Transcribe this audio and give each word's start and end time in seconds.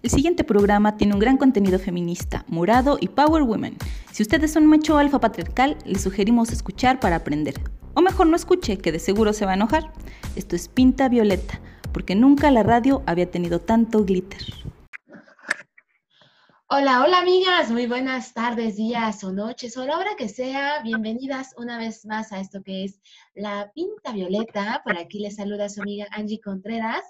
El 0.00 0.10
siguiente 0.10 0.44
programa 0.44 0.96
tiene 0.96 1.14
un 1.14 1.18
gran 1.18 1.38
contenido 1.38 1.80
feminista, 1.80 2.44
morado 2.46 2.98
y 3.00 3.08
power 3.08 3.42
women. 3.42 3.76
Si 4.12 4.22
usted 4.22 4.44
es 4.44 4.54
un 4.54 4.66
macho 4.66 4.96
alfa 4.96 5.18
patriarcal, 5.18 5.76
le 5.84 5.98
sugerimos 5.98 6.52
escuchar 6.52 7.00
para 7.00 7.16
aprender. 7.16 7.54
O 7.94 8.00
mejor 8.00 8.28
no 8.28 8.36
escuche, 8.36 8.78
que 8.78 8.92
de 8.92 9.00
seguro 9.00 9.32
se 9.32 9.44
va 9.44 9.52
a 9.52 9.54
enojar. 9.54 9.92
Esto 10.36 10.54
es 10.54 10.68
Pinta 10.68 11.08
Violeta, 11.08 11.60
porque 11.92 12.14
nunca 12.14 12.52
la 12.52 12.62
radio 12.62 13.02
había 13.06 13.28
tenido 13.28 13.58
tanto 13.58 14.04
glitter. 14.04 14.42
Hola, 16.70 17.02
hola 17.02 17.20
amigas, 17.20 17.70
muy 17.70 17.86
buenas 17.86 18.34
tardes, 18.34 18.76
días 18.76 19.24
o 19.24 19.32
noches, 19.32 19.74
o 19.78 19.86
la 19.86 19.96
hora 19.96 20.16
que 20.18 20.28
sea. 20.28 20.82
Bienvenidas 20.82 21.54
una 21.56 21.78
vez 21.78 22.04
más 22.04 22.30
a 22.30 22.40
esto 22.40 22.62
que 22.62 22.84
es 22.84 23.00
la 23.34 23.72
Pinta 23.74 24.12
Violeta. 24.12 24.82
Por 24.84 24.98
aquí 24.98 25.18
les 25.20 25.36
saluda 25.36 25.70
su 25.70 25.80
amiga 25.80 26.06
Angie 26.10 26.42
Contreras. 26.42 27.02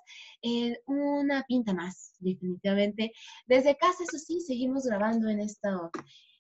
una 0.87 1.43
pinta 1.49 1.75
más, 1.75 2.15
definitivamente. 2.21 3.11
Desde 3.49 3.77
casa, 3.77 4.05
eso 4.05 4.19
sí, 4.19 4.41
seguimos 4.41 4.85
grabando 4.85 5.29
en 5.29 5.41
esto, 5.41 5.91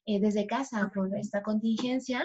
eh, 0.06 0.20
desde 0.20 0.46
casa 0.46 0.88
por 0.94 1.12
esta 1.16 1.42
contingencia 1.42 2.22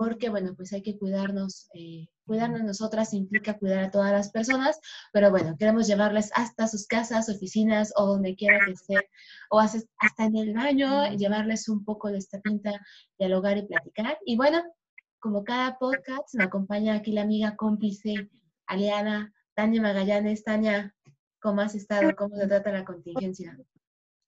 porque 0.00 0.30
bueno, 0.30 0.54
pues 0.56 0.72
hay 0.72 0.80
que 0.82 0.96
cuidarnos, 0.98 1.68
eh, 1.74 2.08
cuidarnos 2.24 2.62
nosotras 2.62 3.12
implica 3.12 3.58
cuidar 3.58 3.84
a 3.84 3.90
todas 3.90 4.10
las 4.10 4.30
personas, 4.30 4.80
pero 5.12 5.30
bueno, 5.30 5.58
queremos 5.58 5.86
llevarles 5.86 6.30
hasta 6.34 6.68
sus 6.68 6.86
casas, 6.86 7.28
oficinas 7.28 7.92
o 7.96 8.06
donde 8.06 8.34
quiera 8.34 8.64
que 8.64 8.72
esté, 8.72 8.94
o 9.50 9.60
hasta 9.60 10.24
en 10.24 10.36
el 10.36 10.54
baño, 10.54 11.12
llevarles 11.18 11.68
un 11.68 11.84
poco 11.84 12.08
de 12.08 12.16
esta 12.16 12.40
pinta, 12.40 12.80
dialogar 13.18 13.58
y 13.58 13.66
platicar. 13.66 14.16
Y 14.24 14.38
bueno, 14.38 14.62
como 15.18 15.44
cada 15.44 15.76
podcast, 15.76 16.32
me 16.32 16.44
acompaña 16.44 16.94
aquí 16.94 17.12
la 17.12 17.20
amiga 17.20 17.54
cómplice, 17.56 18.30
aliada, 18.68 19.34
Tania 19.52 19.82
Magallanes. 19.82 20.42
Tania, 20.44 20.94
¿cómo 21.42 21.60
has 21.60 21.74
estado? 21.74 22.16
¿Cómo 22.16 22.36
se 22.36 22.46
trata 22.46 22.72
la 22.72 22.86
contingencia? 22.86 23.54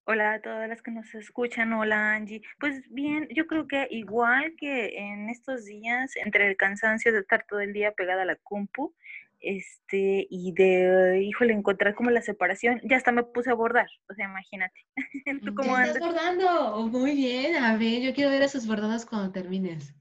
Hola 0.05 0.35
a 0.35 0.41
todas 0.43 0.69
las 0.69 0.83
que 0.83 0.91
nos 0.91 1.15
escuchan, 1.15 1.73
hola 1.73 2.15
Angie. 2.15 2.43
Pues 2.59 2.83
bien, 2.91 3.29
yo 3.33 3.47
creo 3.47 3.69
que 3.69 3.87
igual 3.89 4.53
que 4.59 4.99
en 4.99 5.31
estos 5.31 5.65
días, 5.65 6.17
entre 6.17 6.49
el 6.49 6.57
cansancio 6.57 7.13
de 7.13 7.21
estar 7.21 7.47
todo 7.49 7.61
el 7.61 7.73
día 7.73 7.93
pegada 7.93 8.23
a 8.23 8.25
la 8.25 8.35
compu, 8.35 8.93
este, 9.39 10.27
y 10.29 10.53
de, 10.55 11.23
híjole, 11.23 11.53
encontrar 11.53 11.95
como 11.95 12.11
la 12.11 12.21
separación, 12.21 12.81
ya 12.83 12.97
hasta 12.97 13.13
me 13.13 13.23
puse 13.23 13.51
a 13.51 13.55
bordar, 13.55 13.87
o 14.09 14.15
sea, 14.15 14.27
imagínate. 14.27 14.85
¿Tú 15.45 15.55
cómo 15.55 15.77
¿Ya 15.77 15.85
estás 15.85 16.01
bordando? 16.01 16.89
Muy 16.89 17.15
bien, 17.15 17.55
a 17.55 17.77
ver, 17.77 18.03
yo 18.03 18.13
quiero 18.13 18.31
ver 18.31 18.43
esos 18.43 18.67
bordados 18.67 19.07
cuando 19.07 19.31
termines. 19.31 19.95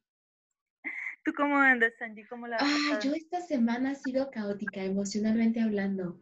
¿Tú 1.23 1.33
cómo 1.38 1.55
andas, 1.57 1.94
Angie? 2.02 2.27
¿Cómo 2.27 2.47
la 2.47 2.57
Ah, 2.59 3.00
yo 3.02 3.13
esta 3.13 3.39
semana 3.39 3.91
ha 3.91 3.95
sido 3.95 4.29
caótica, 4.29 4.83
emocionalmente 4.83 5.61
hablando. 5.61 6.22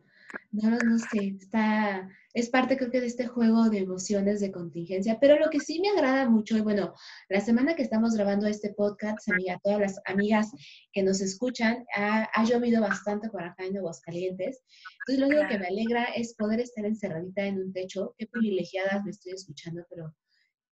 No, 0.52 0.70
no 0.70 1.00
sé, 1.00 1.36
está, 1.40 2.08
es 2.34 2.50
parte 2.50 2.78
creo 2.78 2.90
que 2.90 3.02
de 3.02 3.08
este 3.08 3.28
juego 3.28 3.70
de 3.70 3.80
emociones 3.80 4.40
de 4.40 4.52
contingencia, 4.52 5.20
pero 5.20 5.38
lo 5.38 5.50
que 5.50 5.60
sí 5.60 5.80
me 5.80 5.90
agrada 5.90 6.28
mucho, 6.28 6.58
y 6.58 6.62
bueno, 6.62 6.94
la 7.30 7.42
semana 7.42 7.76
que 7.76 7.84
estamos 7.84 8.16
grabando 8.16 8.48
este 8.48 8.74
podcast, 8.74 9.30
amiga, 9.30 9.60
todas 9.64 9.80
las 9.80 10.02
amigas 10.06 10.52
que 10.92 11.04
nos 11.04 11.22
escuchan, 11.22 11.86
ha, 11.96 12.44
llovido 12.44 12.82
bastante 12.82 13.30
por 13.30 13.44
acá 13.44 13.66
en 13.66 13.78
Aguascalientes, 13.78 14.64
entonces 15.08 15.20
lo 15.20 15.28
único 15.28 15.48
que 15.48 15.60
me 15.60 15.68
alegra 15.68 16.06
es 16.16 16.34
poder 16.36 16.60
estar 16.60 16.86
encerradita 16.86 17.46
en 17.46 17.60
un 17.60 17.72
techo, 17.72 18.16
qué 18.18 18.28
privilegiadas 18.28 19.04
me 19.06 19.12
estoy 19.12 19.34
escuchando, 19.34 19.86
pero 19.90 20.14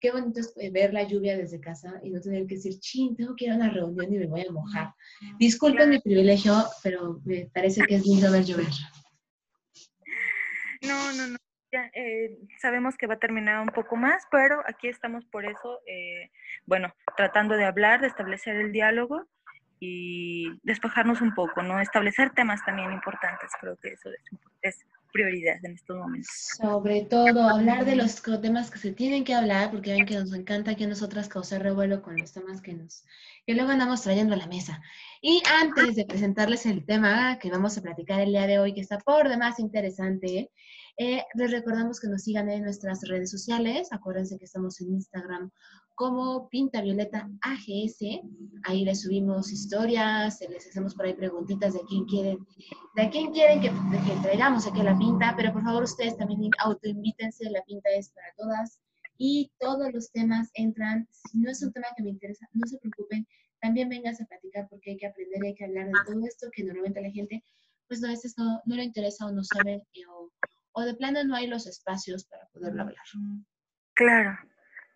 qué 0.00 0.10
bonito 0.10 0.40
es 0.40 0.52
eh, 0.56 0.70
ver 0.70 0.92
la 0.92 1.04
lluvia 1.04 1.36
desde 1.36 1.60
casa 1.60 2.00
y 2.02 2.10
no 2.10 2.20
tener 2.20 2.46
que 2.46 2.56
decir, 2.56 2.78
chin, 2.80 3.14
tengo 3.14 3.36
que 3.36 3.44
ir 3.44 3.52
a 3.52 3.56
una 3.56 3.70
reunión 3.70 4.12
y 4.12 4.18
me 4.18 4.26
voy 4.26 4.44
a 4.46 4.50
mojar. 4.50 4.92
Disculpen 5.38 5.90
mi 5.90 6.00
privilegio, 6.00 6.54
pero 6.82 7.20
me 7.24 7.48
parece 7.54 7.82
que 7.82 7.94
es 7.94 8.04
lindo 8.04 8.30
ver 8.32 8.44
llover. 8.44 8.66
No, 10.82 11.12
no, 11.12 11.28
no. 11.28 11.36
Ya, 11.72 11.90
eh, 11.94 12.38
sabemos 12.60 12.98
que 12.98 13.06
va 13.06 13.14
a 13.14 13.18
terminar 13.18 13.60
un 13.60 13.68
poco 13.68 13.96
más, 13.96 14.24
pero 14.30 14.62
aquí 14.66 14.88
estamos 14.88 15.24
por 15.24 15.46
eso, 15.46 15.80
eh, 15.86 16.30
bueno, 16.66 16.92
tratando 17.16 17.56
de 17.56 17.64
hablar, 17.64 18.02
de 18.02 18.08
establecer 18.08 18.56
el 18.56 18.72
diálogo 18.72 19.26
y 19.80 20.50
despejarnos 20.62 21.22
un 21.22 21.34
poco, 21.34 21.62
¿no? 21.62 21.80
Establecer 21.80 22.30
temas 22.34 22.62
también 22.66 22.92
importantes, 22.92 23.50
creo 23.58 23.78
que 23.78 23.88
eso 23.88 24.10
es, 24.60 24.84
prioridad 25.12 25.56
en 25.62 25.72
estos 25.72 25.96
momentos. 25.96 26.30
Sobre 26.58 27.02
todo, 27.02 27.48
hablar 27.48 27.84
de 27.84 27.96
los 27.96 28.22
temas 28.40 28.70
que 28.70 28.78
se 28.78 28.92
tienen 28.92 29.24
que 29.24 29.34
hablar, 29.34 29.70
porque 29.70 29.92
ven 29.92 30.06
que 30.06 30.14
nos 30.14 30.32
encanta 30.32 30.70
a 30.70 30.86
nosotras 30.86 31.28
causar 31.28 31.62
revuelo 31.62 32.00
con 32.00 32.16
los 32.16 32.32
temas 32.32 32.62
que 32.62 32.72
nos, 32.72 33.04
que 33.46 33.54
luego 33.54 33.70
andamos 33.70 34.02
trayendo 34.02 34.34
a 34.34 34.38
la 34.38 34.46
mesa. 34.46 34.80
Y 35.20 35.42
antes 35.60 35.96
de 35.96 36.06
presentarles 36.06 36.64
el 36.64 36.86
tema 36.86 37.38
que 37.38 37.50
vamos 37.50 37.76
a 37.76 37.82
platicar 37.82 38.20
el 38.20 38.30
día 38.30 38.46
de 38.46 38.58
hoy, 38.58 38.72
que 38.72 38.80
está 38.80 38.98
por 38.98 39.28
demás 39.28 39.58
interesante, 39.58 40.50
eh, 40.98 41.22
les 41.34 41.50
recordamos 41.50 42.00
que 42.00 42.08
nos 42.08 42.22
sigan 42.22 42.48
en 42.50 42.64
nuestras 42.64 43.00
redes 43.08 43.30
sociales. 43.30 43.88
Acuérdense 43.92 44.38
que 44.38 44.44
estamos 44.44 44.80
en 44.80 44.92
Instagram 44.92 45.50
como 45.94 46.48
Pinta 46.48 46.82
Violeta 46.82 47.30
AGS. 47.40 48.20
Ahí 48.64 48.84
les 48.84 49.02
subimos 49.02 49.50
historias, 49.50 50.40
les 50.48 50.66
hacemos 50.66 50.94
por 50.94 51.06
ahí 51.06 51.14
preguntitas 51.14 51.74
de 51.74 51.80
quién 51.88 52.04
quieren, 52.04 52.38
de 52.96 53.10
quién 53.10 53.32
quieren 53.32 53.60
que, 53.60 53.68
que 53.68 54.20
traigamos 54.22 54.66
aquí 54.66 54.82
la 54.82 54.98
pinta. 54.98 55.34
Pero 55.36 55.52
por 55.52 55.62
favor, 55.62 55.82
ustedes 55.84 56.16
también 56.16 56.50
autoinvítense. 56.58 57.50
La 57.50 57.62
pinta 57.62 57.88
es 57.90 58.10
para 58.10 58.32
todas 58.36 58.80
y 59.16 59.50
todos 59.58 59.92
los 59.92 60.10
temas 60.10 60.50
entran. 60.54 61.08
Si 61.10 61.38
no 61.38 61.50
es 61.50 61.62
un 61.62 61.72
tema 61.72 61.86
que 61.96 62.02
me 62.02 62.10
interesa, 62.10 62.48
no 62.52 62.66
se 62.66 62.78
preocupen. 62.78 63.26
También 63.60 63.88
vengas 63.88 64.20
a 64.20 64.26
platicar 64.26 64.68
porque 64.68 64.90
hay 64.90 64.96
que 64.96 65.06
aprender, 65.06 65.42
hay 65.44 65.54
que 65.54 65.64
hablar 65.64 65.86
de 65.86 65.92
todo 66.06 66.26
esto 66.26 66.48
que 66.52 66.64
normalmente 66.64 67.00
la 67.00 67.10
gente, 67.10 67.44
pues 67.86 68.00
no, 68.00 68.08
a 68.08 68.10
veces 68.10 68.34
no, 68.36 68.60
no 68.64 68.74
le 68.74 68.84
interesa 68.84 69.26
o 69.26 69.30
no 69.30 69.44
sabe 69.44 69.74
eh, 69.94 70.06
o, 70.10 70.30
o 70.72 70.82
de 70.82 70.94
plano 70.94 71.22
no 71.24 71.36
hay 71.36 71.46
los 71.46 71.66
espacios 71.66 72.24
para 72.26 72.46
poderlo 72.48 72.82
hablar. 72.82 73.04
Claro, 73.94 74.38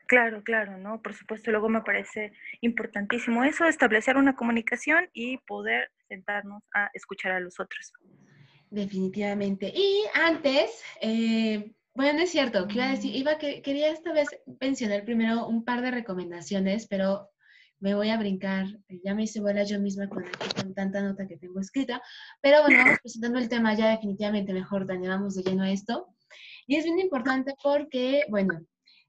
claro, 0.07 0.43
claro, 0.43 0.79
¿no? 0.79 1.03
Por 1.03 1.15
supuesto, 1.15 1.51
luego 1.51 1.69
me 1.69 1.83
parece 1.83 2.33
importantísimo 2.61 3.45
eso, 3.45 3.67
establecer 3.67 4.17
una 4.17 4.35
comunicación 4.37 5.09
y 5.13 5.39
poder 5.39 5.91
sentarnos 6.09 6.63
a 6.75 6.91
escuchar 6.95 7.33
a 7.33 7.41
los 7.41 7.61
otros. 7.61 7.93
Definitivamente. 8.71 9.73
Y 9.75 10.05
antes, 10.15 10.83
eh, 11.01 11.73
bueno, 11.95 12.21
es 12.21 12.31
cierto, 12.31 12.67
que 12.67 12.75
iba 12.75 12.87
a 12.87 12.91
decir, 12.91 13.15
iba 13.15 13.39
que 13.39 13.63
quería 13.63 13.91
esta 13.91 14.13
vez 14.13 14.29
mencionar 14.61 15.05
primero 15.05 15.47
un 15.47 15.65
par 15.65 15.83
de 15.83 15.91
recomendaciones, 15.91 16.87
pero 16.89 17.31
me 17.81 17.95
voy 17.95 18.11
a 18.11 18.19
brincar, 18.19 18.67
ya 19.05 19.15
me 19.15 19.25
hice 19.25 19.41
bola 19.41 19.65
yo 19.65 19.79
misma 19.81 20.09
con, 20.09 20.25
tanta 20.75 21.03
nota 21.03 21.27
que 21.27 21.37
tengo 21.37 21.61
escrita, 21.61 22.03
pero 22.41 22.63
bueno, 22.63 22.79
vamos 22.79 22.99
presentando 23.03 23.39
el 23.39 23.49
tema 23.49 23.75
ya 23.75 23.91
definitivamente 23.91 24.53
mejor, 24.53 24.87
Tania, 24.87 25.11
vamos 25.11 25.35
de 25.35 25.43
lleno 25.43 25.63
a 25.63 25.71
esto. 25.71 26.09
Y 26.67 26.77
es 26.77 26.85
bien 26.85 26.99
importante 26.99 27.55
porque, 27.63 28.25
bueno, 28.29 28.61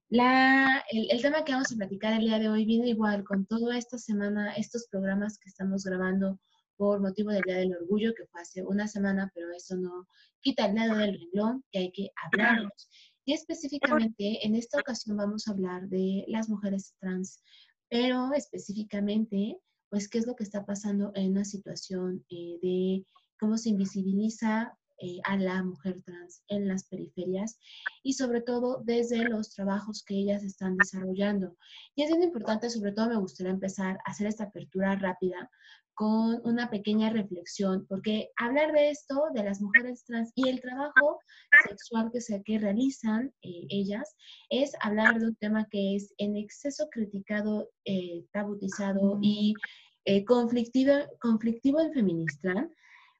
la, 0.09 0.83
el, 0.91 1.21
tema 1.21 1.43
que 1.43 1.53
vamos 1.53 1.71
a 1.71 1.75
platicar 1.75 2.13
el 2.13 2.25
día 2.25 2.39
de 2.39 2.49
hoy 2.49 2.65
viene 2.65 2.89
igual 2.89 3.23
con 3.23 3.45
toda 3.45 3.77
esta 3.77 3.97
semana, 3.97 4.53
estos 4.53 4.87
programas 4.89 5.37
que 5.37 5.49
estamos 5.49 5.83
grabando 5.83 6.39
por 6.77 7.01
motivo 7.01 7.31
del 7.31 7.41
Día 7.41 7.57
del 7.57 7.75
Orgullo, 7.75 8.13
que 8.13 8.25
fue 8.27 8.41
hace 8.41 8.63
una 8.63 8.87
semana, 8.87 9.31
pero 9.33 9.51
eso 9.51 9.75
no 9.75 10.07
quita 10.41 10.67
el 10.67 10.75
dedo 10.75 10.95
del 10.95 11.19
renglón, 11.19 11.63
que 11.71 11.79
hay 11.79 11.91
que 11.91 12.11
hablarnos. 12.23 12.89
Y 13.25 13.33
específicamente 13.33 14.45
en 14.45 14.55
esta 14.55 14.79
ocasión 14.79 15.17
vamos 15.17 15.47
a 15.47 15.51
hablar 15.51 15.89
de 15.89 16.23
las 16.27 16.47
mujeres 16.47 16.95
trans 17.01 17.41
pero 17.89 18.33
específicamente, 18.33 19.57
pues, 19.89 20.09
qué 20.09 20.17
es 20.19 20.27
lo 20.27 20.35
que 20.35 20.43
está 20.43 20.65
pasando 20.65 21.11
en 21.15 21.31
una 21.31 21.45
situación 21.45 22.25
eh, 22.29 22.59
de 22.61 23.05
cómo 23.39 23.57
se 23.57 23.69
invisibiliza 23.69 24.77
eh, 24.99 25.19
a 25.25 25.37
la 25.37 25.61
mujer 25.61 26.01
trans 26.03 26.41
en 26.47 26.67
las 26.67 26.85
periferias 26.85 27.59
y 28.01 28.13
sobre 28.13 28.41
todo 28.41 28.81
desde 28.83 29.29
los 29.29 29.51
trabajos 29.51 30.03
que 30.03 30.15
ellas 30.15 30.43
están 30.43 30.75
desarrollando. 30.75 31.55
Y 31.93 32.01
es 32.01 32.09
bien 32.09 32.23
importante, 32.23 32.69
sobre 32.71 32.93
todo 32.93 33.09
me 33.09 33.19
gustaría 33.19 33.51
empezar 33.51 33.99
a 34.05 34.11
hacer 34.11 34.25
esta 34.25 34.45
apertura 34.45 34.95
rápida 34.95 35.51
con 35.97 36.39
una 36.43 36.69
pequeña 36.69 37.09
reflexión, 37.09 37.87
porque 37.89 38.29
hablar 38.37 38.71
de 38.71 38.91
esto, 38.91 39.15
de 39.33 39.43
las 39.43 39.59
mujeres 39.59 40.05
trans 40.05 40.31
y 40.35 40.47
el 40.47 40.61
trabajo 40.61 41.19
sexual 41.67 42.11
que, 42.13 42.21
se, 42.21 42.43
que 42.43 42.59
realizan 42.59 43.33
eh, 43.41 43.65
ellas, 43.69 44.15
es 44.51 44.73
hablar 44.81 45.19
de 45.19 45.25
un 45.25 45.35
tema 45.37 45.67
que 45.71 45.95
es 45.95 46.13
en 46.19 46.37
exceso 46.37 46.87
criticado, 46.91 47.71
eh, 47.83 48.23
tabutizado 48.31 49.17
y 49.23 49.55
eh, 50.05 50.23
conflictivo, 50.23 50.93
conflictivo 51.19 51.81
en 51.81 51.91
feminista, 51.91 52.69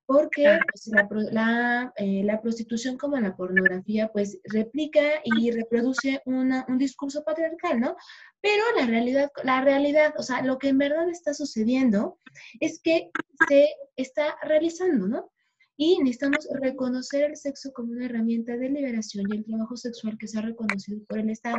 porque 0.07 0.57
pues, 0.71 1.33
la, 1.33 1.93
eh, 1.97 2.23
la, 2.23 2.41
prostitución 2.41 2.97
como 2.97 3.19
la 3.19 3.35
pornografía 3.35 4.07
pues 4.07 4.39
replica 4.45 5.01
y 5.25 5.51
reproduce 5.51 6.21
una, 6.25 6.65
un 6.69 6.77
discurso 6.77 7.25
patriarcal, 7.25 7.81
¿no? 7.81 7.97
Pero 8.39 8.63
la 8.77 8.85
realidad, 8.85 9.29
la 9.43 9.61
realidad, 9.61 10.13
o 10.17 10.23
sea, 10.23 10.41
lo 10.41 10.57
que 10.59 10.69
en 10.69 10.77
verdad 10.77 11.09
está 11.09 11.33
sucediendo 11.33 12.19
es 12.61 12.79
que 12.81 13.11
se 13.49 13.67
está 13.97 14.37
realizando, 14.43 15.09
¿no? 15.09 15.29
Y 15.75 15.99
necesitamos 15.99 16.47
reconocer 16.51 17.23
el 17.25 17.35
sexo 17.35 17.73
como 17.73 17.91
una 17.91 18.05
herramienta 18.05 18.55
de 18.55 18.69
liberación 18.69 19.25
y 19.29 19.37
el 19.37 19.45
trabajo 19.45 19.75
sexual 19.75 20.17
que 20.17 20.29
se 20.29 20.39
ha 20.39 20.41
reconocido 20.41 21.03
por 21.05 21.19
el 21.19 21.29
Estado. 21.29 21.57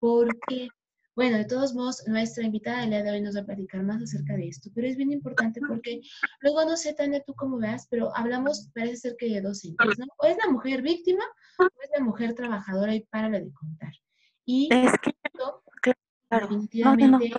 ¿Por 0.00 0.36
qué? 0.48 0.66
Bueno, 1.16 1.38
de 1.38 1.44
todos 1.44 1.74
modos, 1.74 2.02
nuestra 2.08 2.44
invitada 2.44 2.80
del 2.80 2.90
día 2.90 3.02
de 3.04 3.10
hoy 3.12 3.20
nos 3.20 3.36
va 3.36 3.40
a 3.40 3.46
platicar 3.46 3.82
más 3.84 4.02
acerca 4.02 4.34
de 4.34 4.48
esto, 4.48 4.70
pero 4.74 4.88
es 4.88 4.96
bien 4.96 5.12
importante 5.12 5.60
porque 5.60 6.00
luego 6.40 6.64
no 6.64 6.76
sé, 6.76 6.92
Tania, 6.92 7.22
tú 7.24 7.34
cómo 7.34 7.58
veas, 7.58 7.86
pero 7.88 8.14
hablamos, 8.16 8.68
parece 8.74 8.96
ser 8.96 9.16
que 9.16 9.28
de 9.28 9.40
dos 9.40 9.64
entes, 9.64 9.98
¿no? 9.98 10.06
O 10.18 10.26
es 10.26 10.36
la 10.44 10.50
mujer 10.50 10.82
víctima 10.82 11.24
o 11.58 11.64
es 11.82 11.90
la 11.96 12.04
mujer 12.04 12.34
trabajadora 12.34 12.94
y 12.96 13.00
para 13.04 13.30
de 13.30 13.52
contar. 13.52 13.92
Y 14.44 14.68
es 14.72 14.92
que, 15.00 15.94
definitivamente 16.30 17.32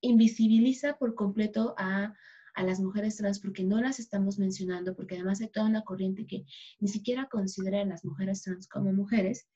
invisibiliza 0.00 0.96
por 0.96 1.14
completo 1.14 1.74
a, 1.78 2.14
a 2.56 2.64
las 2.64 2.80
mujeres 2.80 3.16
trans 3.16 3.40
porque 3.40 3.62
no 3.62 3.80
las 3.80 4.00
estamos 4.00 4.38
mencionando, 4.38 4.96
porque 4.96 5.14
además 5.14 5.40
hay 5.40 5.48
toda 5.48 5.66
una 5.66 5.82
corriente 5.82 6.26
que 6.26 6.44
ni 6.80 6.88
siquiera 6.88 7.28
considera 7.30 7.82
a 7.82 7.84
las 7.84 8.04
mujeres 8.04 8.42
trans 8.42 8.66
como 8.68 8.92
mujeres 8.92 9.46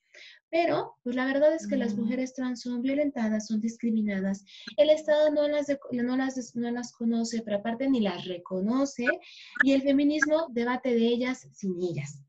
pero, 0.51 0.97
pues 1.05 1.15
la 1.15 1.27
verdad 1.27 1.55
es 1.55 1.67
que 1.69 1.77
las 1.77 1.95
mm. 1.95 2.01
mujeres 2.01 2.35
trans 2.35 2.63
son 2.63 2.83
violentadas, 2.83 3.47
son 3.47 3.61
discriminadas. 3.61 4.45
El 4.77 4.91
Estado 4.91 5.31
no 5.31 5.47
las, 5.47 5.69
no 5.93 6.17
las, 6.17 6.57
no 6.57 6.71
las 6.71 6.93
conoce, 6.93 7.43
pero 7.45 7.59
aparte 7.59 7.89
ni 7.89 8.01
las 8.01 8.25
reconoce. 8.27 9.07
Y 9.63 9.73
el 9.73 9.83
feminismo 9.83 10.49
debate 10.51 10.95
de 10.95 11.07
ellas 11.07 11.49
sin 11.53 11.81
ellas. 11.81 12.21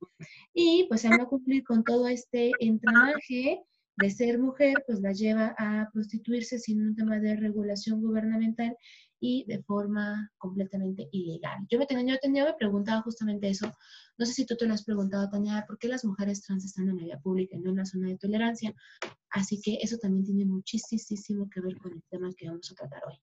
Y 0.54 0.86
pues 0.88 1.04
al 1.06 1.18
no 1.18 1.28
cumplir 1.28 1.64
con 1.64 1.84
todo 1.84 2.08
este 2.08 2.52
entramaje 2.60 3.64
de 3.98 4.10
ser 4.10 4.38
mujer, 4.38 4.84
pues 4.86 5.02
la 5.02 5.14
lleva 5.14 5.56
a 5.58 5.90
prostituirse 5.92 6.60
sin 6.60 6.82
un 6.82 6.96
tema 6.96 7.20
de 7.20 7.36
regulación 7.36 8.02
gubernamental 8.02 8.78
y 9.22 9.46
de 9.46 9.62
forma 9.62 10.30
completamente 10.38 11.08
ilegal. 11.12 11.60
Yo 11.70 11.78
me 11.78 11.86
tenía, 11.86 12.16
yo 12.16 12.20
tenía 12.20 12.44
me 12.44 12.54
preguntaba 12.56 13.04
justamente 13.04 13.48
eso. 13.48 13.72
No 14.18 14.26
sé 14.26 14.34
si 14.34 14.46
tú 14.48 14.58
te 14.58 14.66
lo 14.66 14.74
has 14.74 14.84
preguntado, 14.84 15.30
Tania, 15.30 15.64
¿por 15.68 15.78
qué 15.78 15.88
las 15.88 16.04
mujeres 16.04 16.42
trans 16.42 16.66
están 16.66 16.90
en 16.90 16.98
la 16.98 17.04
vía 17.04 17.20
pública 17.20 17.56
y 17.56 17.60
no 17.60 17.70
en 17.70 17.78
la 17.78 17.86
zona 17.86 18.08
de 18.10 18.18
tolerancia? 18.18 18.74
Así 19.30 19.62
que 19.62 19.78
eso 19.80 19.98
también 20.00 20.26
tiene 20.26 20.46
muchísimo 20.46 21.48
que 21.50 21.62
ver 21.62 21.78
con 21.78 21.94
el 21.94 22.04
tema 22.10 22.30
que 22.36 22.48
vamos 22.48 22.70
a 22.72 22.76
tratar 22.76 23.04
hoy. 23.08 23.22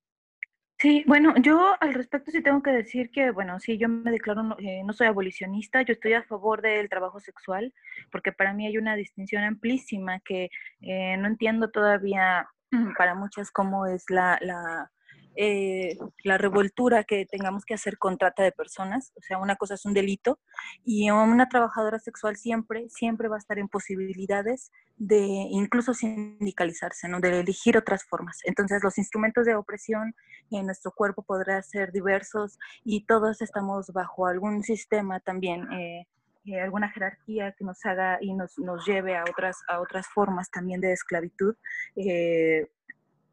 Sí, 0.81 1.03
bueno, 1.09 1.35
yo 1.43 1.75
al 1.81 1.93
respecto 1.93 2.31
sí 2.31 2.41
tengo 2.41 2.63
que 2.63 2.71
decir 2.71 3.11
que, 3.11 3.33
bueno, 3.33 3.59
sí, 3.59 3.77
yo 3.77 3.89
me 3.89 4.13
declaro, 4.13 4.57
eh, 4.61 4.83
no 4.85 4.93
soy 4.93 5.09
abolicionista, 5.09 5.83
yo 5.83 5.93
estoy 5.93 6.13
a 6.13 6.23
favor 6.23 6.63
del 6.63 6.89
trabajo 6.89 7.19
sexual, 7.19 7.75
porque 8.13 8.31
para 8.31 8.55
mí 8.55 8.65
hay 8.65 8.79
una 8.79 8.95
distinción 8.95 9.43
amplísima 9.43 10.21
que 10.21 10.51
eh, 10.81 11.17
no 11.17 11.27
entiendo 11.27 11.71
todavía 11.71 12.47
para 12.97 13.17
muchas 13.17 13.51
cómo 13.51 13.87
es 13.87 14.05
la, 14.09 14.39
la 14.41 14.93
eh, 15.41 15.97
la 16.25 16.37
revoltura 16.37 17.05
que 17.05 17.25
tengamos 17.25 17.65
que 17.65 17.75
hacer 17.75 17.97
con 17.97 18.19
trata 18.19 18.43
de 18.43 18.51
personas, 18.51 19.13
o 19.15 19.23
sea, 19.23 19.39
una 19.39 19.55
cosa 19.55 19.75
es 19.75 19.87
un 19.87 19.95
delito 19.95 20.41
y 20.85 21.09
una 21.13 21.49
trabajadora 21.49 22.01
sexual 22.01 22.37
siempre, 22.37 22.89
siempre 22.89 23.29
va 23.29 23.37
a 23.37 23.39
estar 23.39 23.57
en 23.61 23.69
posibilidades 23.69 24.73
de 24.97 25.21
incluso 25.21 25.95
sindicalizarse, 25.95 27.07
¿no? 27.09 27.21
de 27.21 27.39
elegir 27.39 27.77
otras 27.77 28.05
formas. 28.05 28.41
Entonces, 28.47 28.83
los 28.83 28.99
instrumentos 28.99 29.47
de 29.47 29.55
opresión 29.55 30.13
en 30.51 30.67
nuestro 30.67 30.91
cuerpo 30.91 31.23
podrán 31.23 31.63
ser 31.63 31.93
diversos 31.93 32.59
y 32.83 33.07
todos 33.07 33.41
estamos 33.41 33.93
bajo 33.93 34.27
algún 34.27 34.65
sistema 34.65 35.21
también. 35.21 35.73
Eh, 35.73 36.09
eh, 36.47 36.61
alguna 36.61 36.91
jerarquía 36.91 37.53
que 37.53 37.65
nos 37.65 37.85
haga 37.85 38.19
y 38.21 38.33
nos, 38.33 38.59
nos, 38.59 38.85
lleve 38.87 39.17
a 39.17 39.23
otras, 39.23 39.59
a 39.69 39.81
otras 39.81 40.07
formas 40.09 40.51
también 40.51 40.81
de 40.81 40.93
esclavitud, 40.93 41.55
eh, 41.95 42.67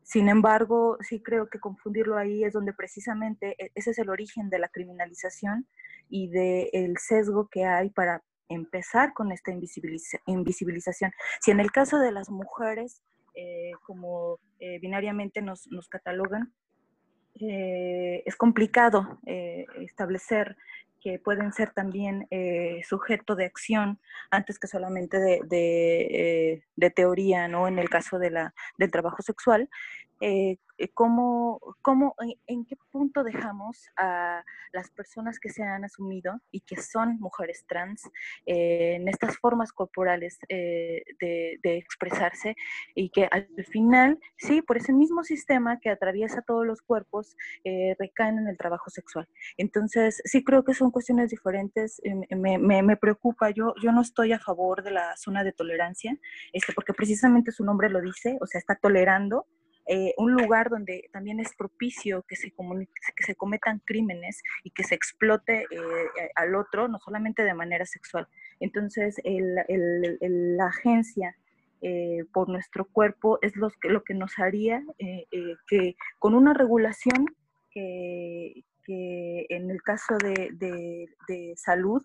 sin 0.06 0.30
embargo, 0.30 1.00
sí 1.02 1.19
creo 1.19 1.50
que 1.50 1.60
confundirlo 1.60 2.16
ahí 2.16 2.44
es 2.44 2.54
donde 2.54 2.74
precisamente 2.74 3.56
e, 3.57 3.72
ese 3.74 3.90
es 3.90 3.98
el 3.98 4.12
origen 4.12 4.52
de 4.52 4.60
la 4.60 4.69
criminalización 4.69 5.68
y 6.10 6.28
del 6.30 6.96
sesgo 7.00 7.50
que 7.50 7.66
hay 7.66 7.90
para 7.90 8.22
empezar 8.48 9.13
con 9.13 9.31
esta 9.31 9.52
invisibilización. 9.52 11.12
Si 11.42 11.50
en 11.50 11.60
el 11.60 11.72
caso 11.72 11.98
de 11.98 12.12
las 12.12 12.30
mujeres, 12.30 13.02
eh, 13.34 13.72
como 13.81 14.38
eh, 14.60 14.78
binariamente 14.78 15.42
nos, 15.42 15.68
catalogan, 15.90 16.54
eh, 17.42 18.22
es 18.28 18.36
complicado 18.36 19.19
establecer 19.25 20.56
que 21.06 21.19
pueden 21.19 21.54
ser 21.54 21.69
también 21.69 22.25
eh, 22.31 22.81
sujeto 22.84 23.36
de 23.36 23.46
acción 23.46 24.00
antes 24.31 24.57
que 24.57 24.66
solamente 24.66 25.19
de, 25.19 25.40
de, 25.46 26.63
eh, 26.81 26.90
teoría, 26.90 27.48
¿no? 27.48 27.68
En 27.68 27.78
el 27.78 27.92
caso 27.92 28.18
de 28.18 28.31
la, 28.31 28.56
del 28.80 28.90
trabajo 28.90 29.22
sexual, 29.22 29.69
eh, 30.21 30.57
eh, 30.77 30.89
¿cómo, 30.94 31.59
cómo, 31.81 32.15
en, 32.47 32.65
qué 32.65 32.75
punto 32.91 33.23
dejamos 33.23 33.89
a 33.97 34.44
las 34.73 34.89
personas 34.91 35.39
que 35.39 35.50
se 35.50 35.63
han 35.63 35.85
asumido 35.85 36.41
y 36.51 36.62
que 36.62 36.77
son 36.77 37.17
mujeres 37.19 37.65
trans 37.67 38.03
eh, 38.45 38.95
en 38.95 39.07
estas 39.07 39.38
formas 39.38 39.71
corporales 39.71 40.38
de, 40.50 41.56
expresarse 41.63 42.56
y 42.94 43.09
que 43.09 43.27
al 43.31 43.47
final, 43.65 44.19
sí, 44.38 44.62
por 44.62 44.77
ese 44.77 44.94
mismo 44.94 45.23
sistema 45.23 45.79
que 45.79 45.89
atraviesa 45.89 46.41
todos 46.41 46.65
los 46.65 46.81
cuerpos, 46.81 47.35
recaen 48.00 48.39
en 48.39 48.47
el 48.47 48.57
trabajo 48.57 48.89
sexual? 48.89 49.27
Entonces, 49.57 50.21
sí 50.25 50.44
creo 50.44 50.63
que 50.63 50.73
son 50.73 50.91
cuestiones 50.91 51.29
diferentes, 51.29 52.01
me, 52.29 52.57
me, 52.57 52.83
me, 52.83 52.97
preocupa, 52.97 53.50
yo, 53.50 53.73
yo 53.81 53.91
no 53.91 54.01
estoy 54.01 54.33
a 54.33 54.39
favor 54.39 54.83
de 54.83 54.91
la 54.91 55.15
zona 55.17 55.44
de 55.44 55.53
tolerancia, 55.53 56.17
este, 56.53 56.73
porque 56.73 56.94
precisamente 56.94 57.51
su 57.51 57.63
nombre 57.63 57.89
lo 57.89 58.01
dice, 58.01 58.38
o 58.41 58.45
sea, 58.45 58.59
está 58.59 58.75
tolerando 58.75 59.47
eh, 59.88 60.14
un 60.18 60.34
lugar 60.34 60.70
donde 60.70 61.10
también 61.12 61.40
es 61.40 61.56
propicio 61.56 62.24
que 62.24 62.36
se, 62.36 62.52
que 62.52 63.24
se 63.24 63.36
cometan 63.36 63.82
crímenes 63.86 64.42
y 64.64 64.72
que 64.72 64.84
se 64.84 64.96
explote 64.96 65.62
eh, 65.64 65.68
eh, 65.70 66.30
al 66.36 66.56
otro, 66.56 66.88
no 66.88 67.00
solamente 67.00 67.44
de 67.44 67.54
manera 67.54 67.86
sexual. 67.86 68.28
Entonces, 68.60 69.22
la 69.24 70.66
agencia 70.66 71.36
por 72.32 72.50
nuestro 72.50 72.86
cuerpo 72.86 73.38
es 73.44 73.56
lo 73.56 73.70
que, 73.70 73.90
lo 73.90 74.04
que 74.04 74.16
nos 74.16 74.40
haría 74.40 74.84
que 75.68 75.96
con 76.18 76.34
una 76.34 76.54
regulación 76.54 77.26
que, 77.70 78.64
en 78.88 79.70
el 79.70 79.84
caso 79.84 80.18
de, 80.18 80.50
de 81.28 81.54
salud 81.58 82.02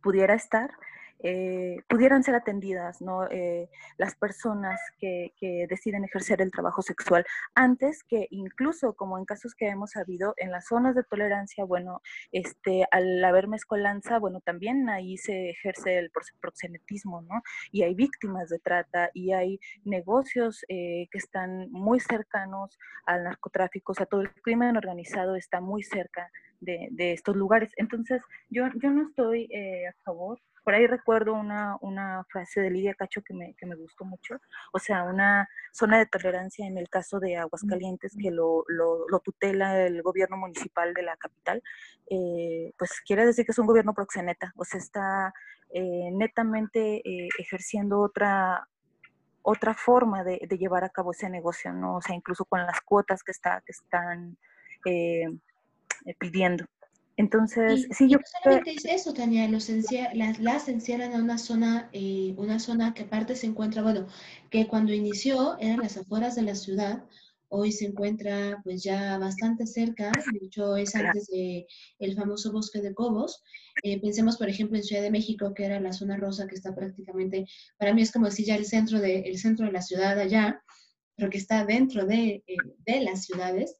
pudiera 0.00 0.34
estar, 0.34 0.70
eh, 1.20 1.82
pudieran 1.88 2.22
ser 2.22 2.36
atendidas 2.36 3.00
¿no? 3.00 3.26
Eh, 3.28 3.68
las 3.96 4.14
personas 4.14 4.80
que, 4.98 5.32
deciden 5.68 6.04
ejercer 6.04 6.42
el 6.42 6.50
trabajo 6.50 6.82
sexual 6.82 7.24
antes 7.54 8.02
que 8.04 8.28
incluso 8.30 8.94
como 8.94 9.18
en 9.18 9.24
casos 9.24 9.54
que 9.54 9.68
hemos 9.68 9.96
habido 9.96 10.34
en 10.36 10.50
las 10.50 10.66
zonas 10.66 10.94
de 10.94 11.02
tolerancia, 11.04 11.64
bueno, 11.64 12.00
este, 12.32 12.86
al 12.90 13.24
haber 13.24 13.48
mezcolanza, 13.48 14.18
bueno, 14.18 14.40
también 14.40 14.88
ahí 14.88 15.16
se 15.16 15.50
ejerce 15.50 15.98
el 15.98 16.10
proxenetismo, 16.40 17.22
¿no? 17.22 17.42
Y 17.72 17.82
hay 17.82 17.94
víctimas 17.94 18.48
de 18.48 18.58
trata 18.58 19.10
y 19.14 19.32
hay 19.32 19.58
negocios 19.84 20.64
eh, 20.68 21.08
que 21.10 21.18
están 21.18 21.70
muy 21.70 22.00
cercanos 22.00 22.78
al 23.06 23.24
narcotráfico, 23.24 23.92
o 23.92 23.94
sea, 23.94 24.06
todo 24.06 24.22
el 24.22 24.32
crimen 24.42 24.76
organizado 24.76 25.34
está 25.34 25.60
muy 25.60 25.82
cerca 25.82 26.30
de, 26.60 26.88
estos 27.12 27.36
lugares. 27.36 27.72
Entonces, 27.76 28.22
yo, 28.50 28.64
yo 28.76 28.90
no 28.90 29.08
estoy 29.08 29.48
a 29.88 29.92
favor 30.04 30.40
por 30.68 30.74
ahí 30.74 30.86
recuerdo 30.86 31.32
una, 31.32 31.78
una 31.80 32.24
frase 32.24 32.60
de 32.60 32.68
Lidia 32.68 32.92
Cacho 32.92 33.22
que 33.22 33.32
me, 33.32 33.54
que 33.54 33.64
me, 33.64 33.74
gustó 33.74 34.04
mucho, 34.04 34.38
o 34.70 34.78
sea, 34.78 35.04
una 35.04 35.48
zona 35.72 35.96
de 35.96 36.04
tolerancia 36.04 36.66
en 36.66 36.76
el 36.76 36.90
caso 36.90 37.20
de 37.20 37.38
Aguascalientes 37.38 38.14
que 38.20 38.30
lo, 38.30 38.66
lo, 38.68 39.18
tutela 39.20 39.86
el 39.86 40.02
gobierno 40.02 40.36
municipal 40.36 40.92
de 40.92 41.04
la 41.04 41.16
capital, 41.16 41.62
eh, 42.10 42.74
pues 42.76 43.00
quiere 43.00 43.24
decir 43.24 43.46
que 43.46 43.52
es 43.52 43.58
un 43.58 43.66
gobierno 43.66 43.94
proxeneta, 43.94 44.52
o 44.56 44.64
sea, 44.66 44.78
está 44.78 45.32
eh, 45.70 46.10
netamente 46.12 46.96
eh, 46.96 47.30
ejerciendo 47.38 48.00
otra 48.00 48.68
otra 49.40 49.72
forma 49.72 50.22
de, 50.22 50.38
de, 50.46 50.58
llevar 50.58 50.84
a 50.84 50.90
cabo 50.90 51.12
ese 51.12 51.30
negocio, 51.30 51.72
¿no? 51.72 51.96
O 51.96 52.02
sea, 52.02 52.14
incluso 52.14 52.44
con 52.44 52.60
las 52.60 52.82
cuotas 52.82 53.22
que, 53.22 53.32
está, 53.32 53.62
que 53.64 53.72
están 53.72 54.36
pidiendo. 56.18 56.66
Entonces, 57.18 57.88
sí, 57.90 58.08
yo... 58.08 58.18
No 58.18 58.24
solamente 58.42 58.74
es 58.74 58.84
eso, 58.84 59.12
Tania, 59.12 59.48
las, 59.48 60.38
las 60.38 60.68
encierran 60.68 61.12
a 61.14 61.18
una 61.18 61.36
zona, 61.36 61.90
eh, 61.92 62.32
una 62.36 62.60
zona 62.60 62.94
que 62.94 63.02
aparte 63.02 63.34
se 63.34 63.48
encuentra, 63.48 63.82
bueno, 63.82 64.06
que 64.50 64.68
cuando 64.68 64.92
inició 64.92 65.58
eran 65.58 65.80
las 65.80 65.96
afueras 65.96 66.36
de 66.36 66.42
la 66.42 66.54
ciudad, 66.54 67.04
hoy 67.48 67.72
se 67.72 67.86
encuentra 67.86 68.60
pues 68.62 68.84
ya 68.84 69.18
bastante 69.18 69.66
cerca, 69.66 70.12
de 70.32 70.46
hecho 70.46 70.76
es 70.76 70.94
antes 70.94 71.26
de 71.26 71.66
el 71.98 72.14
famoso 72.14 72.52
bosque 72.52 72.80
de 72.80 72.94
Cobos. 72.94 73.42
Eh, 73.82 74.00
pensemos, 74.00 74.36
por 74.36 74.48
ejemplo, 74.48 74.76
en 74.76 74.84
Ciudad 74.84 75.02
de 75.02 75.10
México, 75.10 75.52
que 75.54 75.64
era 75.64 75.80
la 75.80 75.92
zona 75.92 76.16
rosa 76.16 76.46
que 76.46 76.54
está 76.54 76.72
prácticamente, 76.72 77.46
para 77.78 77.94
mí 77.94 78.02
es 78.02 78.12
como 78.12 78.26
decir 78.26 78.46
ya 78.46 78.54
el 78.54 78.64
centro 78.64 79.00
de, 79.00 79.22
el 79.22 79.38
centro 79.38 79.66
de 79.66 79.72
la 79.72 79.82
ciudad 79.82 80.16
allá, 80.20 80.62
pero 81.18 81.30
que 81.30 81.38
está 81.38 81.64
dentro 81.66 82.06
de, 82.06 82.44
eh, 82.46 82.56
de, 82.86 83.00
las 83.00 83.24
ciudades, 83.24 83.76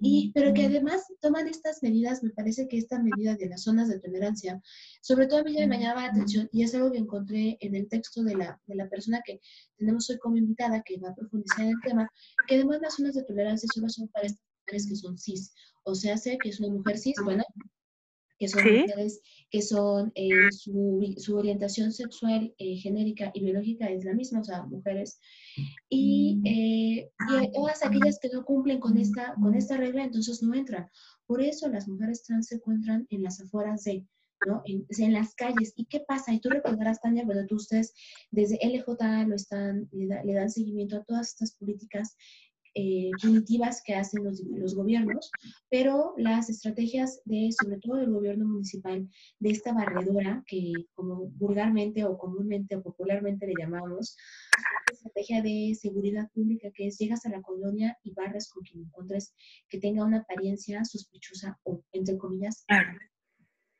y, 0.00 0.32
pero 0.32 0.52
que 0.52 0.66
además 0.66 1.04
toman 1.20 1.46
estas 1.46 1.84
medidas, 1.84 2.24
me 2.24 2.30
parece 2.30 2.66
que 2.66 2.78
esta 2.78 3.00
medida 3.00 3.36
de 3.36 3.48
las 3.48 3.62
zonas 3.62 3.88
de 3.88 4.00
tolerancia, 4.00 4.60
sobre 5.00 5.28
todo 5.28 5.38
a 5.38 5.44
mí 5.44 5.54
me 5.54 5.78
llamaba 5.78 6.02
la 6.02 6.08
atención, 6.08 6.48
y 6.50 6.64
es 6.64 6.74
algo 6.74 6.90
que 6.90 6.98
encontré 6.98 7.56
en 7.60 7.76
el 7.76 7.88
texto 7.88 8.24
de 8.24 8.34
la, 8.34 8.60
de 8.66 8.74
la 8.74 8.88
persona 8.88 9.20
que 9.24 9.40
tenemos 9.76 10.10
hoy 10.10 10.18
como 10.18 10.36
invitada, 10.36 10.82
que 10.84 10.98
va 10.98 11.10
a 11.10 11.14
profundizar 11.14 11.60
en 11.60 11.68
el 11.68 11.80
tema, 11.84 12.10
que 12.48 12.56
además 12.56 12.80
las 12.82 12.96
zonas 12.96 13.14
de 13.14 13.22
tolerancia 13.22 13.68
solo 13.72 13.88
son 13.88 14.08
para 14.08 14.26
estas 14.26 14.44
mujeres 14.66 14.88
que 14.88 14.96
son 14.96 15.16
cis, 15.16 15.54
o 15.84 15.94
sea, 15.94 16.16
sé 16.16 16.38
que 16.42 16.48
es 16.48 16.58
una 16.58 16.74
mujer 16.74 16.98
cis, 16.98 17.14
bueno, 17.22 17.44
que 18.40 18.48
son 18.48 18.62
mujeres 18.64 19.20
que 19.50 19.62
son, 19.62 20.12
eh, 20.14 20.30
su, 20.50 21.14
su, 21.18 21.36
orientación 21.36 21.92
sexual 21.92 22.54
eh, 22.56 22.76
genérica 22.76 23.30
y 23.34 23.44
biológica 23.44 23.86
es 23.88 24.04
la 24.04 24.14
misma, 24.14 24.40
o 24.40 24.44
sea, 24.44 24.62
mujeres. 24.62 25.20
Y, 25.88 26.36
mm. 26.36 26.46
eh, 26.46 27.10
y, 27.42 27.52
todas 27.52 27.84
aquellas 27.84 28.18
que 28.20 28.30
no 28.32 28.44
cumplen 28.44 28.78
con 28.78 28.96
esta, 28.96 29.34
con 29.34 29.54
esta 29.54 29.76
regla, 29.76 30.04
entonces 30.04 30.42
no 30.42 30.54
entran. 30.54 30.88
Por 31.26 31.42
eso 31.42 31.68
las 31.68 31.88
mujeres 31.88 32.22
trans 32.22 32.46
se 32.46 32.56
encuentran 32.56 33.06
en 33.10 33.24
las 33.24 33.40
afueras 33.40 33.82
de, 33.84 34.06
¿no? 34.46 34.62
En, 34.64 34.86
en, 34.88 35.12
las 35.12 35.34
calles. 35.34 35.72
¿Y 35.76 35.86
qué 35.86 36.00
pasa? 36.00 36.32
Y 36.32 36.40
tú 36.40 36.48
recordarás, 36.48 37.00
Tania, 37.00 37.24
bueno, 37.24 37.44
tú 37.46 37.56
ustedes 37.56 37.92
desde 38.30 38.58
LJ 38.62 39.26
lo 39.26 39.34
están, 39.34 39.88
le, 39.90 40.06
le 40.24 40.32
dan 40.32 40.50
seguimiento 40.50 40.96
a 40.96 41.04
todas 41.04 41.28
estas 41.28 41.56
políticas 41.56 42.16
eh, 42.74 43.10
punitivas 43.20 43.82
que 43.84 43.94
hacen 43.94 44.24
los, 44.24 44.40
los, 44.44 44.74
gobiernos, 44.74 45.30
pero 45.68 46.14
las 46.16 46.48
estrategias 46.50 47.20
de, 47.24 47.50
sobre 47.50 47.78
todo 47.78 47.96
del 47.96 48.12
gobierno 48.12 48.46
municipal, 48.46 49.08
de 49.38 49.50
esta 49.50 49.72
barredora, 49.72 50.44
que 50.46 50.72
como 50.94 51.26
vulgarmente 51.30 52.04
o 52.04 52.16
comúnmente 52.16 52.76
o 52.76 52.82
popularmente 52.82 53.46
le 53.46 53.54
llamamos, 53.58 54.16
estrategia 54.92 55.42
de 55.42 55.76
seguridad 55.80 56.30
pública, 56.32 56.70
que 56.74 56.86
es 56.86 56.98
llegas 56.98 57.24
a 57.26 57.30
la 57.30 57.42
colonia 57.42 57.98
y 58.02 58.12
barras 58.12 58.50
con 58.50 58.62
quien 58.62 58.84
encuentres 58.84 59.34
que 59.68 59.78
tenga 59.78 60.04
una 60.04 60.18
apariencia 60.18 60.84
sospechosa 60.84 61.58
o, 61.64 61.82
entre 61.92 62.18
comillas, 62.18 62.64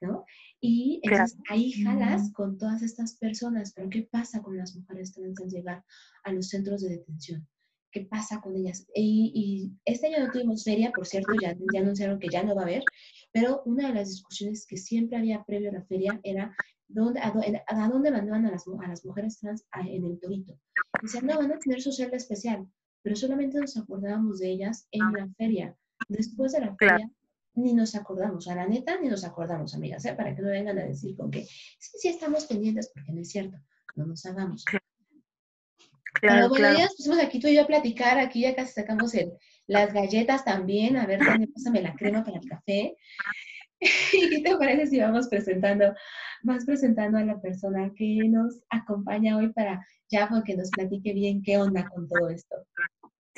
¿no? 0.00 0.24
Y 0.60 1.00
entonces 1.02 1.38
ahí 1.48 1.72
jalas 1.72 2.32
con 2.32 2.58
todas 2.58 2.82
estas 2.82 3.16
personas, 3.16 3.72
pero 3.74 3.88
¿qué 3.88 4.02
pasa 4.10 4.42
con 4.42 4.56
las 4.56 4.74
mujeres 4.74 5.12
trans 5.12 5.40
al 5.40 5.48
llegar 5.48 5.84
a 6.24 6.32
los 6.32 6.48
centros 6.48 6.82
de 6.82 6.90
detención? 6.90 7.46
Qué 7.90 8.02
pasa 8.02 8.40
con 8.40 8.56
ellas. 8.56 8.86
Y, 8.94 9.72
este 9.84 10.08
año 10.08 10.26
no 10.26 10.32
tuvimos 10.32 10.64
feria, 10.64 10.92
por 10.94 11.06
cierto, 11.06 11.32
ya, 11.40 11.56
ya 11.72 11.80
anunciaron 11.80 12.18
que 12.18 12.28
ya 12.28 12.42
no 12.42 12.54
va 12.54 12.62
a 12.62 12.64
haber, 12.64 12.84
pero 13.32 13.62
una 13.64 13.88
de 13.88 13.94
las 13.94 14.08
discusiones 14.08 14.66
que 14.66 14.76
siempre 14.76 15.18
había 15.18 15.44
previo 15.44 15.70
a 15.70 15.74
la 15.74 15.84
feria 15.84 16.20
era 16.22 16.54
dónde, 16.88 17.20
a, 17.20 17.88
dónde 17.88 18.10
mandaban 18.10 18.46
a 18.46 18.50
las, 18.50 18.64
a 18.66 18.88
las 18.88 19.04
mujeres 19.04 19.38
trans 19.38 19.64
en 19.86 20.04
el 20.04 20.18
torito. 20.18 20.58
Dicen, 21.02 21.26
no, 21.26 21.36
van 21.36 21.52
a 21.52 21.58
tener 21.58 21.80
su 21.80 21.92
celda 21.92 22.16
especial, 22.16 22.66
pero 23.02 23.16
solamente 23.16 23.58
nos 23.58 23.76
acordábamos 23.76 24.38
de 24.40 24.50
ellas 24.50 24.86
en 24.90 25.12
la 25.12 25.28
feria. 25.36 25.76
Después 26.08 26.52
de 26.52 26.60
la 26.60 26.74
feria, 26.76 27.10
ni 27.54 27.74
nos 27.74 27.94
acordamos, 27.94 28.48
a 28.48 28.54
la 28.54 28.66
neta, 28.66 28.98
ni 29.00 29.08
nos 29.08 29.24
acordamos, 29.24 29.74
amigas, 29.74 30.04
¿eh? 30.04 30.14
para 30.14 30.34
que 30.34 30.42
no 30.42 30.48
vengan 30.48 30.78
a 30.78 30.84
decir 30.84 31.16
con 31.16 31.30
que 31.30 31.44
sí, 31.44 31.98
sí 31.98 32.08
estamos 32.08 32.46
pendientes, 32.46 32.90
porque 32.94 33.12
no 33.12 33.20
es 33.20 33.30
cierto, 33.30 33.58
no 33.96 34.06
nos 34.06 34.24
hagamos. 34.26 34.64
Claro, 34.64 34.84
bueno, 36.48 36.72
ya 36.76 36.84
nos 36.84 36.96
pusimos 36.96 37.18
aquí 37.18 37.40
tú 37.40 37.48
y 37.48 37.54
yo 37.54 37.62
a 37.62 37.66
platicar, 37.66 38.18
aquí 38.18 38.42
ya 38.42 38.54
casi 38.54 38.72
sacamos 38.72 39.14
el, 39.14 39.32
las 39.66 39.92
galletas 39.92 40.44
también, 40.44 40.96
a 40.96 41.06
ver, 41.06 41.20
Tania, 41.20 41.46
pásame 41.54 41.82
la 41.82 41.94
crema 41.94 42.24
para 42.24 42.38
el 42.38 42.48
café. 42.48 42.96
¿Y 44.12 44.28
qué 44.28 44.42
te 44.42 44.56
parece 44.56 44.86
si 44.88 45.00
vamos 45.00 45.28
presentando, 45.28 45.94
más 46.42 46.64
presentando 46.64 47.18
a 47.18 47.24
la 47.24 47.40
persona 47.40 47.90
que 47.96 48.28
nos 48.28 48.60
acompaña 48.68 49.36
hoy 49.36 49.52
para 49.52 49.86
ya 50.10 50.28
que 50.44 50.56
nos 50.56 50.70
platique 50.70 51.12
bien 51.12 51.42
qué 51.42 51.58
onda 51.58 51.88
con 51.88 52.08
todo 52.08 52.28
esto? 52.28 52.56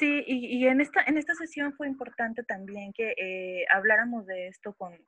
Sí, 0.02 0.24
y, 0.26 0.66
en, 0.66 0.80
esta, 0.80 1.04
en 1.06 1.16
esta 1.16 1.32
sesión 1.36 1.74
fue 1.74 1.86
importante 1.86 2.42
también 2.42 2.92
que 2.92 3.14
eh, 3.16 3.64
habláramos 3.70 4.26
de 4.26 4.48
esto 4.48 4.72
con, 4.72 4.98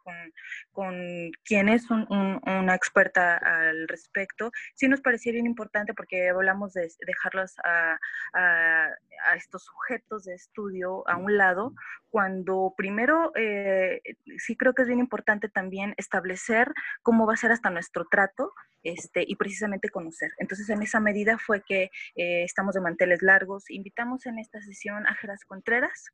con, 0.72 1.32
quien 1.44 1.68
es 1.68 1.90
una 1.90 2.76
experta 2.76 3.36
al 3.38 3.88
respecto. 3.88 4.52
Sí 4.76 4.86
nos 4.86 5.00
parecía 5.00 5.32
bien 5.32 5.46
importante 5.46 5.94
porque 5.94 6.28
hablamos 6.28 6.74
de 6.74 6.88
dejarlos 7.04 7.56
a, 7.64 7.98
a, 8.34 8.88
estos 9.36 9.64
sujetos 9.64 10.26
de 10.26 10.34
estudio 10.34 11.02
a 11.08 11.16
un 11.16 11.36
lado, 11.36 11.74
cuando 12.08 12.72
primero 12.76 13.32
eh, 13.34 14.00
sí 14.38 14.56
creo 14.56 14.74
que 14.74 14.82
es 14.82 14.88
bien 14.88 15.00
importante 15.00 15.48
también 15.48 15.94
establecer 15.96 16.72
cómo 17.02 17.26
va 17.26 17.32
a 17.34 17.36
ser 17.36 17.50
hasta 17.50 17.70
nuestro 17.70 18.04
trato 18.04 18.52
este, 18.84 19.24
y 19.26 19.34
precisamente 19.36 19.88
conocer. 19.88 20.30
Entonces, 20.38 20.68
en 20.68 20.82
esa 20.82 21.00
medida 21.00 21.38
fue 21.38 21.62
que 21.62 21.84
eh, 22.16 22.44
estamos 22.44 22.74
de 22.74 22.82
manteles 22.82 23.22
largos. 23.22 23.70
Invitamos 23.70 24.26
en 24.26 24.38
esta 24.38 24.60
sesión 24.60 24.83
a 24.92 25.14
Geras 25.14 25.44
Contreras. 25.44 26.10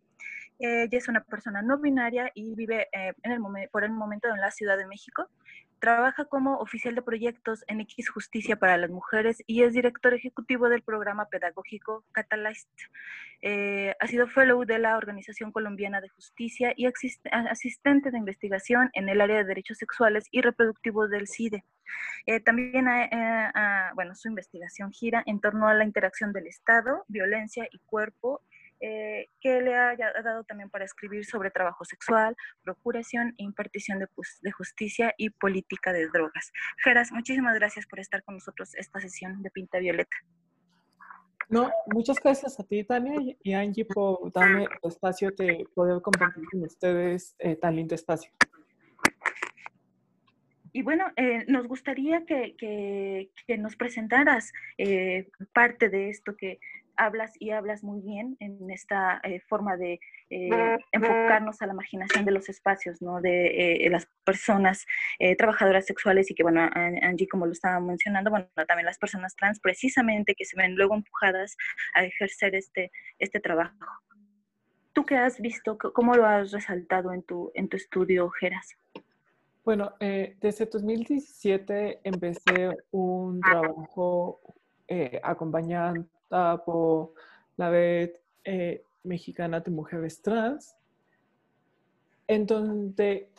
ella 0.59 0.99
es 0.99 1.09
una 1.09 1.25
persona 1.25 1.63
no 1.63 1.79
binaria 1.79 2.31
y 2.35 2.55
vive 2.55 2.89
eh, 2.93 3.15
en 3.23 3.33
el 3.33 3.41
por 3.71 3.85
el 3.85 3.91
momento 3.91 4.29
en 4.29 4.41
la 4.41 4.51
Ciudad 4.51 4.79
de 4.79 4.87
México. 4.87 5.29
Trabaja 5.81 6.27
como 6.27 6.59
oficial 6.59 6.95
de 6.95 7.03
proyectos 7.03 7.65
en 7.67 7.81
X 7.81 8.11
Justicia 8.11 8.57
para 8.57 8.77
las 8.77 8.91
Mujeres 8.91 9.43
y 9.47 9.63
es 9.63 9.73
director 9.73 10.13
ejecutivo 10.13 10.69
del 10.69 10.83
programa 10.83 11.27
pedagógico 11.27 12.05
Catalyst. 12.13 12.69
Eh, 13.43 13.95
ha 13.99 14.07
sido 14.07 14.29
fellow 14.29 14.65
de 14.67 14.79
la 14.79 14.99
Organización 14.99 15.51
Colombiana 15.51 16.03
de 16.03 16.11
Justicia 16.11 16.75
y 16.77 16.87
asistente 16.87 18.11
de 18.11 18.19
investigación 18.19 18.91
en 18.93 19.09
el 19.09 19.23
área 19.23 19.39
de 19.39 19.45
derechos 19.45 19.79
sexuales 19.79 20.27
y 20.31 20.43
reproductivos 20.43 21.09
del 21.09 21.27
CIDE. 21.27 21.65
Eh, 22.27 22.41
también, 22.41 22.87
eh, 22.87 23.51
bueno, 23.95 24.15
su 24.15 24.29
investigación 24.29 24.93
gira 24.93 25.23
en 25.25 25.41
torno 25.41 25.67
a 25.69 25.75
la 25.75 25.85
interacción 25.85 26.35
del 26.35 26.47
Estado, 26.47 27.05
violencia 27.09 27.67
y 27.71 27.79
cuerpo 27.87 28.43
eh, 28.83 29.29
que 29.43 29.61
le 29.61 29.77
haya 29.77 30.11
dado 30.25 30.43
también 30.45 30.71
para 30.71 30.87
escribir 30.87 31.27
sobre 31.27 31.51
trabajo 31.51 31.85
sexual, 31.85 32.35
procuración 32.63 33.35
e 33.37 33.43
impartición 33.45 33.99
de, 33.99 34.07
de, 34.41 34.53
justicia 34.53 35.13
y 35.19 35.29
política 35.29 35.93
de 35.93 36.09
drogas. 36.09 36.51
Geras, 36.83 37.13
muchísimas 37.13 37.55
gracias 37.57 37.87
por 37.87 38.01
estar 38.01 38.25
con 38.25 38.37
nosotros 38.37 38.75
esta 38.77 38.99
sesión 38.99 39.43
de 39.43 39.51
Pinta 39.51 39.79
Violeta. 39.81 40.17
No, 41.51 41.71
muchas 41.93 42.19
gracias 42.23 42.59
a 42.59 42.65
ti, 42.65 42.83
Tania, 42.85 43.37
y 43.43 43.53
Angie, 43.53 43.85
por 43.85 44.33
darme 44.33 44.65
el 44.65 44.89
espacio 44.89 45.31
de 45.33 45.67
poder 45.75 46.01
compartir 46.01 46.45
con 46.51 46.63
ustedes 46.63 47.35
eh, 47.39 47.57
tan 47.57 47.77
lindo 47.77 47.95
espacio. 47.95 48.31
Y 50.73 50.83
bueno, 50.83 51.05
eh, 51.17 51.45
nos 51.49 51.67
gustaría 51.67 52.25
que, 52.25 52.55
que, 52.57 53.31
que 53.47 53.59
nos 53.59 53.77
presentaras 53.77 54.53
parte 55.53 55.91
de 55.91 56.09
esto 56.09 56.37
que, 56.37 56.61
hablas 57.01 57.33
y 57.39 57.51
hablas 57.51 57.83
muy 57.83 58.03
bien 58.03 58.37
en 58.41 58.71
esta 58.71 59.21
eh, 59.25 59.41
forma 59.49 59.79
de 59.79 59.99
eh, 60.29 60.79
enfocarnos 60.93 61.63
a 61.63 61.67
la 61.67 61.73
marginación 61.73 62.27
de 62.27 62.31
los 62.31 62.51
espacios, 62.51 63.01
¿no? 63.01 63.23
De 63.23 63.87
eh, 63.87 63.91
las 63.91 64.07
personas 64.25 64.87
trabajadoras 65.39 65.87
sexuales 65.87 66.31
y 66.31 66.35
que, 66.35 66.43
bueno, 66.43 66.69
Angie, 66.75 67.27
como 67.27 67.47
lo 67.47 67.53
estaba 67.53 67.81
mencionando, 67.81 68.31
bueno, 68.31 68.47
también 68.69 68.85
las 68.85 68.99
personas 68.99 69.35
trans, 69.35 69.59
precisamente 69.61 70.35
que 70.35 70.45
se 70.45 70.57
ven 70.57 70.77
luego 70.77 70.95
empujadas 70.95 71.57
a 71.95 72.05
ejercer 72.05 72.55
este, 72.55 72.93
este 73.19 73.41
trabajo. 73.41 73.75
¿Tú 74.93 75.05
qué 75.05 75.17
has 75.17 75.41
visto? 75.41 75.79
¿Cómo 75.79 76.15
lo 76.15 76.27
has 76.27 76.53
resaltado 76.53 77.13
en 77.13 77.23
tu, 77.23 77.51
en 77.55 77.69
tu 77.69 77.77
estudio, 77.77 78.29
Geras? 78.31 78.77
Bueno, 79.65 79.95
desde 79.99 80.67
2017 80.67 82.01
empecé 82.05 82.77
un 82.91 83.41
trabajo 83.41 84.41
acompañando 85.23 86.07
por 86.65 87.13
la 87.57 87.71
red 87.71 88.11
eh, 88.45 88.83
mexicana 89.03 89.61
de 89.61 89.71
mujeres 89.71 90.23
trans, 90.23 90.77
en 92.27 92.47
donde 92.47 93.31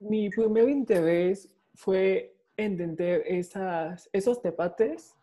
mi 0.00 0.28
primer 0.30 0.68
interés 0.68 1.48
fue 1.74 2.34
entender 2.56 3.22
esas, 3.26 4.10
esos 4.12 4.42
debates 4.42 5.16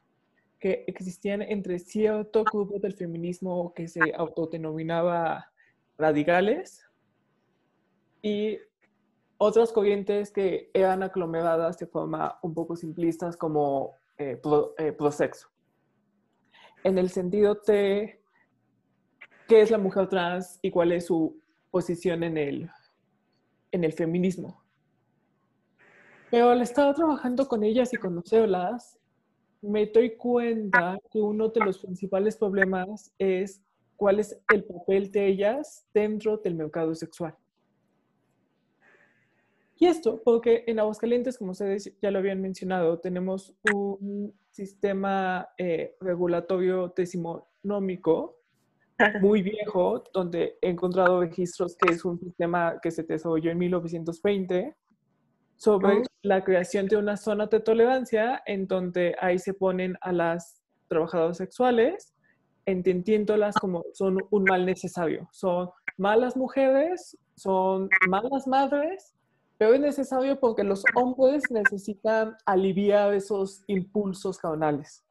que 0.57 0.83
existían 0.87 1.41
entre 1.41 1.79
cierto 1.79 2.43
grupo 2.43 2.79
del 2.79 2.93
feminismo 2.93 3.73
que 3.73 3.87
se 3.87 4.13
autodenominaba 4.15 5.51
radicales 5.97 6.85
y 8.21 8.57
otras 9.37 9.71
corrientes 9.71 10.31
que 10.31 10.69
eran 10.73 11.03
aglomeradas 11.03 11.77
de 11.77 11.87
forma 11.87 12.39
un 12.41 12.53
poco 12.53 12.75
simplistas 12.75 13.37
como 13.37 13.93
eh, 14.17 14.35
pro, 14.35 14.73
eh, 14.77 14.91
prosexo 14.91 15.49
en 16.83 16.97
el 16.97 17.09
sentido 17.09 17.59
de 17.65 18.21
qué 19.47 19.61
es 19.61 19.71
la 19.71 19.77
mujer 19.77 20.07
trans 20.07 20.59
y 20.61 20.71
cuál 20.71 20.91
es 20.91 21.07
su 21.07 21.39
posición 21.71 22.23
en 22.23 22.37
el, 22.37 22.69
en 23.71 23.83
el 23.83 23.93
feminismo. 23.93 24.61
Pero 26.31 26.49
al 26.49 26.61
estar 26.61 26.93
trabajando 26.93 27.47
con 27.47 27.63
ellas 27.63 27.91
y 27.93 27.97
conocerlas, 27.97 28.99
me 29.61 29.87
doy 29.87 30.15
cuenta 30.15 30.97
que 31.11 31.19
uno 31.19 31.49
de 31.49 31.59
los 31.61 31.79
principales 31.79 32.37
problemas 32.37 33.13
es 33.17 33.61
cuál 33.95 34.19
es 34.19 34.39
el 34.53 34.63
papel 34.63 35.11
de 35.11 35.27
ellas 35.27 35.85
dentro 35.93 36.37
del 36.37 36.55
mercado 36.55 36.93
sexual. 36.95 37.35
Y 39.79 39.85
esto 39.85 40.21
porque 40.23 40.65
en 40.67 40.77
Aguascalientes, 40.79 41.37
como 41.37 41.51
ustedes 41.51 41.95
ya 42.01 42.11
lo 42.11 42.19
habían 42.19 42.41
mencionado, 42.41 42.99
tenemos 42.99 43.55
un 43.73 44.37
sistema 44.51 45.47
eh, 45.57 45.95
regulatorio 46.01 46.93
decimonómico 46.93 48.39
muy 49.21 49.41
viejo, 49.41 50.03
donde 50.13 50.57
he 50.61 50.69
encontrado 50.69 51.21
registros 51.21 51.77
que 51.77 51.93
es 51.93 52.03
un 52.03 52.19
sistema 52.19 52.79
que 52.81 52.91
se 52.91 53.03
desarrolló 53.03 53.51
en 53.51 53.57
1920 53.57 54.75
sobre 55.55 56.03
la 56.23 56.43
creación 56.43 56.87
de 56.87 56.97
una 56.97 57.15
zona 57.15 57.47
de 57.47 57.61
tolerancia 57.61 58.43
en 58.45 58.67
donde 58.67 59.15
ahí 59.21 59.39
se 59.39 59.53
ponen 59.53 59.97
a 60.01 60.11
las 60.11 60.61
trabajadoras 60.89 61.37
sexuales, 61.37 62.13
entendiéndolas 62.65 63.55
como 63.55 63.85
son 63.93 64.17
un 64.29 64.43
mal 64.43 64.65
necesario. 64.65 65.29
Son 65.31 65.69
malas 65.97 66.35
mujeres, 66.35 67.17
son 67.35 67.89
malas 68.09 68.45
madres, 68.45 69.13
pero 69.59 69.73
es 69.73 69.81
necesario 69.81 70.39
porque 70.39 70.63
los 70.63 70.85
hombres 70.95 71.43
necesitan 71.51 72.37
aliviar 72.45 73.13
esos 73.13 73.61
impulsos 73.67 74.37
caudales. 74.37 75.03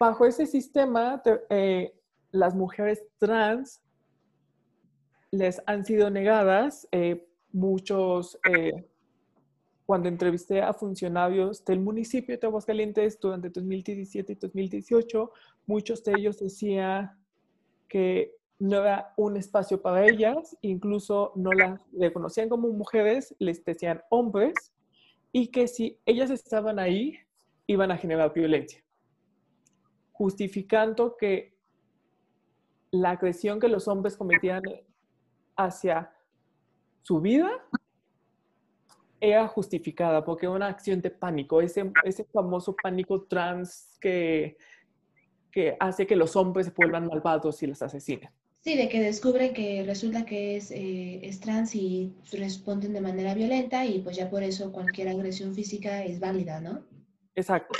Bajo 0.00 0.24
ese 0.24 0.46
sistema, 0.46 1.22
eh, 1.50 1.94
las 2.30 2.54
mujeres 2.54 3.04
trans 3.18 3.82
les 5.32 5.60
han 5.66 5.84
sido 5.84 6.08
negadas 6.08 6.88
eh, 6.90 7.28
muchos, 7.52 8.38
eh, 8.50 8.88
cuando 9.84 10.08
entrevisté 10.08 10.62
a 10.62 10.72
funcionarios 10.72 11.62
del 11.62 11.80
municipio 11.80 12.38
de 12.38 12.46
Aguascalientes 12.46 13.20
durante 13.20 13.50
2017 13.50 14.32
y 14.32 14.36
2018, 14.36 15.30
muchos 15.66 16.02
de 16.04 16.12
ellos 16.16 16.38
decían 16.38 17.22
que 17.86 18.34
no 18.58 18.78
era 18.78 19.12
un 19.16 19.36
espacio 19.36 19.82
para 19.82 20.06
ellas, 20.06 20.56
incluso 20.60 21.32
no 21.34 21.52
las 21.52 21.80
reconocían 21.92 22.48
como 22.48 22.68
mujeres, 22.68 23.34
les 23.38 23.64
decían 23.64 24.02
hombres, 24.10 24.54
y 25.32 25.48
que 25.48 25.66
si 25.66 25.98
ellas 26.06 26.30
estaban 26.30 26.78
ahí, 26.78 27.18
iban 27.66 27.90
a 27.90 27.96
generar 27.96 28.32
violencia, 28.32 28.84
justificando 30.12 31.16
que 31.16 31.54
la 32.90 33.10
agresión 33.10 33.58
que 33.58 33.68
los 33.68 33.88
hombres 33.88 34.16
cometían 34.16 34.62
hacia 35.56 36.12
su 37.02 37.20
vida 37.20 37.50
era 39.20 39.48
justificada 39.48 40.24
porque 40.24 40.46
era 40.46 40.54
una 40.54 40.68
acción 40.68 41.00
de 41.00 41.10
pánico, 41.10 41.60
ese, 41.60 41.90
ese 42.04 42.24
famoso 42.24 42.76
pánico 42.80 43.22
trans 43.22 43.96
que, 44.00 44.56
que 45.50 45.76
hace 45.80 46.06
que 46.06 46.14
los 46.14 46.36
hombres 46.36 46.66
se 46.66 46.72
vuelvan 46.72 47.06
malvados 47.06 47.62
y 47.62 47.66
los 47.66 47.82
asesinen. 47.82 48.30
Sí, 48.64 48.78
de 48.78 48.88
que 48.88 48.98
descubren 48.98 49.52
que 49.52 49.84
resulta 49.86 50.24
que 50.24 50.56
es, 50.56 50.70
eh, 50.70 51.20
es 51.22 51.38
trans 51.38 51.74
y 51.74 52.14
responden 52.32 52.94
de 52.94 53.02
manera 53.02 53.34
violenta 53.34 53.84
y 53.84 53.98
pues 53.98 54.16
ya 54.16 54.30
por 54.30 54.42
eso 54.42 54.72
cualquier 54.72 55.08
agresión 55.08 55.54
física 55.54 56.02
es 56.02 56.18
válida, 56.18 56.62
¿no? 56.62 56.82
Exacto. 57.34 57.78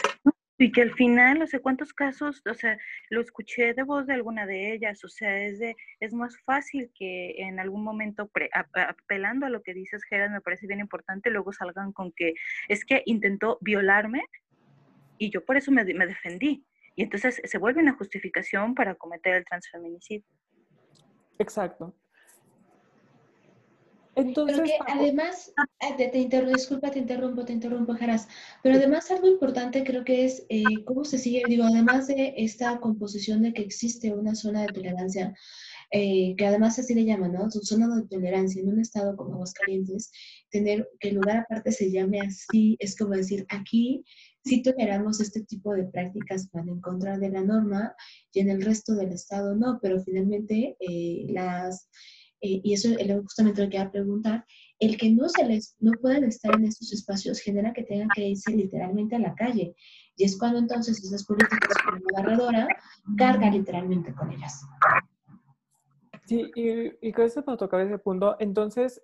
Y 0.58 0.70
que 0.70 0.82
al 0.82 0.92
final, 0.92 1.38
no 1.38 1.46
sé 1.46 1.60
cuántos 1.60 1.94
casos, 1.94 2.42
o 2.46 2.52
sea, 2.52 2.76
lo 3.08 3.22
escuché 3.22 3.72
de 3.72 3.82
voz 3.82 4.06
de 4.06 4.12
alguna 4.12 4.44
de 4.44 4.74
ellas, 4.74 5.02
o 5.04 5.08
sea, 5.08 5.46
es 5.46 5.58
de, 5.58 5.74
es 6.00 6.12
más 6.12 6.36
fácil 6.44 6.90
que 6.94 7.34
en 7.38 7.58
algún 7.60 7.82
momento, 7.82 8.30
apelando 8.52 9.46
a 9.46 9.50
lo 9.50 9.62
que 9.62 9.72
dices, 9.72 10.04
Gerard, 10.04 10.32
me 10.32 10.42
parece 10.42 10.66
bien 10.66 10.80
importante, 10.80 11.30
luego 11.30 11.54
salgan 11.54 11.92
con 11.92 12.12
que 12.12 12.34
es 12.68 12.84
que 12.84 13.02
intentó 13.06 13.56
violarme 13.62 14.22
y 15.16 15.30
yo 15.30 15.42
por 15.46 15.56
eso 15.56 15.72
me, 15.72 15.82
me 15.82 16.06
defendí. 16.06 16.62
Y 16.94 17.04
entonces 17.04 17.40
se 17.42 17.58
vuelve 17.58 17.80
una 17.80 17.94
justificación 17.94 18.74
para 18.74 18.96
cometer 18.96 19.34
el 19.34 19.46
transfeminicidio. 19.46 20.28
Exacto. 21.38 21.94
Entonces, 24.16 24.60
pero 24.62 24.68
que 24.68 24.92
además, 24.92 25.52
ah, 25.56 25.96
te, 25.96 26.18
interrumpo, 26.18 26.56
disculpa, 26.56 26.90
te 26.90 27.00
interrumpo, 27.00 27.44
te 27.44 27.52
interrumpo, 27.52 27.94
Jaras, 27.94 28.28
pero 28.62 28.76
además 28.76 29.10
algo 29.10 29.26
importante 29.28 29.82
creo 29.82 30.04
que 30.04 30.24
es 30.24 30.46
eh, 30.48 30.62
cómo 30.84 31.04
se 31.04 31.18
sigue, 31.18 31.42
digo, 31.48 31.64
además 31.64 32.06
de 32.06 32.34
esta 32.36 32.78
composición 32.78 33.42
de 33.42 33.52
que 33.52 33.62
existe 33.62 34.14
una 34.14 34.34
zona 34.34 34.62
de 34.62 34.68
tolerancia, 34.68 35.34
eh, 35.90 36.34
que 36.36 36.46
además 36.46 36.78
así 36.78 36.94
le 36.94 37.04
llaman, 37.04 37.32
¿no? 37.32 37.50
Su 37.50 37.60
zona 37.60 37.88
de 37.94 38.06
tolerancia 38.06 38.62
en 38.62 38.68
un 38.68 38.80
estado 38.80 39.16
como 39.16 39.34
Aguascalientes, 39.34 40.12
tener 40.50 40.88
que 41.00 41.08
el 41.08 41.16
lugar 41.16 41.38
aparte 41.38 41.72
se 41.72 41.90
llame 41.90 42.20
así, 42.20 42.76
es 42.78 42.96
como 42.96 43.14
decir, 43.14 43.44
aquí 43.48 44.04
sí 44.44 44.62
toleramos 44.62 45.20
este 45.20 45.42
tipo 45.42 45.72
de 45.72 45.84
prácticas 45.84 46.48
para 46.48 46.70
encontrar 46.70 47.18
de 47.18 47.30
la 47.30 47.42
norma 47.42 47.94
y 48.32 48.40
en 48.40 48.50
el 48.50 48.62
resto 48.62 48.94
del 48.94 49.12
estado 49.12 49.56
no, 49.56 49.78
pero 49.80 50.00
finalmente 50.02 50.76
eh, 50.80 51.26
las, 51.30 51.88
eh, 52.42 52.60
y 52.62 52.74
eso 52.74 52.90
es 52.90 53.20
justamente 53.22 53.64
lo 53.64 53.70
que 53.70 53.76
iba 53.76 53.86
a 53.86 53.90
preguntar, 53.90 54.44
el 54.78 54.98
que 54.98 55.10
no 55.10 55.28
se 55.30 55.46
les, 55.46 55.76
no 55.80 55.92
puedan 56.00 56.24
estar 56.24 56.54
en 56.54 56.64
estos 56.64 56.92
espacios 56.92 57.40
genera 57.40 57.72
que 57.72 57.84
tengan 57.84 58.08
que 58.14 58.28
irse 58.28 58.52
literalmente 58.52 59.16
a 59.16 59.20
la 59.20 59.34
calle. 59.34 59.74
Y 60.16 60.24
es 60.24 60.38
cuando 60.38 60.58
entonces 60.58 61.02
esas 61.02 61.24
políticas 61.24 61.76
como 61.82 61.98
la 62.10 62.22
barredora 62.22 62.68
carga 63.16 63.50
literalmente 63.50 64.14
con 64.14 64.30
ellas. 64.30 64.60
Sí, 66.26 66.50
y, 66.54 67.08
y 67.08 67.14
eso 67.16 67.44
para 67.44 67.56
tocar 67.56 67.80
ese 67.80 67.98
punto, 67.98 68.36
entonces, 68.38 69.02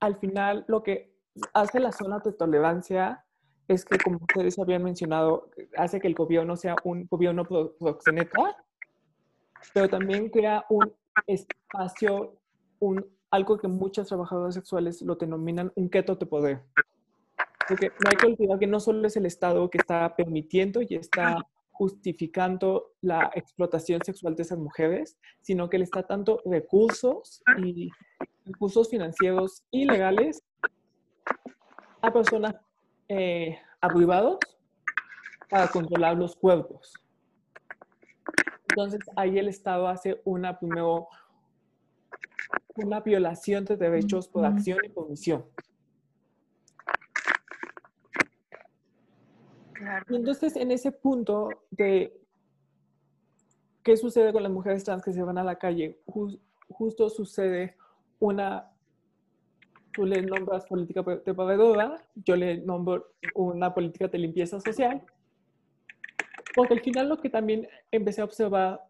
al 0.00 0.16
final, 0.16 0.64
lo 0.66 0.82
que 0.82 1.14
hace 1.52 1.80
la 1.80 1.92
zona 1.92 2.18
de 2.20 2.32
tolerancia 2.32 3.24
es 3.70 3.84
que, 3.84 3.98
como 3.98 4.16
ustedes 4.16 4.58
habían 4.58 4.82
mencionado, 4.82 5.48
hace 5.76 6.00
que 6.00 6.08
el 6.08 6.14
gobierno 6.14 6.56
sea 6.56 6.74
un 6.82 7.06
gobierno 7.08 7.44
proxeneta, 7.44 8.56
pero 9.72 9.88
también 9.88 10.28
crea 10.28 10.64
un 10.68 10.92
espacio, 11.28 12.36
un, 12.80 13.06
algo 13.30 13.58
que 13.58 13.68
muchas 13.68 14.08
trabajadoras 14.08 14.54
sexuales 14.54 15.00
lo 15.02 15.14
denominan 15.14 15.70
un 15.76 15.88
keto 15.88 16.16
de 16.16 16.26
poder. 16.26 16.62
Porque 17.68 17.90
no 17.90 18.10
hay 18.10 18.16
que 18.16 18.26
olvidar 18.26 18.58
que 18.58 18.66
no 18.66 18.80
solo 18.80 19.06
es 19.06 19.16
el 19.16 19.26
Estado 19.26 19.70
que 19.70 19.78
está 19.78 20.16
permitiendo 20.16 20.82
y 20.82 20.96
está 20.96 21.38
justificando 21.70 22.94
la 23.00 23.30
explotación 23.36 24.02
sexual 24.04 24.34
de 24.34 24.42
esas 24.42 24.58
mujeres, 24.58 25.16
sino 25.42 25.70
que 25.70 25.78
le 25.78 25.84
está 25.84 26.02
dando 26.02 26.42
recursos 26.44 27.40
y 27.62 27.88
recursos 28.44 28.90
financieros 28.90 29.62
ilegales 29.70 30.42
a 32.02 32.12
personas 32.12 32.56
eh, 33.10 33.58
para 35.48 35.66
controlar 35.66 36.16
los 36.16 36.36
cuerpos. 36.36 36.94
Entonces 38.68 39.00
ahí 39.16 39.36
el 39.36 39.48
Estado 39.48 39.88
hace 39.88 40.20
una 40.24 40.56
primero 40.58 41.08
una 42.76 43.00
violación 43.00 43.64
de 43.64 43.76
derechos 43.76 44.28
por 44.28 44.44
acción 44.44 44.78
y 44.84 44.88
por 44.88 45.06
omisión. 45.06 45.44
Y 50.08 50.14
entonces 50.14 50.54
en 50.54 50.70
ese 50.70 50.92
punto 50.92 51.48
de 51.70 52.16
qué 53.82 53.96
sucede 53.96 54.32
con 54.32 54.44
las 54.44 54.52
mujeres 54.52 54.84
trans 54.84 55.02
que 55.02 55.12
se 55.12 55.22
van 55.22 55.36
a 55.36 55.44
la 55.44 55.56
calle, 55.56 56.00
justo 56.68 57.10
sucede 57.10 57.76
una 58.20 58.70
tú 59.92 60.04
le 60.04 60.22
nombras 60.22 60.66
política 60.66 61.02
de 61.02 61.34
proveedora, 61.34 61.96
yo 62.14 62.36
le 62.36 62.58
nombro 62.58 63.14
una 63.34 63.74
política 63.74 64.08
de 64.08 64.18
limpieza 64.18 64.60
social, 64.60 65.02
porque 66.54 66.74
al 66.74 66.80
final 66.80 67.08
lo 67.08 67.18
que 67.18 67.30
también 67.30 67.68
empecé 67.90 68.20
a 68.20 68.24
observar 68.24 68.80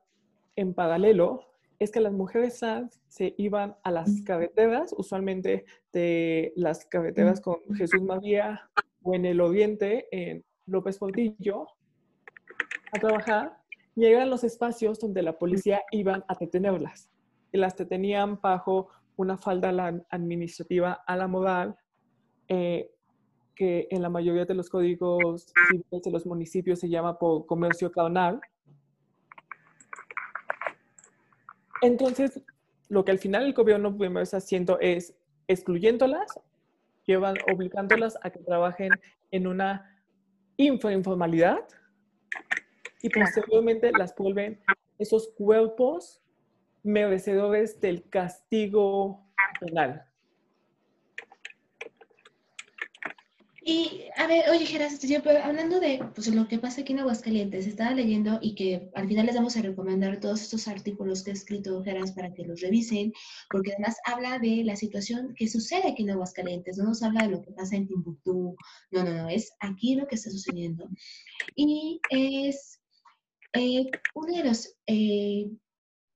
en 0.57 0.75
paralelo 0.75 1.47
es 1.79 1.91
que 1.91 2.01
las 2.01 2.13
mujeres 2.13 2.59
trans 2.59 3.01
se 3.09 3.35
iban 3.39 3.75
a 3.83 3.91
las 3.91 4.21
carreteras, 4.23 4.95
usualmente 4.97 5.65
de 5.93 6.53
las 6.55 6.85
carreteras 6.85 7.41
con 7.41 7.59
Jesús 7.75 8.03
María 8.03 8.69
o 9.03 9.15
en 9.15 9.25
el 9.25 9.41
oriente, 9.41 10.07
en 10.11 10.45
López 10.67 10.99
Portillo, 10.99 11.67
a 12.93 13.01
trabajar, 13.01 13.57
y 13.97 14.05
eran 14.05 14.29
los 14.29 14.45
espacios 14.45 14.99
donde 14.99 15.23
la 15.23 15.39
policía 15.39 15.83
iban 15.91 16.23
a 16.29 16.35
detenerlas. 16.35 17.11
Y 17.51 17.59
las 17.59 17.77
detenían 17.77 18.39
bajo 18.41 18.89
una 19.21 19.37
falda 19.37 20.03
administrativa 20.09 21.05
a 21.07 21.17
la 21.17 21.29
moral 21.29 21.77
eh, 22.49 22.91
que 23.55 23.87
en 23.91 24.01
la 24.01 24.09
mayoría 24.09 24.47
de 24.47 24.55
los 24.55 24.71
códigos 24.71 25.53
civiles 25.69 26.03
de 26.03 26.11
los 26.11 26.25
municipios 26.25 26.81
se 26.81 26.89
llama 26.89 27.19
por 27.19 27.45
comercio 27.45 27.93
carnal. 27.93 28.41
Entonces, 31.83 32.41
lo 32.89 33.05
que 33.05 33.13
al 33.13 33.19
final 33.19 33.45
el 33.45 33.53
gobierno 33.53 33.95
primero 33.95 34.23
está 34.23 34.39
haciendo 34.39 34.81
es 34.81 35.15
excluyéndolas, 35.49 36.41
llevan, 37.05 37.37
obligándolas 37.53 38.17
a 38.23 38.31
que 38.31 38.39
trabajen 38.39 38.91
en 39.31 39.47
una 39.47 40.03
infrainformalidad 40.57 41.59
y 43.03 43.11
posteriormente 43.11 43.93
las 43.93 44.15
vuelven 44.17 44.63
esos 44.99 45.29
cuerpos 45.37 46.20
merecedores 46.83 47.81
del 47.81 48.09
castigo 48.09 49.27
penal. 49.61 50.05
Y, 53.63 54.05
a 54.17 54.27
ver, 54.27 54.49
oye, 54.51 54.65
Geras, 54.65 54.99
hablando 55.45 55.81
de 55.81 56.03
pues, 56.15 56.29
lo 56.35 56.49
que 56.49 56.59
pasa 56.59 56.81
aquí 56.81 56.95
en 56.95 57.01
Aguascalientes, 57.01 57.67
estaba 57.67 57.93
leyendo 57.93 58.39
y 58.41 58.55
que 58.55 58.91
al 58.95 59.07
final 59.07 59.27
les 59.27 59.37
vamos 59.37 59.57
a 59.57 59.63
recomendar 59.63 60.19
todos 60.19 60.41
estos 60.41 60.67
artículos 60.67 61.23
que 61.23 61.31
ha 61.31 61.35
escrito 61.35 61.83
Geras 61.85 62.13
para 62.13 62.33
que 62.33 62.45
los 62.45 62.63
revisen, 62.63 63.13
porque 63.51 63.73
además 63.73 63.97
habla 64.07 64.39
de 64.39 64.65
la 64.65 64.77
situación 64.77 65.35
que 65.37 65.47
sucede 65.47 65.89
aquí 65.89 66.05
en 66.05 66.11
Aguascalientes, 66.11 66.79
no 66.79 66.85
nos 66.85 67.03
habla 67.03 67.25
de 67.25 67.33
lo 67.33 67.43
que 67.43 67.53
pasa 67.53 67.77
en 67.77 67.87
Timbuktu, 67.87 68.57
no, 68.93 69.05
no, 69.05 69.15
no, 69.15 69.29
es 69.29 69.53
aquí 69.61 69.95
lo 69.95 70.07
que 70.07 70.15
está 70.15 70.31
sucediendo. 70.31 70.89
Y 71.55 72.01
es 72.09 72.81
eh, 73.53 73.91
uno 74.15 74.37
de 74.37 74.45
los 74.45 74.75
eh, 74.87 75.51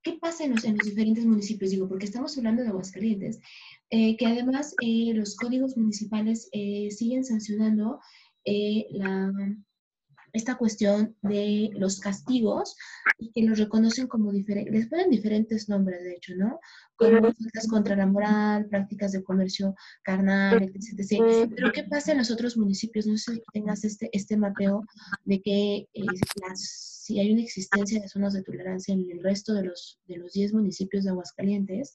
¿Qué 0.05 0.19
pasa 0.21 0.45
en 0.45 0.53
los, 0.53 0.63
diferentes 0.63 1.25
municipios? 1.25 1.71
Digo, 1.71 1.89
porque 1.89 2.05
estamos 2.05 2.37
hablando 2.37 2.63
de 2.63 2.69
Aguascalientes, 2.69 3.41
eh, 3.89 4.19
que 4.19 4.27
además 4.27 4.75
eh, 4.83 5.15
los 5.15 5.35
códigos 5.35 5.79
municipales 5.79 6.51
eh, 6.53 6.91
siguen 6.91 7.25
sancionando 7.25 8.01
esta 10.35 10.57
cuestión 10.59 11.17
de 11.23 11.71
los 11.73 12.01
castigos 12.01 12.77
y 13.19 13.33
que 13.33 13.49
los 13.49 13.59
reconocen 13.59 14.07
como 14.07 14.31
diferentes, 14.31 14.75
les 14.75 14.89
ponen 14.89 15.09
diferentes 15.09 15.71
nombres, 15.71 16.03
de 16.03 16.13
hecho, 16.13 16.35
¿no? 16.37 16.61
Como 16.97 17.21
faltas 17.21 17.67
contra 17.69 17.97
la 17.97 18.07
moral, 18.07 18.67
prácticas 18.69 19.13
de 19.13 19.23
comercio 19.23 19.75
carnal, 20.03 20.63
etc. 20.63 21.51
Pero 21.55 21.73
¿qué 21.73 21.85
pasa 21.85 22.13
en 22.13 22.19
los 22.19 22.31
otros 22.31 22.57
municipios? 22.57 23.07
No 23.07 23.17
sé 23.17 23.35
si 23.35 23.43
tengas 23.53 23.85
este, 23.85 24.11
este 24.13 24.37
mapeo 24.37 24.85
de 25.25 25.43
que 25.43 25.89
eh, 25.93 26.07
si 26.55 27.21
hay 27.21 27.33
una 27.33 27.43
existencia 27.43 28.01
de 28.01 28.09
zonas 28.09 28.33
de 28.33 28.43
tolerancia 28.43 28.95
en 28.95 29.11
el 29.11 29.23
resto 29.23 29.53
de 29.53 29.65
los, 29.65 30.01
de 30.07 30.17
los 30.17 30.33
10 30.33 30.55
municipios 30.55 31.05
de 31.05 31.11
Aguascalientes, 31.11 31.95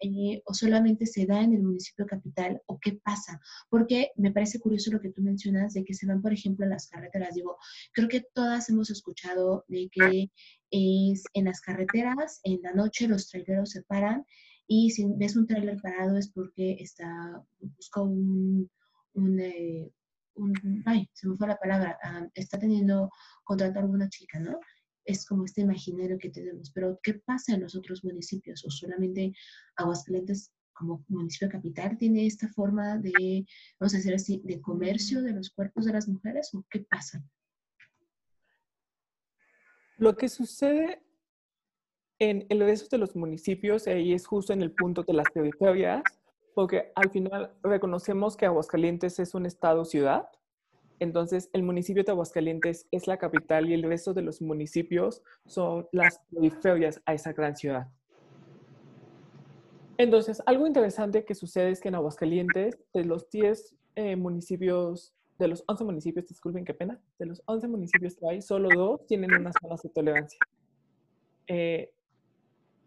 eh, 0.00 0.42
o 0.44 0.54
solamente 0.54 1.06
se 1.06 1.26
da 1.26 1.40
en 1.40 1.54
el 1.54 1.62
municipio 1.62 2.06
capital, 2.06 2.62
o 2.66 2.78
qué 2.78 3.00
pasa. 3.02 3.40
Porque 3.68 4.12
me 4.16 4.30
parece 4.30 4.60
curioso 4.60 4.92
lo 4.92 5.00
que 5.00 5.10
tú 5.10 5.22
mencionas 5.22 5.74
de 5.74 5.84
que 5.84 5.94
se 5.94 6.06
van, 6.06 6.22
por 6.22 6.32
ejemplo, 6.32 6.66
las 6.66 6.88
carreteras. 6.88 7.34
Digo, 7.34 7.56
Creo 7.92 8.08
que 8.08 8.20
todas 8.20 8.68
hemos 8.68 8.90
escuchado 8.90 9.64
de 9.68 9.88
que 9.90 10.30
es 10.74 11.22
en 11.34 11.44
las 11.44 11.60
carreteras, 11.60 12.40
en 12.42 12.60
la 12.62 12.72
noche 12.72 13.06
los 13.06 13.28
traileros 13.28 13.70
se 13.70 13.82
paran 13.82 14.24
y 14.66 14.90
si 14.90 15.06
ves 15.16 15.36
un 15.36 15.46
trailer 15.46 15.80
parado 15.80 16.16
es 16.18 16.30
porque 16.30 16.76
está, 16.80 17.42
busca 17.60 18.02
un, 18.02 18.68
eh, 19.38 19.90
ay, 20.86 21.08
se 21.12 21.28
me 21.28 21.36
fue 21.36 21.46
la 21.46 21.58
palabra, 21.58 21.98
ah, 22.02 22.26
está 22.34 22.58
teniendo 22.58 23.10
contrato 23.44 23.78
a 23.78 23.82
alguna 23.82 24.08
chica, 24.08 24.40
¿no? 24.40 24.58
Es 25.04 25.26
como 25.26 25.44
este 25.44 25.60
imaginario 25.60 26.18
que 26.18 26.30
tenemos. 26.30 26.70
Pero, 26.72 26.98
¿qué 27.02 27.14
pasa 27.14 27.54
en 27.54 27.60
los 27.60 27.76
otros 27.76 28.02
municipios? 28.04 28.64
¿O 28.64 28.70
solamente 28.70 29.32
Aguascalientes 29.76 30.50
como 30.72 31.04
municipio 31.08 31.50
capital 31.50 31.96
tiene 31.98 32.26
esta 32.26 32.48
forma 32.48 32.98
de, 32.98 33.46
vamos 33.78 33.94
a 33.94 33.98
decir 33.98 34.14
así, 34.14 34.42
de 34.44 34.60
comercio 34.60 35.22
de 35.22 35.34
los 35.34 35.50
cuerpos 35.50 35.84
de 35.84 35.92
las 35.92 36.08
mujeres? 36.08 36.52
¿O 36.54 36.64
qué 36.70 36.80
pasa? 36.80 37.22
Lo 39.96 40.16
que 40.16 40.28
sucede 40.28 41.02
en 42.18 42.46
el 42.48 42.60
resto 42.60 42.88
de 42.90 42.98
los 42.98 43.14
municipios, 43.14 43.86
ahí 43.86 44.12
es 44.12 44.26
justo 44.26 44.52
en 44.52 44.62
el 44.62 44.72
punto 44.72 45.02
de 45.02 45.12
las 45.12 45.30
periferias, 45.32 46.02
porque 46.54 46.92
al 46.94 47.10
final 47.10 47.52
reconocemos 47.62 48.36
que 48.36 48.46
Aguascalientes 48.46 49.18
es 49.18 49.34
un 49.34 49.46
estado-ciudad, 49.46 50.28
entonces 51.00 51.50
el 51.52 51.62
municipio 51.62 52.04
de 52.04 52.12
Aguascalientes 52.12 52.86
es 52.90 53.06
la 53.06 53.18
capital 53.18 53.68
y 53.68 53.74
el 53.74 53.82
resto 53.82 54.14
de 54.14 54.22
los 54.22 54.40
municipios 54.40 55.22
son 55.46 55.88
las 55.92 56.20
periferias 56.30 57.00
a 57.04 57.14
esa 57.14 57.32
gran 57.32 57.56
ciudad. 57.56 57.88
Entonces, 59.96 60.42
algo 60.46 60.66
interesante 60.66 61.24
que 61.24 61.34
sucede 61.34 61.70
es 61.70 61.80
que 61.80 61.88
en 61.88 61.94
Aguascalientes, 61.94 62.78
de 62.92 63.04
los 63.04 63.28
10 63.30 63.76
eh, 63.96 64.16
municipios 64.16 65.14
de 65.38 65.48
los 65.48 65.64
11 65.66 65.84
municipios, 65.84 66.26
disculpen 66.26 66.64
qué 66.64 66.74
pena, 66.74 67.00
de 67.18 67.26
los 67.26 67.42
11 67.46 67.68
municipios 67.68 68.14
que 68.16 68.28
hay, 68.28 68.42
solo 68.42 68.68
dos 68.74 69.06
tienen 69.06 69.34
unas 69.34 69.54
zonas 69.60 69.82
de 69.82 69.88
tolerancia. 69.88 70.38
Eh, 71.46 71.92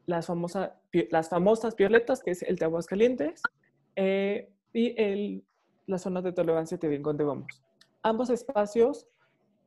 las, 0.05 0.25
famosa, 0.27 0.79
las 1.11 1.29
famosas 1.29 1.75
violetas, 1.75 2.21
que 2.23 2.31
es 2.31 2.43
el 2.43 2.55
de 2.55 2.65
Aguascalientes, 2.65 3.41
eh, 3.95 4.49
y 4.73 4.93
el, 5.01 5.43
la 5.87 5.97
zona 5.97 6.21
de 6.21 6.31
tolerancia 6.31 6.77
de 6.77 6.87
Rincón 6.87 7.17
de 7.17 7.25
Vamos. 7.25 7.63
Ambos 8.03 8.29
espacios 8.29 9.07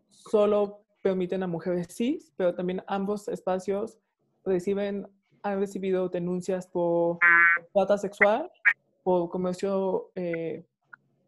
solo 0.08 0.82
permiten 1.02 1.42
a 1.42 1.46
mujeres 1.46 1.88
cis, 1.94 2.32
pero 2.36 2.54
también 2.54 2.82
ambos 2.86 3.28
espacios 3.28 3.98
reciben, 4.44 5.08
han 5.42 5.60
recibido 5.60 6.08
denuncias 6.08 6.66
por 6.66 7.18
trata 7.74 7.98
sexual, 7.98 8.50
por 9.02 9.28
comercio 9.30 10.10
eh, 10.14 10.64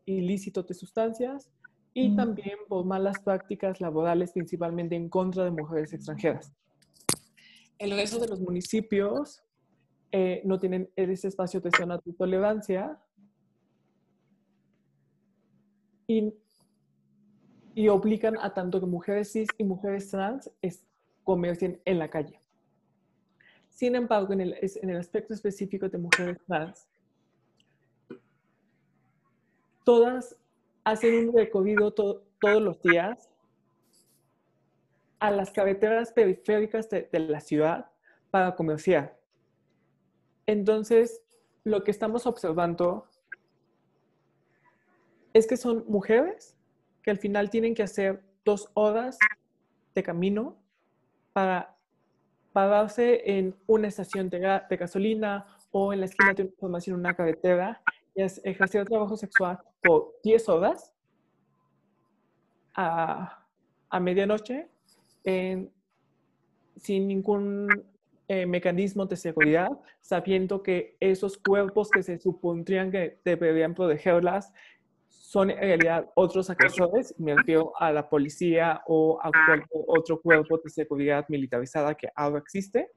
ilícitos 0.06 0.66
de 0.66 0.74
sustancias 0.74 1.50
y 1.94 2.10
mm. 2.10 2.16
también 2.16 2.58
por 2.68 2.84
malas 2.84 3.18
prácticas 3.20 3.80
laborales, 3.80 4.32
principalmente 4.32 4.96
en 4.96 5.08
contra 5.08 5.44
de 5.44 5.50
mujeres 5.50 5.92
extranjeras. 5.92 6.52
El 7.78 7.90
resto 7.92 8.18
de 8.18 8.28
los 8.28 8.40
municipios 8.40 9.42
eh, 10.12 10.42
no 10.44 10.60
tienen 10.60 10.90
ese 10.94 11.28
espacio 11.28 11.60
de 11.60 11.70
zona 11.76 11.98
de 12.04 12.12
tolerancia 12.12 12.98
y, 16.06 16.34
y, 17.74 17.88
obligan 17.88 18.36
a 18.38 18.52
tanto 18.52 18.78
que 18.78 18.86
mujeres 18.86 19.32
cis 19.32 19.48
y 19.56 19.64
mujeres 19.64 20.10
trans 20.10 20.50
es, 20.60 20.84
comercien 21.24 21.80
en 21.84 21.98
la 21.98 22.10
calle. 22.10 22.38
Sin 23.70 23.94
embargo, 23.94 24.32
en 24.34 24.42
el, 24.42 24.56
en 24.60 24.90
el 24.90 24.98
aspecto 24.98 25.32
específico 25.32 25.88
de 25.88 25.98
mujeres 25.98 26.38
trans, 26.46 26.86
todas 29.84 30.36
hacen 30.84 31.28
un 31.28 31.36
recorrido 31.36 31.92
todos 31.92 32.62
los 32.62 32.80
días 32.82 33.30
a 35.20 35.30
las 35.30 35.52
carreteras 35.52 36.12
periféricas 36.12 36.90
de, 36.90 37.08
la 37.12 37.40
ciudad 37.40 37.90
para 38.30 38.56
comerciar. 38.56 39.16
Entonces, 40.46 41.22
lo 41.62 41.84
que 41.84 41.92
estamos 41.92 42.26
observando 42.26 43.06
es 45.32 45.46
que 45.46 45.56
son 45.56 45.84
mujeres 45.86 46.56
que 47.02 47.10
al 47.10 47.18
final 47.18 47.50
tienen 47.50 47.74
que 47.74 47.84
hacer 47.84 48.24
dos 48.44 48.68
horas 48.74 49.18
de 49.94 50.02
camino 50.02 50.56
para 51.32 51.76
pararse 52.52 53.22
en 53.38 53.54
una 53.66 53.88
estación 53.88 54.28
de, 54.28 54.40
gasolina 54.70 55.46
o 55.70 55.92
en 55.92 56.00
la 56.00 56.06
esquina 56.06 56.34
de 56.34 56.42
una 56.42 56.52
formación, 56.58 56.98
una 56.98 57.14
carretera 57.14 57.80
es 58.14 58.40
ejercer 58.44 58.86
trabajo 58.86 59.16
sexual 59.16 59.58
por 59.82 60.14
10 60.22 60.48
horas 60.48 60.92
a, 62.74 63.46
a 63.90 64.00
medianoche 64.00 64.68
sin 65.24 67.06
ningún 67.06 67.68
eh, 68.28 68.46
mecanismo 68.46 69.06
de 69.06 69.16
seguridad, 69.16 69.70
sabiendo 70.00 70.62
que 70.62 70.96
esos 71.00 71.36
cuerpos 71.36 71.90
que 71.90 72.02
se 72.02 72.18
supondrían 72.18 72.90
que 72.90 73.18
deberían 73.24 73.74
protegerlas 73.74 74.52
son 75.08 75.50
en 75.50 75.58
realidad 75.58 76.10
otros 76.14 76.48
agresores, 76.48 77.14
me 77.18 77.34
refiero 77.34 77.72
a 77.78 77.92
la 77.92 78.08
policía 78.08 78.82
o 78.86 79.18
a 79.22 79.30
otro 79.86 80.20
cuerpo 80.20 80.58
de 80.62 80.70
seguridad 80.70 81.26
militarizada 81.28 81.94
que 81.94 82.08
ahora 82.14 82.38
existe. 82.38 82.90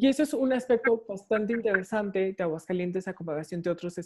Y 0.00 0.06
eso 0.06 0.22
es 0.22 0.32
un 0.32 0.50
aspecto 0.54 1.04
bastante 1.06 1.52
interesante 1.52 2.32
de 2.32 2.42
Aguascalientes 2.42 3.06
a 3.06 3.12
comparación 3.12 3.60
de 3.60 3.68
otros, 3.68 3.96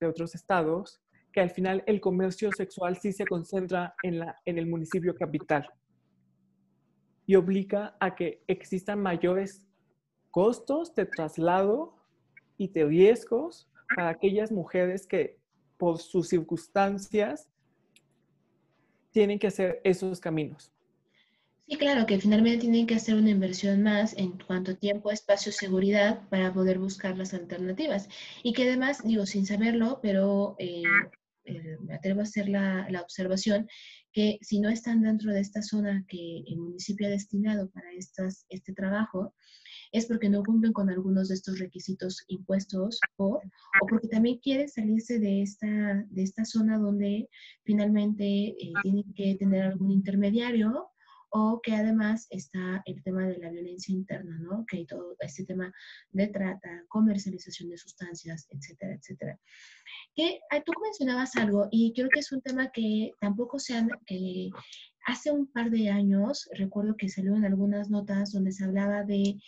de 0.00 0.06
otros 0.06 0.34
estados, 0.34 1.02
que 1.30 1.42
al 1.42 1.50
final 1.50 1.84
el 1.86 2.00
comercio 2.00 2.50
sexual 2.52 2.96
sí 2.96 3.12
se 3.12 3.26
concentra 3.26 3.94
en, 4.02 4.24
en 4.46 4.58
el 4.58 4.66
municipio 4.66 5.14
capital 5.14 5.68
y 7.26 7.34
obliga 7.34 7.94
a 8.00 8.14
que 8.14 8.42
existan 8.46 9.02
mayores 9.02 9.68
costos 10.30 10.94
de 10.94 11.04
traslado 11.04 11.98
y 12.56 12.68
de 12.68 12.86
riesgos 12.86 13.70
para 13.94 14.08
aquellas 14.08 14.50
mujeres 14.50 15.06
que 15.06 15.38
por 15.76 15.98
sus 15.98 16.30
circunstancias 16.30 17.46
tienen 19.10 19.38
que 19.38 19.48
hacer 19.48 19.82
esos 19.84 20.18
caminos. 20.18 20.72
Sí, 21.72 21.78
claro, 21.78 22.04
que 22.04 22.20
finalmente 22.20 22.58
tienen 22.58 22.86
que 22.86 22.96
hacer 22.96 23.14
una 23.14 23.30
inversión 23.30 23.82
más 23.82 24.14
en 24.18 24.36
cuanto 24.46 24.76
tiempo, 24.76 25.10
espacio, 25.10 25.50
seguridad 25.52 26.28
para 26.28 26.52
poder 26.52 26.78
buscar 26.78 27.16
las 27.16 27.32
alternativas. 27.32 28.10
Y 28.42 28.52
que 28.52 28.64
además, 28.64 29.02
digo, 29.02 29.24
sin 29.24 29.46
saberlo, 29.46 29.98
pero 30.02 30.54
eh, 30.58 30.82
eh, 31.46 31.78
me 31.80 31.94
atrevo 31.94 32.20
a 32.20 32.24
hacer 32.24 32.50
la, 32.50 32.86
la, 32.90 33.00
observación 33.00 33.68
que 34.12 34.38
si 34.42 34.60
no 34.60 34.68
están 34.68 35.00
dentro 35.00 35.32
de 35.32 35.40
esta 35.40 35.62
zona 35.62 36.04
que 36.08 36.44
el 36.46 36.58
municipio 36.58 37.06
ha 37.06 37.10
destinado 37.10 37.70
para 37.70 37.90
estas, 37.92 38.44
este 38.50 38.74
trabajo, 38.74 39.34
es 39.92 40.04
porque 40.04 40.28
no 40.28 40.42
cumplen 40.42 40.74
con 40.74 40.90
algunos 40.90 41.28
de 41.28 41.36
estos 41.36 41.58
requisitos 41.58 42.22
impuestos 42.28 43.00
o, 43.16 43.36
o 43.36 43.86
porque 43.88 44.08
también 44.08 44.40
quieren 44.40 44.68
salirse 44.68 45.18
de 45.18 45.40
esta, 45.40 46.04
de 46.10 46.22
esta 46.22 46.44
zona 46.44 46.76
donde 46.76 47.30
finalmente 47.64 48.24
eh, 48.24 48.72
tienen 48.82 49.10
que 49.14 49.36
tener 49.36 49.62
algún 49.62 49.90
intermediario 49.90 50.91
o 51.34 51.60
que 51.62 51.74
además 51.74 52.26
está 52.28 52.82
el 52.84 53.02
tema 53.02 53.26
de 53.26 53.38
la 53.38 53.50
violencia 53.50 53.94
interna, 53.94 54.38
¿no? 54.38 54.66
Que 54.66 54.78
hay 54.78 54.86
todo 54.86 55.16
este 55.20 55.44
tema 55.46 55.72
de 56.10 56.26
trata, 56.28 56.84
comercialización 56.88 57.70
de 57.70 57.78
sustancias, 57.78 58.46
etcétera, 58.50 58.94
etcétera. 58.94 59.40
Que 60.14 60.40
ah, 60.50 60.60
tú 60.60 60.72
mencionabas 60.82 61.34
algo 61.36 61.68
y 61.70 61.94
creo 61.94 62.10
que 62.10 62.20
es 62.20 62.30
un 62.32 62.42
tema 62.42 62.70
que 62.70 63.12
tampoco 63.18 63.58
se 63.58 63.74
han, 63.74 63.88
hace 65.06 65.30
un 65.32 65.46
par 65.46 65.70
de 65.70 65.88
años, 65.88 66.50
recuerdo 66.52 66.96
que 66.98 67.08
salió 67.08 67.34
en 67.34 67.46
algunas 67.46 67.88
notas 67.88 68.32
donde 68.32 68.52
se 68.52 68.64
hablaba 68.64 69.02
de 69.02 69.40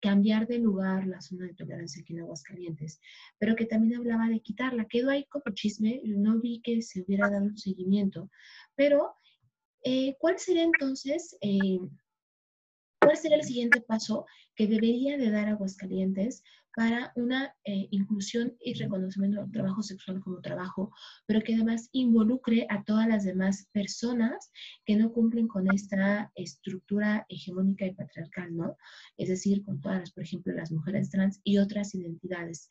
cambiar 0.00 0.46
de 0.46 0.58
lugar 0.58 1.04
la 1.08 1.20
zona 1.20 1.46
de 1.46 1.54
tolerancia 1.54 2.00
aquí 2.00 2.12
en 2.12 2.20
Aguascalientes, 2.20 3.00
pero 3.38 3.56
que 3.56 3.66
también 3.66 3.98
hablaba 3.98 4.28
de 4.28 4.40
quitarla. 4.40 4.86
Quedó 4.86 5.10
ahí 5.10 5.24
como 5.24 5.52
chisme, 5.52 6.00
no 6.04 6.38
vi 6.38 6.60
que 6.62 6.80
se 6.80 7.00
hubiera 7.00 7.28
dado 7.28 7.46
un 7.46 7.58
seguimiento, 7.58 8.30
pero 8.76 9.16
eh, 9.84 10.16
¿Cuál 10.18 10.38
sería 10.38 10.64
entonces, 10.64 11.36
eh, 11.40 11.78
¿cuál 13.00 13.16
sería 13.16 13.36
el 13.36 13.44
siguiente 13.44 13.80
paso 13.80 14.26
que 14.56 14.66
debería 14.66 15.16
de 15.18 15.30
dar 15.30 15.48
Aguascalientes 15.48 16.42
para 16.74 17.12
una 17.14 17.54
eh, 17.64 17.86
inclusión 17.90 18.56
y 18.60 18.74
reconocimiento 18.74 19.40
del 19.40 19.52
trabajo 19.52 19.82
sexual 19.82 20.20
como 20.20 20.40
trabajo, 20.40 20.90
pero 21.26 21.40
que 21.40 21.54
además 21.54 21.88
involucre 21.92 22.66
a 22.68 22.82
todas 22.82 23.06
las 23.06 23.24
demás 23.24 23.68
personas 23.72 24.50
que 24.84 24.96
no 24.96 25.12
cumplen 25.12 25.46
con 25.46 25.72
esta 25.72 26.32
estructura 26.34 27.26
hegemónica 27.28 27.86
y 27.86 27.94
patriarcal, 27.94 28.56
¿no? 28.56 28.76
Es 29.16 29.28
decir, 29.28 29.64
con 29.64 29.80
todas, 29.80 30.10
por 30.12 30.24
ejemplo, 30.24 30.52
las 30.52 30.72
mujeres 30.72 31.10
trans 31.10 31.40
y 31.44 31.58
otras 31.58 31.94
identidades. 31.94 32.68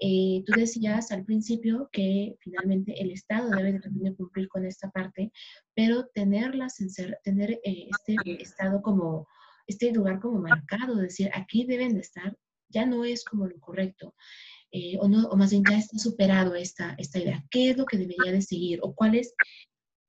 Eh, 0.00 0.44
tú 0.46 0.52
decías 0.52 1.10
al 1.10 1.24
principio 1.24 1.88
que 1.92 2.36
finalmente 2.40 3.00
el 3.02 3.10
Estado 3.10 3.50
debe 3.50 3.80
también 3.80 4.14
cumplir 4.14 4.48
con 4.48 4.64
esta 4.64 4.90
parte, 4.90 5.32
pero 5.74 6.06
tenerlas, 6.14 6.76
tener 7.24 7.60
eh, 7.64 7.88
este 7.90 8.42
Estado 8.42 8.80
como, 8.82 9.26
este 9.66 9.92
lugar 9.92 10.20
como 10.20 10.40
marcado, 10.40 10.96
decir, 10.96 11.30
aquí 11.34 11.64
deben 11.64 11.94
de 11.94 12.00
estar 12.00 12.36
ya 12.68 12.86
no 12.86 13.04
es 13.04 13.24
como 13.24 13.46
lo 13.46 13.58
correcto. 13.60 14.14
Eh, 14.70 14.98
o, 15.00 15.08
no, 15.08 15.26
o 15.28 15.36
más 15.36 15.50
bien 15.50 15.64
ya 15.68 15.78
está 15.78 15.98
superado 15.98 16.54
esta, 16.54 16.94
esta 16.98 17.18
idea. 17.18 17.44
¿Qué 17.50 17.70
es 17.70 17.78
lo 17.78 17.86
que 17.86 17.96
debería 17.96 18.32
de 18.32 18.42
seguir? 18.42 18.80
¿O 18.82 18.94
cuál 18.94 19.14
es, 19.14 19.34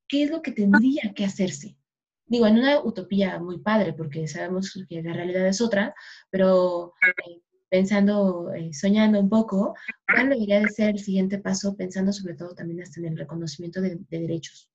qué 0.08 0.24
es 0.24 0.32
lo 0.32 0.42
que 0.42 0.52
tendría 0.52 1.14
que 1.16 1.26
hacerse? 1.26 1.78
Digo, 2.26 2.46
en 2.46 2.60
una 2.60 2.84
utopía 2.84 3.40
muy 3.40 3.60
padre, 3.60 3.94
porque 3.94 4.28
sabemos 4.28 4.78
que 4.88 5.02
la 5.02 5.14
realidad 5.14 5.48
es 5.48 5.62
otra, 5.62 5.96
pero 6.30 6.94
eh, 7.26 7.42
pensando, 7.70 8.52
eh, 8.54 8.74
soñando 8.74 9.20
un 9.20 9.30
poco, 9.30 9.76
¿cuál 10.12 10.30
debería 10.30 10.60
de 10.60 10.70
ser 10.70 10.90
el 10.90 11.00
siguiente 11.00 11.38
paso, 11.38 11.76
pensando 11.76 12.12
sobre 12.12 12.34
todo 12.34 12.54
también 12.56 12.82
hasta 12.82 13.00
en 13.00 13.08
el 13.08 13.18
reconocimiento 13.18 13.82
de, 13.82 13.96
de 13.96 14.20
derechos? 14.20 14.72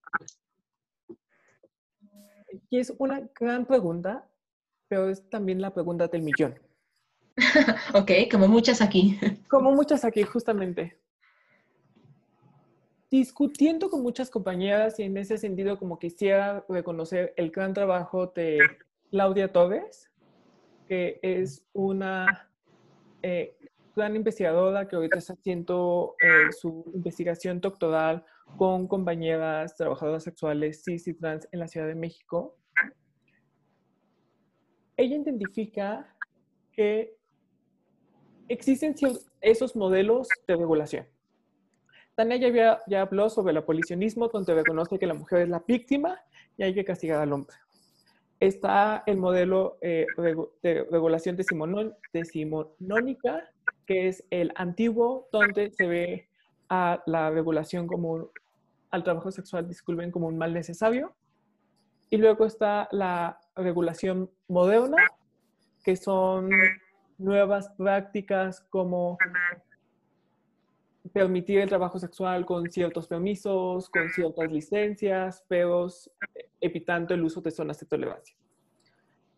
Y 2.70 2.78
es 2.78 2.92
una 2.98 3.28
gran 3.38 3.66
pregunta, 3.66 4.28
pero 4.88 5.10
es 5.10 5.28
también 5.28 5.60
la 5.60 5.74
pregunta 5.74 6.08
del 6.08 6.22
millón. 6.22 6.54
ok, 7.94 8.10
como 8.30 8.48
muchas 8.48 8.80
aquí. 8.80 9.18
Como 9.48 9.72
muchas 9.72 10.04
aquí, 10.04 10.22
justamente. 10.22 10.98
Discutiendo 13.10 13.90
con 13.90 14.02
muchas 14.02 14.30
compañeras 14.30 14.98
y 14.98 15.04
en 15.04 15.16
ese 15.16 15.38
sentido 15.38 15.78
como 15.78 16.00
quisiera 16.00 16.64
reconocer 16.68 17.32
el 17.36 17.50
gran 17.50 17.72
trabajo 17.72 18.26
de 18.26 18.58
Claudia 19.10 19.52
Torres, 19.52 20.10
que 20.88 21.20
es 21.22 21.64
una 21.72 22.50
eh, 23.26 23.56
gran 23.96 24.14
investigadora 24.16 24.86
que 24.86 24.96
ahorita 24.96 25.16
está 25.16 25.32
haciendo 25.32 26.14
eh, 26.20 26.52
su 26.52 26.92
investigación 26.94 27.58
doctoral 27.58 28.22
con 28.58 28.86
compañeras 28.86 29.76
trabajadoras 29.76 30.24
sexuales 30.24 30.82
cis 30.84 31.08
y 31.08 31.14
trans 31.14 31.48
en 31.50 31.60
la 31.60 31.68
Ciudad 31.68 31.86
de 31.86 31.94
México. 31.94 32.58
Ella 34.98 35.16
identifica 35.16 36.14
que 36.72 37.16
existen 38.48 38.94
esos 39.40 39.74
modelos 39.74 40.28
de 40.46 40.56
regulación. 40.56 41.06
Tania 42.16 42.36
ya, 42.36 42.80
ya 42.86 43.00
habló 43.00 43.30
sobre 43.30 43.52
el 43.52 43.56
abolicionismo, 43.56 44.28
donde 44.28 44.54
reconoce 44.54 44.98
que 44.98 45.06
la 45.06 45.14
mujer 45.14 45.40
es 45.40 45.48
la 45.48 45.64
víctima 45.66 46.20
y 46.58 46.62
hay 46.62 46.74
que 46.74 46.84
castigar 46.84 47.22
al 47.22 47.32
hombre. 47.32 47.56
Está 48.44 49.02
el 49.06 49.16
modelo 49.16 49.78
eh, 49.80 50.04
de 50.18 50.86
regulación 50.90 51.34
decimonónica, 51.34 53.42
que 53.86 54.08
es 54.08 54.22
el 54.28 54.52
antiguo, 54.56 55.28
donde 55.32 55.70
se 55.70 55.86
ve 55.86 56.28
a 56.68 57.02
la 57.06 57.30
regulación 57.30 57.86
como, 57.86 58.28
al 58.90 59.02
trabajo 59.02 59.30
sexual, 59.30 59.66
disculpen, 59.66 60.10
como 60.10 60.26
un 60.26 60.36
mal 60.36 60.52
necesario. 60.52 61.14
Y 62.10 62.18
luego 62.18 62.44
está 62.44 62.86
la 62.92 63.40
regulación 63.56 64.30
moderna, 64.46 64.98
que 65.82 65.96
son 65.96 66.50
nuevas 67.16 67.70
prácticas 67.78 68.60
como 68.68 69.16
permitir 71.12 71.60
el 71.60 71.68
trabajo 71.68 71.98
sexual 71.98 72.46
con 72.46 72.70
ciertos 72.70 73.06
permisos, 73.06 73.88
con 73.90 74.08
ciertas 74.10 74.50
licencias, 74.50 75.44
pero 75.48 75.88
evitando 76.60 77.14
el 77.14 77.24
uso 77.24 77.40
de 77.40 77.50
zonas 77.50 77.78
de 77.78 77.86
tolerancia. 77.86 78.36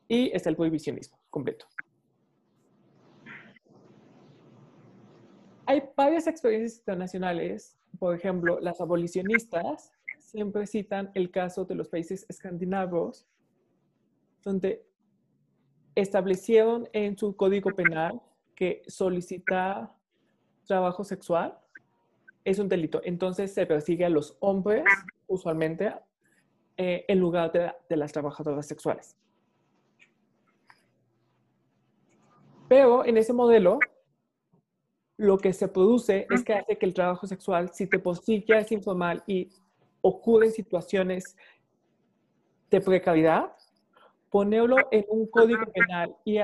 Y 0.08 0.30
está 0.34 0.50
el 0.50 0.56
prohibicionismo 0.56 1.18
completo. 1.30 1.66
Hay 5.66 5.82
varias 5.96 6.28
experiencias 6.28 6.78
internacionales, 6.78 7.76
por 7.98 8.14
ejemplo, 8.14 8.60
las 8.60 8.80
abolicionistas 8.80 9.92
siempre 10.20 10.66
citan 10.66 11.10
el 11.14 11.30
caso 11.30 11.64
de 11.64 11.74
los 11.74 11.88
países 11.88 12.24
escandinavos, 12.28 13.26
donde 14.44 14.86
establecieron 15.96 16.88
en 16.92 17.16
su 17.16 17.34
código 17.34 17.70
penal 17.70 18.20
que 18.54 18.82
solicitar 18.86 19.95
trabajo 20.66 21.04
sexual 21.04 21.58
es 22.44 22.58
un 22.58 22.68
delito. 22.68 23.00
Entonces 23.04 23.52
se 23.52 23.66
persigue 23.66 24.04
a 24.04 24.08
los 24.08 24.36
hombres, 24.40 24.84
usualmente, 25.26 25.92
eh, 26.76 27.04
en 27.08 27.18
lugar 27.18 27.50
de, 27.52 27.96
las 27.96 28.12
trabajadoras 28.12 28.66
sexuales. 28.66 29.16
Pero 32.68 33.04
en 33.04 33.16
ese 33.16 33.32
modelo, 33.32 33.78
lo 35.16 35.38
que 35.38 35.52
se 35.52 35.68
produce 35.68 36.26
es 36.30 36.44
que 36.44 36.54
hace 36.54 36.76
que 36.76 36.86
el 36.86 36.94
trabajo 36.94 37.26
sexual, 37.26 37.70
si 37.72 37.86
te 37.86 38.02
ya 38.46 38.58
es 38.58 38.70
informal 38.72 39.22
y 39.26 39.48
ocurren 40.02 40.52
situaciones 40.52 41.36
de 42.70 42.80
precariedad, 42.80 43.52
ponerlo 44.30 44.76
en 44.90 45.06
un 45.08 45.26
código 45.28 45.64
penal 45.72 46.14
y 46.24 46.38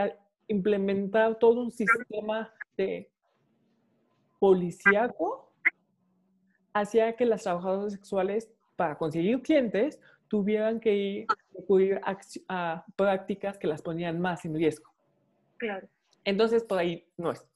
implementar 0.48 1.38
todo 1.38 1.60
un 1.60 1.70
sistema 1.70 2.52
de 2.76 3.11
policíaco 4.42 5.52
hacía 6.72 7.14
que 7.14 7.24
las 7.24 7.44
trabajadoras 7.44 7.92
sexuales, 7.92 8.50
para 8.74 8.98
conseguir 8.98 9.40
clientes, 9.40 10.00
tuvieran 10.26 10.80
que 10.80 10.96
ir 10.96 11.26
recurrir 11.54 12.00
a, 12.48 12.84
prácticas 12.96 13.56
que 13.56 13.68
las 13.68 13.82
ponían 13.82 14.20
más 14.20 14.44
en 14.44 14.56
riesgo. 14.56 14.90
Claro. 15.58 15.86
Entonces, 16.24 16.64
por 16.64 16.80
ahí 16.80 17.06
no 17.16 17.30
es. 17.30 17.46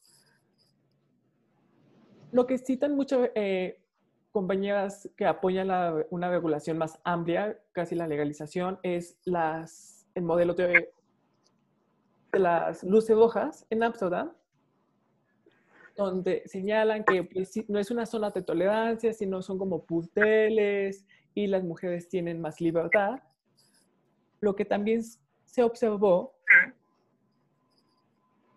Lo 2.31 2.47
que 2.47 2.57
citan 2.57 2.95
muchas 2.95 3.31
eh, 3.35 3.81
compañeras 4.31 5.11
que 5.17 5.27
apoyan 5.27 5.69
una 6.11 6.31
regulación 6.31 6.79
más 6.79 7.01
amplia, 7.03 7.59
casi 7.73 7.97
la 7.97 8.07
legalización, 8.07 8.79
es 8.85 9.19
las 9.25 10.07
el 10.15 10.23
modelo 10.23 10.55
de, 10.55 10.93
las 12.33 12.85
luces 12.85 13.17
rojas 13.17 13.67
en 13.71 13.83
Amsterdam, 13.83 14.31
donde 15.97 16.43
señalan 16.47 17.05
que 17.05 17.25
pues, 17.25 17.53
no 17.69 17.79
es 17.79 17.91
una 17.91 18.07
zona 18.07 18.31
de 18.31 18.43
tolerancia, 18.43 19.13
sino 19.13 19.43
son 19.43 19.59
como 19.59 19.85
puteles 19.85 21.05
y 21.35 21.47
las 21.47 21.65
mujeres 21.65 22.09
tienen 22.09 22.41
más 22.41 22.61
libertad. 22.61 23.21
Lo 24.41 24.55
que 24.55 24.65
también 24.65 25.03
se 25.45 25.63
observó 25.63 26.35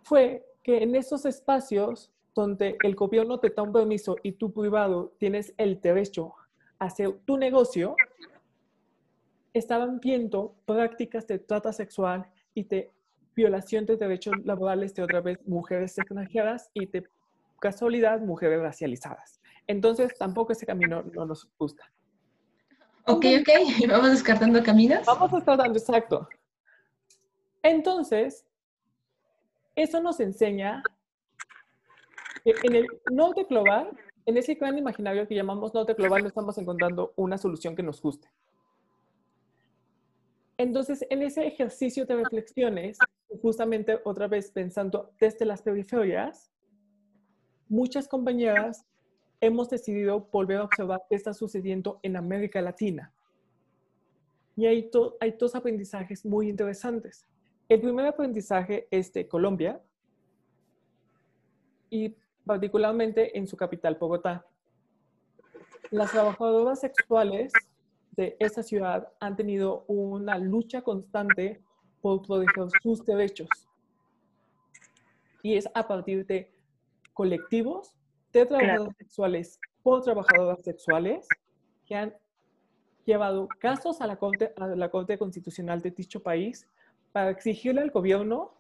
fue 0.04 0.45
que 0.63 0.84
en 0.84 0.95
esos 0.95 1.25
espacios 1.25 2.12
donde 2.36 2.78
el 2.84 2.95
gobierno 2.95 3.39
te 3.39 3.49
da 3.49 3.63
un 3.63 3.73
permiso 3.73 4.15
y 4.23 4.34
tú 4.34 4.52
privado 4.54 5.13
tienes 5.17 5.54
el 5.58 5.80
derecho 5.80 6.34
a 6.78 6.86
hacer 6.86 7.19
tu 7.25 7.38
negocio, 7.38 7.95
estaban 9.54 9.99
viendo 9.99 10.56
prácticas 10.65 11.28
de 11.28 11.39
trata 11.39 11.73
sexual 11.73 12.30
y 12.54 12.63
de 12.63 12.91
violación 13.36 13.86
de 13.86 13.97
derechos 13.97 14.34
laborales 14.43 14.93
de 14.93 15.04
otra 15.04 15.21
vez 15.21 15.39
mujeres 15.47 15.97
extranjeras 15.97 16.69
y 16.73 16.86
de 16.86 17.04
casualidad 17.59 18.19
mujeres 18.21 18.61
racializadas. 18.61 19.41
Entonces 19.67 20.17
tampoco 20.17 20.53
ese 20.53 20.65
camino 20.65 21.03
no 21.03 21.25
nos 21.25 21.47
gusta. 21.57 21.91
Ok, 23.05 23.25
ok, 23.41 23.49
vamos 23.89 24.11
descartando 24.11 24.63
caminos. 24.63 25.05
Vamos 25.05 25.31
descartando, 25.31 25.77
exacto. 25.77 26.27
Entonces, 27.63 28.45
eso 29.75 30.01
nos 30.01 30.19
enseña 30.19 30.83
que 32.43 32.53
en 32.63 32.75
el 32.75 32.87
norte 33.11 33.43
global, 33.43 33.97
en 34.25 34.37
ese 34.37 34.55
gran 34.55 34.77
imaginario 34.77 35.27
que 35.27 35.35
llamamos 35.35 35.73
norte 35.73 35.93
global, 35.93 36.21
no 36.21 36.27
estamos 36.27 36.57
encontrando 36.57 37.13
una 37.15 37.37
solución 37.37 37.75
que 37.75 37.83
nos 37.83 38.01
guste. 38.01 38.29
Entonces, 40.57 41.05
en 41.09 41.21
ese 41.21 41.47
ejercicio 41.47 42.05
de 42.05 42.17
reflexiones, 42.17 42.97
justamente 43.41 43.99
otra 44.03 44.27
vez 44.27 44.51
pensando 44.51 45.13
desde 45.19 45.45
las 45.45 45.61
periferias, 45.61 46.51
muchas 47.69 48.08
compañeras 48.08 48.86
hemos 49.39 49.69
decidido 49.69 50.27
volver 50.32 50.58
a 50.58 50.63
observar 50.65 51.01
qué 51.08 51.15
está 51.15 51.34
sucediendo 51.34 51.99
en 52.03 52.17
América 52.17 52.62
Latina. 52.62 53.13
Y 54.55 54.65
hay, 54.65 54.89
hay 55.21 55.32
dos 55.39 55.55
aprendizajes 55.55 56.25
muy 56.25 56.49
interesantes. 56.49 57.25
El 57.69 57.79
primer 57.79 58.08
aprendizaje 58.08 58.88
es 58.91 59.13
de 59.13 59.27
Colombia 59.27 59.82
y 61.89 62.15
particularmente 62.45 63.38
en 63.38 63.47
su 63.47 63.55
capital, 63.55 63.95
Bogotá. 63.99 64.45
Las 65.91 66.12
trabajadoras 66.12 66.82
sexuales 66.82 67.53
de 68.12 68.36
esa 68.39 68.63
ciudad 68.63 69.13
han 69.19 69.36
tenido 69.36 69.86
una 69.88 70.38
lucha 70.38 70.82
constante 70.82 71.62
por 72.01 72.21
proteger 72.21 72.67
sus 72.82 73.05
derechos. 73.05 73.47
Y 75.41 75.55
es 75.55 75.69
a 75.73 75.88
partir 75.88 76.25
de 76.25 76.51
colectivos 77.19 77.93
de 78.32 78.45
trabajadores 78.45 78.95
sexuales 78.95 79.60
por 79.84 80.01
trabajadoras 80.01 80.63
sexuales 80.63 81.27
que 81.86 81.93
han 81.93 82.15
llevado 83.03 83.49
casos 83.60 83.99
a 83.99 84.08
la, 84.08 84.15
Corte, 84.15 84.53
a 84.55 84.67
la 84.67 84.89
Corte 84.89 85.17
Constitucional 85.17 85.82
de 85.82 85.91
dicho 85.91 86.23
país 86.23 86.65
para 87.12 87.32
exigirle 87.32 87.82
al 87.82 87.91
gobierno, 87.91 88.53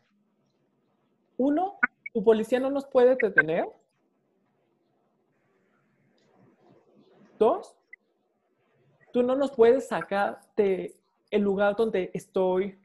uno, 1.37 1.79
tu 2.13 2.21
policía 2.21 2.59
no 2.59 2.69
nos 2.69 2.85
puede 2.85 3.15
detener. 3.15 3.65
Dos, 7.37 7.77
tú 9.13 9.23
no 9.23 9.37
nos 9.37 9.51
puedes 9.51 9.87
sacar 9.87 10.41
de 10.57 10.97
el 11.31 11.43
lugar 11.43 11.77
donde 11.77 12.11
estoy 12.13 12.77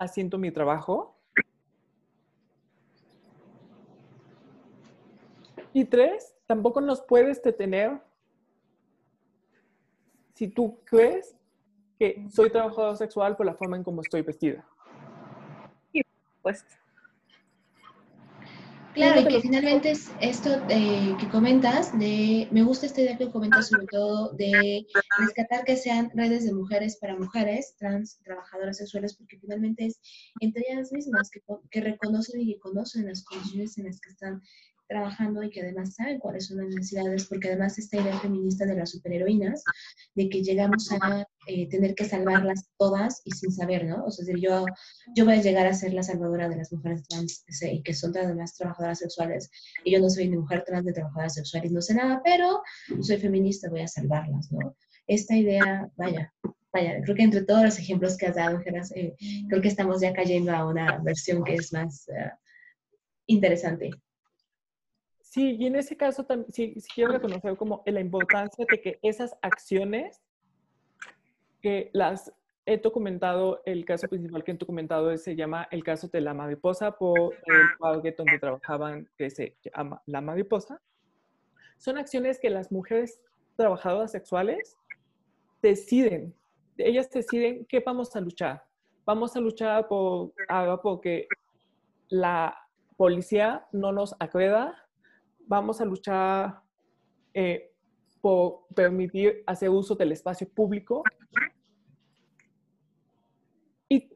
haciendo 0.00 0.36
mi 0.36 0.50
trabajo. 0.50 1.11
Y 5.72 5.84
tres, 5.84 6.34
tampoco 6.46 6.80
nos 6.80 7.00
puedes 7.00 7.42
detener 7.42 8.00
si 10.34 10.48
tú 10.48 10.80
crees 10.84 11.34
que 11.98 12.26
soy 12.30 12.50
trabajador 12.50 12.96
sexual 12.96 13.36
por 13.36 13.46
la 13.46 13.54
forma 13.54 13.76
en 13.76 13.84
cómo 13.84 14.02
estoy 14.02 14.22
vestida. 14.22 14.66
Pues. 16.42 16.64
Claro, 18.94 19.22
y 19.22 19.24
que 19.26 19.40
finalmente 19.40 19.92
es 19.92 20.10
esto 20.20 20.50
eh, 20.68 21.16
que 21.18 21.28
comentas, 21.30 21.98
de, 21.98 22.46
me 22.50 22.62
gusta 22.62 22.84
esta 22.84 23.00
idea 23.00 23.16
que 23.16 23.30
comentas 23.30 23.68
sobre 23.68 23.86
todo 23.86 24.32
de 24.32 24.86
rescatar 25.18 25.64
que 25.64 25.76
sean 25.76 26.10
redes 26.14 26.44
de 26.44 26.52
mujeres 26.52 26.96
para 26.96 27.16
mujeres, 27.16 27.74
trans, 27.78 28.18
trabajadoras 28.22 28.76
sexuales, 28.76 29.16
porque 29.16 29.38
finalmente 29.38 29.86
es 29.86 30.00
entre 30.40 30.64
ellas 30.68 30.92
mismas 30.92 31.30
que, 31.30 31.40
que 31.70 31.80
reconocen 31.80 32.42
y 32.42 32.52
que 32.52 32.60
conocen 32.60 33.06
las 33.06 33.24
condiciones 33.24 33.78
en 33.78 33.86
las 33.86 33.98
que 33.98 34.10
están 34.10 34.42
trabajando 34.92 35.42
y 35.42 35.50
que 35.50 35.62
además 35.62 35.94
saben 35.94 36.18
cuáles 36.18 36.46
son 36.46 36.58
las 36.58 36.68
necesidades, 36.68 37.26
porque 37.26 37.48
además 37.48 37.78
esta 37.78 37.96
idea 37.96 38.18
feminista 38.18 38.66
de 38.66 38.76
las 38.76 38.90
superheroínas, 38.90 39.64
de 40.14 40.28
que 40.28 40.42
llegamos 40.42 40.92
a 40.92 41.26
eh, 41.46 41.68
tener 41.68 41.94
que 41.94 42.04
salvarlas 42.04 42.68
todas 42.76 43.22
y 43.24 43.30
sin 43.30 43.50
saber, 43.50 43.86
¿no? 43.86 44.04
O 44.04 44.10
sea, 44.10 44.24
yo, 44.38 44.66
yo 45.16 45.24
voy 45.24 45.34
a 45.34 45.42
llegar 45.42 45.66
a 45.66 45.72
ser 45.72 45.94
la 45.94 46.02
salvadora 46.02 46.48
de 46.48 46.56
las 46.56 46.72
mujeres 46.72 47.08
trans 47.08 47.44
y 47.62 47.82
que 47.82 47.94
son 47.94 48.16
además 48.16 48.54
trabajadoras 48.54 48.98
sexuales, 48.98 49.50
y 49.82 49.92
yo 49.92 50.00
no 50.00 50.10
soy 50.10 50.28
ni 50.28 50.36
mujer 50.36 50.62
trans 50.66 50.84
ni 50.84 50.92
trabajadora 50.92 51.30
sexual 51.30 51.64
y 51.64 51.70
no 51.70 51.80
sé 51.80 51.94
nada, 51.94 52.20
pero 52.22 52.62
soy 53.00 53.16
feminista, 53.16 53.70
voy 53.70 53.80
a 53.80 53.88
salvarlas, 53.88 54.52
¿no? 54.52 54.76
Esta 55.06 55.34
idea, 55.34 55.90
vaya, 55.96 56.32
vaya, 56.72 57.00
creo 57.02 57.16
que 57.16 57.22
entre 57.22 57.44
todos 57.44 57.64
los 57.64 57.78
ejemplos 57.78 58.16
que 58.16 58.26
has 58.26 58.36
dado, 58.36 58.60
Geras, 58.60 58.92
eh, 58.94 59.14
creo 59.48 59.62
que 59.62 59.68
estamos 59.68 60.02
ya 60.02 60.12
cayendo 60.12 60.52
a 60.52 60.66
una 60.66 60.98
versión 60.98 61.42
que 61.44 61.54
es 61.54 61.72
más 61.72 62.08
eh, 62.08 62.30
interesante. 63.26 63.90
Sí, 65.32 65.56
y 65.58 65.66
en 65.66 65.76
ese 65.76 65.96
caso 65.96 66.26
sí, 66.50 66.74
quiero 66.94 67.12
reconocer 67.12 67.56
como 67.56 67.82
la 67.86 68.00
importancia 68.00 68.66
de 68.70 68.82
que 68.82 68.98
esas 69.00 69.34
acciones 69.40 70.20
que 71.62 71.88
las 71.94 72.30
he 72.66 72.76
documentado, 72.76 73.62
el 73.64 73.86
caso 73.86 74.08
principal 74.08 74.44
que 74.44 74.50
he 74.50 74.54
documentado 74.56 75.16
se 75.16 75.34
llama 75.34 75.66
el 75.70 75.82
caso 75.84 76.06
de 76.08 76.20
la 76.20 76.34
mariposa 76.34 76.98
por 76.98 77.32
el 77.32 77.62
Target 77.80 78.16
donde 78.18 78.38
trabajaban, 78.38 79.08
que 79.16 79.30
se 79.30 79.56
llama 79.62 80.02
La 80.04 80.20
Mariposa. 80.20 80.82
Son 81.78 81.96
acciones 81.96 82.38
que 82.38 82.50
las 82.50 82.70
mujeres 82.70 83.18
trabajadoras 83.56 84.12
sexuales 84.12 84.76
deciden, 85.62 86.34
ellas 86.76 87.08
deciden 87.08 87.64
qué 87.64 87.80
vamos 87.80 88.14
a 88.14 88.20
luchar. 88.20 88.66
Vamos 89.06 89.34
a 89.34 89.40
luchar 89.40 89.88
por, 89.88 90.34
porque 90.82 91.26
la 92.10 92.54
policía 92.98 93.66
no 93.72 93.92
nos 93.92 94.14
agreda, 94.20 94.81
vamos 95.52 95.82
a 95.82 95.84
luchar 95.84 96.62
eh, 97.34 97.74
por 98.22 98.66
permitir 98.74 99.42
hacer 99.46 99.68
uso 99.68 99.94
del 99.94 100.12
espacio 100.12 100.48
público. 100.48 101.02
Y 103.86 104.10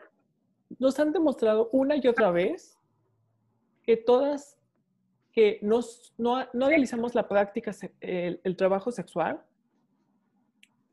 nos 0.79 0.99
han 0.99 1.13
demostrado 1.13 1.69
una 1.73 1.95
y 1.95 2.09
otra 2.09 2.31
vez 2.31 2.79
que 3.83 3.99
todas, 3.99 4.59
que 5.31 5.59
nos, 5.61 6.15
no, 6.17 6.43
no, 6.55 6.69
realizamos 6.69 7.15
la 7.15 7.29
práctica, 7.29 7.71
el, 8.01 8.41
el 8.43 8.57
trabajo 8.57 8.91
sexual, 8.91 9.45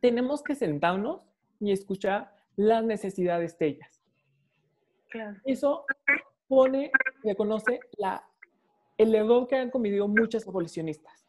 tenemos 0.01 0.43
que 0.43 0.55
sentarnos 0.55 1.21
y 1.61 1.71
escuchar 1.71 2.35
las 2.57 2.83
necesidades 2.83 3.57
de 3.59 3.67
ellas. 3.67 4.03
Claro. 5.09 5.39
Eso 5.45 5.85
pone, 6.49 6.91
reconoce 7.23 7.79
la 7.97 8.27
el 9.03 9.15
error 9.15 9.47
que 9.47 9.55
han 9.55 9.69
cometido 9.69 10.07
muchas 10.07 10.47
abolicionistas. 10.47 11.25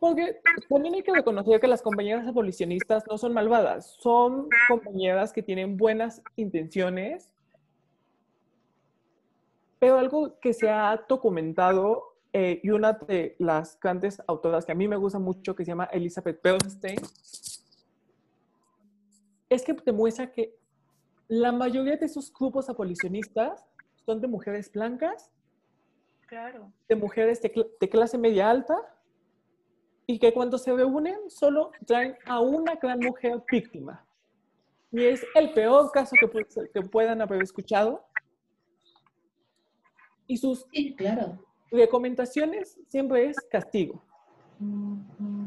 Porque 0.00 0.40
también 0.68 0.94
hay 0.94 1.02
que 1.02 1.12
reconocer 1.12 1.60
que 1.60 1.66
las 1.66 1.80
compañeras 1.80 2.26
abolicionistas 2.26 3.04
no 3.08 3.16
son 3.16 3.32
malvadas, 3.32 3.96
son 4.00 4.48
compañeras 4.68 5.32
que 5.32 5.42
tienen 5.42 5.76
buenas 5.76 6.22
intenciones, 6.36 7.30
pero 9.78 9.98
algo 9.98 10.38
que 10.40 10.52
se 10.52 10.68
ha 10.68 11.02
documentado 11.08 12.16
eh, 12.32 12.60
y 12.62 12.70
una 12.70 12.92
de 12.92 13.36
las 13.38 13.78
grandes 13.80 14.20
autoras 14.26 14.66
que 14.66 14.72
a 14.72 14.74
mí 14.74 14.88
me 14.88 14.96
gusta 14.96 15.18
mucho, 15.18 15.54
que 15.54 15.64
se 15.64 15.70
llama 15.70 15.84
Elizabeth 15.92 16.42
Bernstein, 16.42 16.98
es 19.48 19.62
que 19.62 19.72
demuestra 19.72 20.30
que 20.32 20.54
la 21.28 21.52
mayoría 21.52 21.96
de 21.96 22.06
esos 22.06 22.32
grupos 22.32 22.68
abolicionistas 22.68 23.64
son 24.04 24.20
de 24.20 24.28
mujeres 24.28 24.70
blancas, 24.70 25.30
claro. 26.26 26.72
de 26.88 26.96
mujeres 26.96 27.40
de, 27.40 27.88
clase 27.88 28.18
media 28.18 28.50
alta, 28.50 28.76
y 30.06 30.18
que 30.18 30.32
cuando 30.32 30.58
se 30.58 30.72
reúnen 30.72 31.30
solo 31.30 31.70
traen 31.86 32.16
a 32.26 32.40
una 32.40 32.74
gran 32.74 33.00
mujer 33.00 33.42
víctima. 33.50 34.04
Y 34.92 35.04
es 35.04 35.24
el 35.34 35.52
peor 35.52 35.90
caso 35.92 36.14
que, 36.20 36.28
que 36.72 36.82
puedan 36.82 37.20
haber 37.20 37.42
escuchado. 37.42 38.06
Y 40.26 40.36
sus 40.36 40.66
claro. 40.96 41.44
recomendaciones 41.70 42.78
siempre 42.88 43.28
es 43.28 43.36
castigo. 43.50 44.02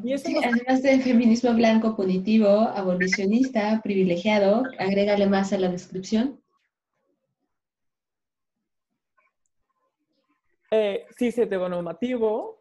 Y 0.04 0.13
eso 0.13 0.30
Además 0.43 0.84
del 0.84 1.02
feminismo 1.02 1.54
blanco 1.54 1.96
punitivo, 1.96 2.48
abolicionista, 2.48 3.82
privilegiado, 3.84 4.63
agrégale 4.80 5.28
más 5.28 5.54
a 5.54 5.58
la 5.58 5.70
descripción. 5.70 6.39
Eh, 10.71 11.06
cis 11.17 11.38
heteronormativo, 11.38 12.58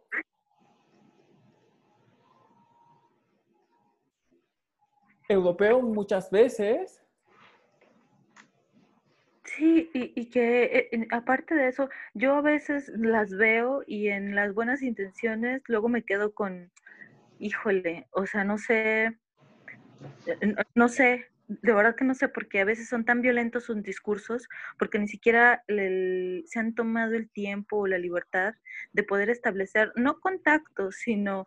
europeo 5.29 5.81
muchas 5.83 6.31
veces. 6.31 7.03
Sí, 9.45 9.91
y, 9.95 10.27
que 10.27 10.89
eh, 10.93 11.09
aparte 11.11 11.55
de 11.55 11.69
eso, 11.69 11.89
yo 12.15 12.35
a 12.35 12.43
veces 12.43 12.89
las 12.95 13.31
veo 13.31 13.83
y 13.87 14.09
en 14.09 14.35
las 14.35 14.53
buenas 14.53 14.83
intenciones 14.83 15.63
luego 15.67 15.89
me 15.89 16.03
quedo 16.03 16.35
con, 16.35 16.71
híjole, 17.39 18.07
o 18.11 18.27
sea, 18.27 18.45
no 18.45 18.59
sé, 18.59 19.17
no 20.75 20.89
sé, 20.89 21.27
de 21.49 21.73
verdad 21.73 21.95
que 21.95 22.05
no 22.05 22.15
sé 22.15 22.29
por 22.29 22.49
qué 22.49 22.61
a 22.61 22.65
veces 22.65 22.89
son 22.89 23.05
tan 23.05 23.23
violentos 23.23 23.65
sus 23.65 23.83
discursos, 23.83 24.49
porque 24.79 24.99
ni 24.99 25.09
siquiera 25.09 25.63
se 25.69 26.59
han 26.59 26.75
tomado 26.75 27.15
el 27.15 27.29
tiempo 27.31 27.79
o 27.79 27.87
la 27.87 27.99
libertad 27.99 28.55
de 28.93 29.03
poder 29.05 29.31
establecer 29.31 29.93
no 29.97 30.19
contacto, 30.21 30.91
sino 30.93 31.47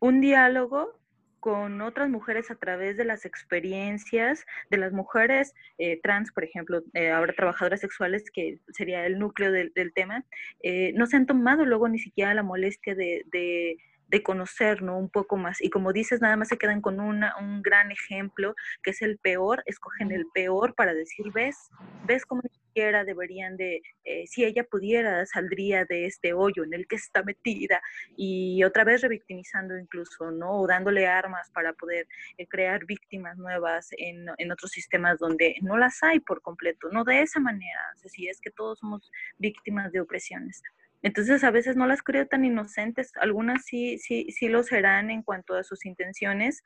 un 0.00 0.20
diálogo 0.20 0.98
con 1.40 1.80
otras 1.82 2.08
mujeres 2.08 2.50
a 2.50 2.56
través 2.56 2.96
de 2.96 3.04
las 3.04 3.24
experiencias 3.24 4.44
de 4.70 4.76
las 4.78 4.92
mujeres 4.92 5.54
eh, 5.78 6.00
trans, 6.02 6.32
por 6.32 6.42
ejemplo, 6.42 6.82
eh, 6.94 7.10
ahora 7.10 7.32
trabajadoras 7.32 7.80
sexuales, 7.80 8.24
que 8.32 8.58
sería 8.72 9.06
el 9.06 9.18
núcleo 9.20 9.52
del, 9.52 9.92
tema, 9.94 10.24
eh, 10.62 10.92
no 10.94 11.06
se 11.06 11.16
han 11.16 11.26
tomado 11.26 11.64
luego 11.64 11.88
ni 11.88 12.00
siquiera 12.00 12.34
la 12.34 12.42
molestia 12.42 12.94
de 12.96 13.24
de 13.30 13.76
conocer, 14.22 14.82
Un 14.82 15.10
poco 15.10 15.36
más. 15.36 15.60
Y 15.60 15.70
como 15.70 15.92
dices, 15.92 16.20
nada 16.20 16.36
más 16.36 16.48
se 16.48 16.58
quedan 16.58 16.80
con 16.80 17.00
una, 17.00 17.36
un 17.38 17.62
gran 17.62 17.90
ejemplo, 17.90 18.54
que 18.82 18.90
es 18.90 19.02
el 19.02 19.18
peor, 19.18 19.62
escogen 19.66 20.12
el 20.12 20.26
peor 20.34 20.74
para 20.74 20.94
decir, 20.94 21.30
ves, 21.32 21.70
ves 22.06 22.24
cómo 22.24 22.42
ni 22.42 22.50
siquiera 22.50 23.04
deberían 23.04 23.56
de, 23.56 23.82
eh, 24.04 24.26
si 24.26 24.44
ella 24.44 24.64
pudiera, 24.64 25.24
saldría 25.26 25.84
de 25.84 26.06
este 26.06 26.32
hoyo 26.32 26.64
en 26.64 26.74
el 26.74 26.86
que 26.86 26.96
está 26.96 27.22
metida 27.22 27.80
y 28.16 28.62
otra 28.64 28.84
vez 28.84 29.02
revictimizando 29.02 29.78
incluso, 29.78 30.30
¿no? 30.30 30.60
O 30.60 30.66
dándole 30.66 31.06
armas 31.06 31.50
para 31.50 31.72
poder 31.72 32.06
eh, 32.38 32.46
crear 32.46 32.84
víctimas 32.86 33.36
nuevas 33.36 33.88
en, 33.98 34.26
en, 34.38 34.52
otros 34.52 34.70
sistemas 34.70 35.18
donde 35.18 35.56
no 35.60 35.76
las 35.76 36.02
hay 36.02 36.20
por 36.20 36.40
completo, 36.42 36.88
no 36.90 37.04
de 37.04 37.22
esa 37.22 37.40
manera, 37.40 37.80
si 38.06 38.28
es 38.28 38.40
que 38.40 38.50
todos 38.50 38.78
somos 38.78 39.10
víctimas 39.38 39.92
de 39.92 40.00
opresiones. 40.00 40.62
Entonces 41.02 41.44
a 41.44 41.50
veces 41.50 41.76
no 41.76 41.86
las 41.86 42.02
creo 42.02 42.26
tan 42.26 42.44
inocentes, 42.44 43.12
algunas 43.20 43.64
sí, 43.64 43.98
sí, 43.98 44.26
sí 44.30 44.48
lo 44.48 44.62
serán 44.62 45.10
en 45.10 45.22
cuanto 45.22 45.54
a 45.54 45.62
sus 45.62 45.86
intenciones, 45.86 46.64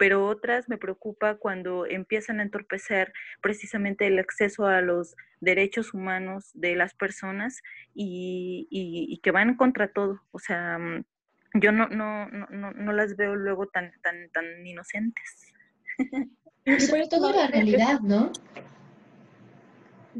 pero 0.00 0.26
otras 0.26 0.68
me 0.68 0.78
preocupa 0.78 1.36
cuando 1.36 1.84
empiezan 1.84 2.40
a 2.40 2.42
entorpecer 2.42 3.12
precisamente 3.42 4.06
el 4.06 4.18
acceso 4.18 4.66
a 4.66 4.80
los 4.80 5.14
derechos 5.40 5.92
humanos 5.92 6.50
de 6.54 6.74
las 6.74 6.94
personas 6.94 7.60
y, 7.94 8.66
y, 8.70 9.18
que 9.22 9.30
van 9.30 9.56
contra 9.56 9.92
todo. 9.92 10.22
O 10.30 10.38
sea, 10.38 10.78
mm, 10.78 11.04
yo 11.60 11.72
no, 11.72 11.88
no, 11.88 12.28
no, 12.28 12.72
no 12.72 12.92
las 12.92 13.14
veo 13.16 13.36
luego 13.36 13.66
tan, 13.66 13.92
tan, 14.02 14.30
tan 14.30 14.66
inocentes. 14.66 15.52
sobre 16.78 17.06
todo 17.10 17.30
la 17.32 17.48
realidad, 17.48 18.00
¿no? 18.00 18.32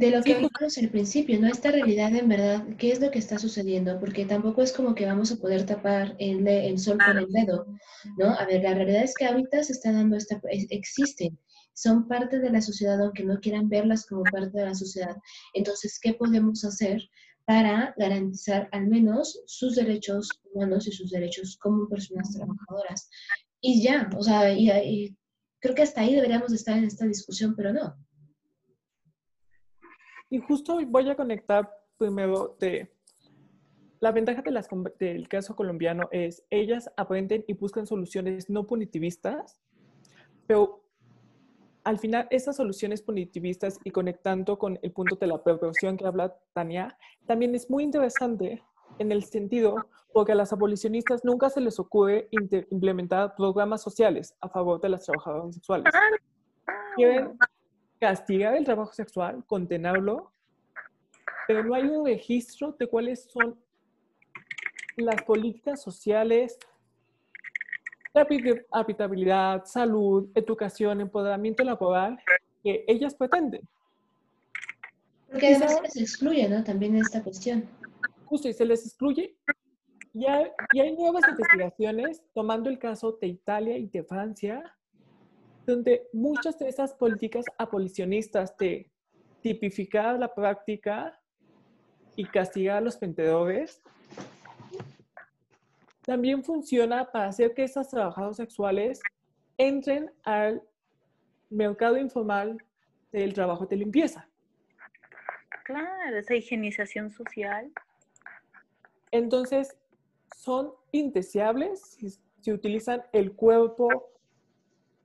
De 0.00 0.10
lo 0.10 0.22
que 0.22 0.34
vimos 0.34 0.78
al 0.78 0.88
principio, 0.88 1.38
¿no? 1.38 1.46
Esta 1.46 1.70
realidad 1.70 2.14
en 2.16 2.26
verdad, 2.26 2.66
¿qué 2.78 2.90
es 2.90 3.00
lo 3.02 3.10
que 3.10 3.18
está 3.18 3.38
sucediendo? 3.38 4.00
Porque 4.00 4.24
tampoco 4.24 4.62
es 4.62 4.72
como 4.72 4.94
que 4.94 5.04
vamos 5.04 5.30
a 5.30 5.36
poder 5.36 5.66
tapar 5.66 6.16
el, 6.18 6.48
el 6.48 6.78
sol 6.78 6.96
con 7.04 7.18
el 7.18 7.28
dedo, 7.28 7.66
¿no? 8.16 8.30
A 8.30 8.46
ver, 8.46 8.62
la 8.62 8.72
realidad 8.72 9.04
es 9.04 9.12
que 9.14 9.26
ahorita 9.26 9.62
se 9.62 9.74
está 9.74 9.92
dando 9.92 10.16
esta, 10.16 10.40
existen, 10.70 11.38
son 11.74 12.08
parte 12.08 12.38
de 12.38 12.50
la 12.50 12.62
sociedad, 12.62 12.98
aunque 12.98 13.24
no 13.24 13.38
quieran 13.40 13.68
verlas 13.68 14.06
como 14.06 14.22
parte 14.22 14.56
de 14.56 14.64
la 14.64 14.74
sociedad. 14.74 15.14
Entonces, 15.52 15.98
¿qué 16.00 16.14
podemos 16.14 16.64
hacer 16.64 17.02
para 17.44 17.94
garantizar 17.98 18.70
al 18.72 18.86
menos 18.86 19.42
sus 19.44 19.76
derechos 19.76 20.30
humanos 20.50 20.86
y 20.86 20.92
sus 20.92 21.10
derechos 21.10 21.58
como 21.58 21.86
personas 21.90 22.32
trabajadoras? 22.32 23.10
Y 23.60 23.82
ya, 23.82 24.08
o 24.16 24.22
sea, 24.22 24.50
y 24.50 25.14
creo 25.60 25.74
que 25.74 25.82
hasta 25.82 26.00
ahí 26.00 26.14
deberíamos 26.14 26.54
estar 26.54 26.78
en 26.78 26.84
esta 26.84 27.04
discusión, 27.04 27.54
pero 27.54 27.74
no. 27.74 27.98
Y 30.30 30.38
justo 30.38 30.78
voy 30.86 31.10
a 31.10 31.16
conectar 31.16 31.70
primero 31.98 32.56
de 32.58 32.90
la 34.00 34.12
ventaja 34.12 34.40
de 34.40 34.50
las, 34.50 34.68
del 34.98 35.28
caso 35.28 35.54
colombiano 35.54 36.08
es 36.10 36.42
ellas 36.48 36.90
aprenden 36.96 37.44
y 37.46 37.52
buscan 37.52 37.86
soluciones 37.86 38.48
no 38.48 38.66
punitivistas, 38.66 39.60
pero 40.46 40.82
al 41.84 41.98
final 41.98 42.26
esas 42.30 42.56
soluciones 42.56 43.02
punitivistas 43.02 43.78
y 43.84 43.90
conectando 43.90 44.58
con 44.58 44.78
el 44.82 44.92
punto 44.92 45.16
de 45.16 45.26
la 45.26 45.42
perversión 45.42 45.96
que 45.96 46.06
habla 46.06 46.34
Tania, 46.54 46.96
también 47.26 47.54
es 47.54 47.68
muy 47.68 47.84
interesante 47.84 48.62
en 48.98 49.12
el 49.12 49.24
sentido 49.24 49.76
porque 50.12 50.32
a 50.32 50.34
las 50.34 50.52
abolicionistas 50.52 51.24
nunca 51.24 51.50
se 51.50 51.60
les 51.60 51.78
ocurre 51.78 52.28
implementar 52.70 53.34
programas 53.34 53.82
sociales 53.82 54.34
a 54.40 54.48
favor 54.48 54.80
de 54.80 54.88
las 54.88 55.04
trabajadoras 55.04 55.54
sexuales. 55.54 55.92
Quieren 56.96 57.38
castigar 58.00 58.56
el 58.56 58.64
trabajo 58.64 58.92
sexual, 58.92 59.44
condenarlo, 59.46 60.32
pero 61.46 61.62
no 61.62 61.74
hay 61.74 61.84
un 61.84 62.06
registro 62.06 62.72
de 62.78 62.86
cuáles 62.86 63.24
son 63.24 63.58
las 64.96 65.22
políticas 65.22 65.82
sociales, 65.82 66.58
la 68.14 68.26
habitabilidad, 68.70 69.64
salud, 69.64 70.28
educación, 70.34 71.00
empoderamiento 71.00 71.62
laboral 71.62 72.18
que 72.62 72.84
ellas 72.88 73.14
pretenden. 73.14 73.62
Porque 75.30 75.48
además 75.48 75.74
se 75.76 75.82
les 75.82 75.96
excluye, 75.96 76.48
¿no? 76.48 76.64
También 76.64 76.96
esta 76.96 77.22
cuestión. 77.22 77.68
Justo, 78.24 78.48
y 78.48 78.52
se 78.52 78.64
les 78.64 78.84
excluye. 78.84 79.36
Y 80.12 80.26
hay, 80.26 80.46
y 80.72 80.80
hay 80.80 80.96
nuevas 80.96 81.22
investigaciones, 81.28 82.22
tomando 82.34 82.68
el 82.68 82.78
caso 82.78 83.16
de 83.20 83.28
Italia 83.28 83.78
y 83.78 83.86
de 83.86 84.02
Francia, 84.02 84.76
donde 85.66 86.08
muchas 86.12 86.58
de 86.58 86.68
esas 86.68 86.94
políticas 86.94 87.44
abolicionistas 87.58 88.56
de 88.56 88.90
tipificar 89.40 90.18
la 90.18 90.34
práctica 90.34 91.18
y 92.16 92.24
castigar 92.24 92.78
a 92.78 92.80
los 92.80 92.98
vendedores, 92.98 93.82
también 96.02 96.42
funciona 96.42 97.10
para 97.10 97.26
hacer 97.26 97.54
que 97.54 97.62
esas 97.62 97.88
trabajadoras 97.88 98.36
sexuales 98.36 99.00
entren 99.56 100.10
al 100.24 100.62
mercado 101.50 101.96
informal 101.98 102.58
del 103.12 103.34
trabajo 103.34 103.66
de 103.66 103.76
limpieza. 103.76 104.28
Claro, 105.64 106.18
esa 106.18 106.34
higienización 106.34 107.10
social. 107.10 107.70
Entonces, 109.10 109.76
son 110.36 110.72
indeseables 110.92 111.80
si, 111.80 112.10
si 112.40 112.52
utilizan 112.52 113.02
el 113.12 113.32
cuerpo 113.32 114.10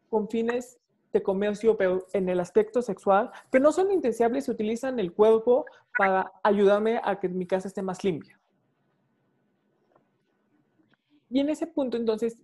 con 0.10 0.30
fines 0.30 0.80
de 1.14 1.24
comercio, 1.24 1.78
pero 1.78 2.06
en 2.14 2.28
el 2.28 2.40
aspecto 2.40 2.82
sexual, 2.82 3.32
que 3.52 3.60
no 3.60 3.72
son 3.72 3.92
indeseables 3.92 4.46
si 4.46 4.52
utilizan 4.52 5.00
el 5.00 5.14
cuerpo 5.14 5.66
para 5.98 6.32
ayudarme 6.44 7.00
a 7.04 7.20
que 7.20 7.30
mi 7.30 7.46
casa 7.48 7.70
esté 7.70 7.82
más 7.82 8.04
limpia. 8.04 8.38
Y 11.30 11.40
en 11.40 11.50
ese 11.50 11.68
punto, 11.68 11.98
entonces, 11.98 12.42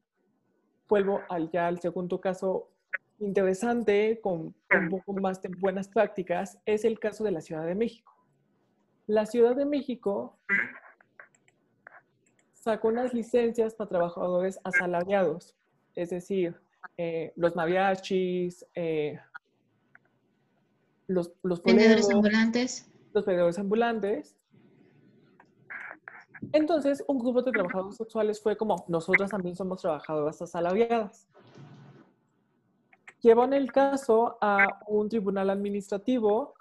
vuelvo 0.87 1.21
al, 1.29 1.49
ya 1.51 1.67
al 1.67 1.79
segundo 1.79 2.19
caso 2.19 2.69
interesante, 3.19 4.19
con, 4.21 4.55
un 4.71 4.89
poco 4.89 5.13
más 5.13 5.41
de 5.41 5.49
buenas 5.59 5.87
prácticas, 5.87 6.57
es 6.65 6.85
el 6.85 6.99
caso 6.99 7.23
de 7.23 7.31
la 7.31 7.41
Ciudad 7.41 7.65
de 7.65 7.75
México. 7.75 8.11
La 9.05 9.25
Ciudad 9.25 9.55
de 9.55 9.65
México 9.65 10.37
sacó 12.53 12.87
unas 12.89 13.13
licencias 13.13 13.75
para 13.75 13.89
trabajadores 13.89 14.59
asalariados, 14.63 15.55
es 15.95 16.09
decir, 16.09 16.59
eh, 16.97 17.33
los 17.35 17.55
mariachis, 17.55 18.65
eh, 18.75 19.19
los, 21.07 21.31
los 21.43 21.61
vendedores 21.63 22.09
ambulantes. 22.09 22.89
Los 23.13 23.25
vendedores 23.25 23.59
ambulantes. 23.59 24.35
Entonces, 26.53 27.03
un 27.07 27.19
grupo 27.19 27.41
de 27.41 27.51
trabajadores 27.51 27.95
sexuales 27.97 28.41
fue 28.41 28.57
como, 28.57 28.83
nosotras 28.87 29.31
también 29.31 29.55
somos 29.55 29.81
trabajadoras 29.81 30.41
asalariadas. 30.41 31.27
Llevan 33.21 33.53
el 33.53 33.71
caso 33.71 34.37
a 34.41 34.65
un 34.87 35.07
tribunal 35.07 35.49
administrativo. 35.51 36.55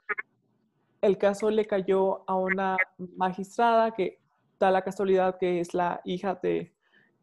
El 1.01 1.17
caso 1.17 1.51
le 1.51 1.65
cayó 1.65 2.23
a 2.29 2.37
una 2.37 2.77
magistrada 3.17 3.93
que 3.93 4.21
da 4.59 4.71
la 4.71 4.83
casualidad 4.83 5.39
que 5.39 5.61
es 5.61 5.73
la 5.73 6.03
hija 6.05 6.39
de 6.43 6.75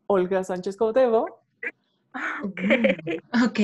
Olga 0.08 0.44
Sánchez 0.44 0.76
Cordero. 0.76 1.40
Ok. 2.44 2.62
Ok. 3.46 3.60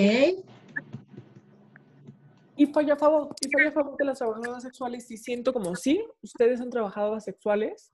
Y 2.56 2.68
falla 2.68 2.94
a 2.94 2.98
favor, 2.98 3.30
y 3.42 3.50
falla 3.50 3.70
a 3.70 3.72
favor 3.72 3.98
de 3.98 4.06
las 4.06 4.20
trabajadoras 4.20 4.62
sexuales 4.62 5.10
y 5.10 5.18
siento 5.18 5.54
como 5.54 5.76
sí, 5.76 6.06
ustedes 6.22 6.60
son 6.60 6.70
trabajadoras 6.70 7.24
sexuales 7.24 7.92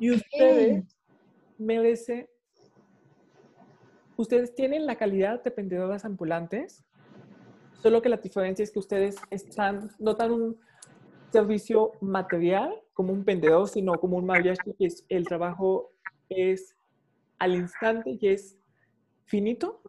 y 0.00 0.10
ustedes 0.10 0.96
merecen, 1.58 2.26
ustedes 4.16 4.54
tienen 4.54 4.86
la 4.86 4.96
calidad 4.96 5.42
de 5.42 5.50
vendedoras 5.50 6.06
ambulantes, 6.06 6.84
solo 7.82 8.00
que 8.00 8.08
la 8.08 8.16
diferencia 8.16 8.62
es 8.62 8.72
que 8.72 8.78
ustedes 8.78 9.16
están, 9.30 9.90
no 9.98 10.14
dan 10.14 10.32
un 10.32 10.58
servicio 11.30 11.92
material 12.00 12.72
como 12.94 13.12
un 13.12 13.24
vendedor, 13.24 13.68
sino 13.68 14.00
como 14.00 14.16
un 14.16 14.24
mariachi, 14.24 14.72
que 14.78 14.86
es, 14.86 15.04
el 15.10 15.24
trabajo 15.24 15.92
es 16.30 16.74
al 17.38 17.54
instante 17.54 18.16
y 18.18 18.28
es 18.28 18.56
finito. 19.26 19.82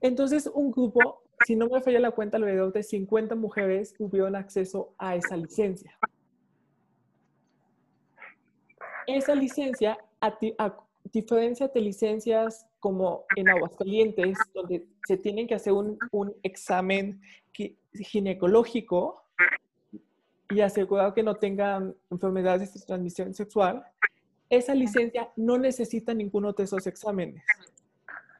Entonces, 0.00 0.50
un 0.52 0.70
grupo, 0.70 1.22
si 1.46 1.56
no 1.56 1.68
me 1.68 1.80
falla 1.80 2.00
la 2.00 2.10
cuenta, 2.10 2.36
alrededor 2.36 2.72
de 2.72 2.82
50 2.82 3.34
mujeres 3.34 3.94
tuvieron 3.94 4.36
acceso 4.36 4.94
a 4.98 5.16
esa 5.16 5.36
licencia. 5.36 5.96
Esa 9.06 9.34
licencia, 9.34 9.98
a, 10.20 10.36
diferencia 11.10 11.68
de 11.68 11.80
licencias 11.80 12.66
como 12.80 13.24
en 13.36 13.48
Aguascalientes, 13.48 14.36
donde 14.52 14.86
se 15.06 15.16
tienen 15.16 15.46
que 15.46 15.54
hacer 15.54 15.72
un, 15.72 15.98
un 16.12 16.34
examen 16.42 17.20
ginecológico 17.94 19.24
y 20.50 20.60
asegurar 20.60 21.14
que 21.14 21.22
no 21.22 21.34
tengan 21.36 21.94
enfermedades 22.10 22.72
de 22.74 22.80
transmisión 22.80 23.34
sexual, 23.34 23.84
esa 24.50 24.74
licencia 24.74 25.30
no 25.36 25.58
necesita 25.58 26.14
ninguno 26.14 26.52
de 26.52 26.64
esos 26.64 26.86
exámenes. 26.86 27.42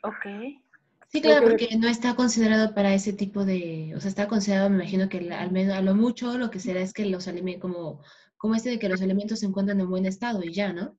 Ok. 0.03 0.61
Sí, 1.09 1.23
claro, 1.23 1.49
porque 1.49 1.69
no 1.79 1.89
está 1.89 2.15
considerado 2.15 2.75
para 2.75 2.93
ese 2.93 3.15
tipo 3.15 3.45
de, 3.45 3.95
o 3.97 4.01
sea, 4.01 4.11
está 4.11 4.29
considerado, 4.29 4.69
me 4.69 4.77
imagino 4.77 5.09
que 5.09 5.33
al 5.33 5.51
menos 5.51 5.75
a 5.75 5.81
lo 5.81 5.95
mucho 5.95 6.37
lo 6.37 6.51
que 6.51 6.61
será 6.61 6.81
es 6.81 6.93
que 6.93 7.07
los 7.07 7.29
alimentos, 7.29 7.63
como, 7.63 8.03
como 8.37 8.55
este 8.55 8.71
de 8.71 8.79
que 8.79 8.91
los 8.91 9.01
alimentos 9.01 9.41
se 9.41 9.47
encuentran 9.47 9.81
en 9.81 9.89
buen 9.89 10.05
estado 10.05 10.43
y 10.45 10.53
ya, 10.53 10.73
¿no? 10.73 10.99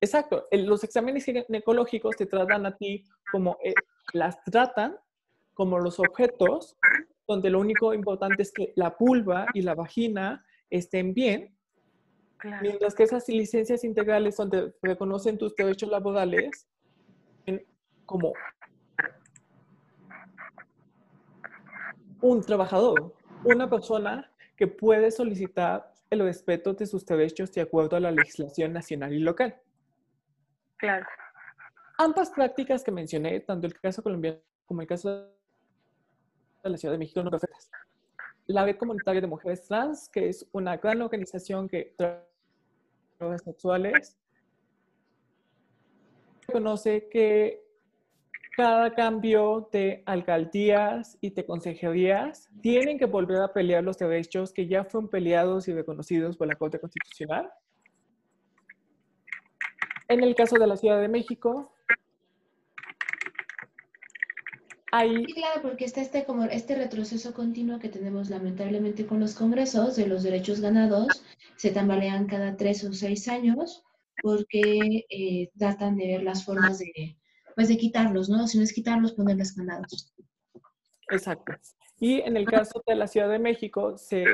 Exacto, 0.00 0.46
los 0.50 0.82
exámenes 0.82 1.24
ginecológicos 1.24 2.16
te 2.16 2.26
tratan 2.26 2.66
a 2.66 2.76
ti 2.76 3.04
como, 3.30 3.56
eh, 3.64 3.72
las 4.12 4.42
tratan 4.44 4.96
como 5.54 5.78
los 5.78 6.00
objetos, 6.00 6.76
donde 7.26 7.48
lo 7.48 7.60
único 7.60 7.94
importante 7.94 8.42
es 8.42 8.52
que 8.52 8.72
la 8.74 8.96
pulva 8.96 9.46
y 9.54 9.62
la 9.62 9.74
vagina 9.74 10.44
estén 10.70 11.14
bien 11.14 11.55
Mientras 12.60 12.94
que 12.94 13.04
esas 13.04 13.28
licencias 13.28 13.82
integrales 13.84 14.36
donde 14.36 14.74
reconocen 14.82 15.38
tus 15.38 15.54
derechos 15.56 15.90
laborales 15.90 16.68
como 18.04 18.32
un 22.20 22.42
trabajador, 22.42 23.14
una 23.44 23.68
persona 23.68 24.30
que 24.56 24.66
puede 24.66 25.10
solicitar 25.10 25.92
el 26.10 26.20
respeto 26.20 26.72
de 26.74 26.86
sus 26.86 27.04
derechos 27.04 27.52
de 27.52 27.62
acuerdo 27.62 27.96
a 27.96 28.00
la 28.00 28.10
legislación 28.10 28.72
nacional 28.72 29.12
y 29.12 29.18
local. 29.18 29.60
Claro. 30.78 31.06
ambas 31.96 32.30
prácticas 32.30 32.84
que 32.84 32.92
mencioné, 32.92 33.40
tanto 33.40 33.66
el 33.66 33.74
caso 33.80 34.02
colombiano 34.02 34.38
como 34.66 34.82
el 34.82 34.86
caso 34.86 35.08
de 36.62 36.70
la 36.70 36.76
Ciudad 36.76 36.92
de 36.92 36.98
México, 36.98 37.22
no 37.22 37.30
perfectas. 37.30 37.70
La 38.46 38.64
Red 38.64 38.76
Comunitaria 38.76 39.20
de 39.20 39.26
Mujeres 39.26 39.66
Trans, 39.66 40.08
que 40.08 40.28
es 40.28 40.48
una 40.52 40.76
gran 40.76 41.02
organización 41.02 41.68
que 41.68 41.94
trabaja 41.96 43.38
sexuales, 43.38 44.16
reconoce 46.46 47.08
que 47.08 47.66
cada 48.56 48.94
cambio 48.94 49.68
de 49.70 50.02
alcaldías 50.06 51.18
y 51.20 51.30
de 51.30 51.44
consejerías 51.44 52.48
tienen 52.62 52.98
que 52.98 53.04
volver 53.04 53.42
a 53.42 53.52
pelear 53.52 53.84
los 53.84 53.98
derechos 53.98 54.52
que 54.52 54.66
ya 54.66 54.84
fueron 54.84 55.10
peleados 55.10 55.68
y 55.68 55.74
reconocidos 55.74 56.36
por 56.36 56.46
la 56.46 56.54
Corte 56.54 56.78
Constitucional. 56.78 57.50
En 60.08 60.22
el 60.22 60.34
caso 60.34 60.56
de 60.56 60.66
la 60.66 60.76
Ciudad 60.76 61.00
de 61.00 61.08
México, 61.08 61.75
hay... 64.96 65.24
claro, 65.24 65.62
porque 65.62 65.84
está 65.84 66.00
este, 66.00 66.24
como 66.24 66.44
este 66.44 66.74
retroceso 66.74 67.34
continuo 67.34 67.78
que 67.78 67.88
tenemos 67.88 68.30
lamentablemente 68.30 69.06
con 69.06 69.20
los 69.20 69.34
congresos 69.34 69.96
de 69.96 70.06
los 70.06 70.22
derechos 70.22 70.60
ganados, 70.60 71.24
se 71.56 71.70
tambalean 71.70 72.26
cada 72.26 72.56
tres 72.56 72.84
o 72.84 72.92
seis 72.92 73.28
años 73.28 73.84
porque 74.22 75.06
eh, 75.08 75.50
tratan 75.58 75.96
de 75.96 76.06
ver 76.06 76.22
las 76.22 76.44
formas 76.44 76.78
de 76.78 77.16
pues 77.54 77.68
de 77.68 77.78
quitarlos, 77.78 78.28
¿no? 78.28 78.46
Si 78.46 78.58
no 78.58 78.64
es 78.64 78.72
quitarlos, 78.72 79.14
ponerles 79.14 79.54
candados. 79.54 80.12
Exacto. 81.10 81.54
Y 81.98 82.20
en 82.20 82.36
el 82.36 82.44
caso 82.44 82.82
de 82.86 82.94
la 82.94 83.06
Ciudad 83.06 83.30
de 83.30 83.38
México, 83.38 83.96
se, 83.96 84.26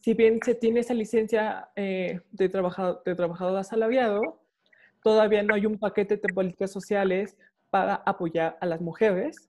si 0.00 0.14
bien 0.14 0.40
se 0.44 0.56
tiene 0.56 0.80
esa 0.80 0.94
licencia 0.94 1.70
eh, 1.76 2.20
de, 2.32 2.48
trabajador, 2.48 3.02
de 3.04 3.14
trabajador 3.14 3.56
asalariado, 3.58 4.41
todavía 5.02 5.42
no 5.42 5.54
hay 5.54 5.66
un 5.66 5.78
paquete 5.78 6.16
de 6.16 6.32
políticas 6.32 6.70
sociales 6.70 7.36
para 7.70 7.96
apoyar 8.06 8.56
a 8.60 8.66
las 8.66 8.80
mujeres. 8.80 9.48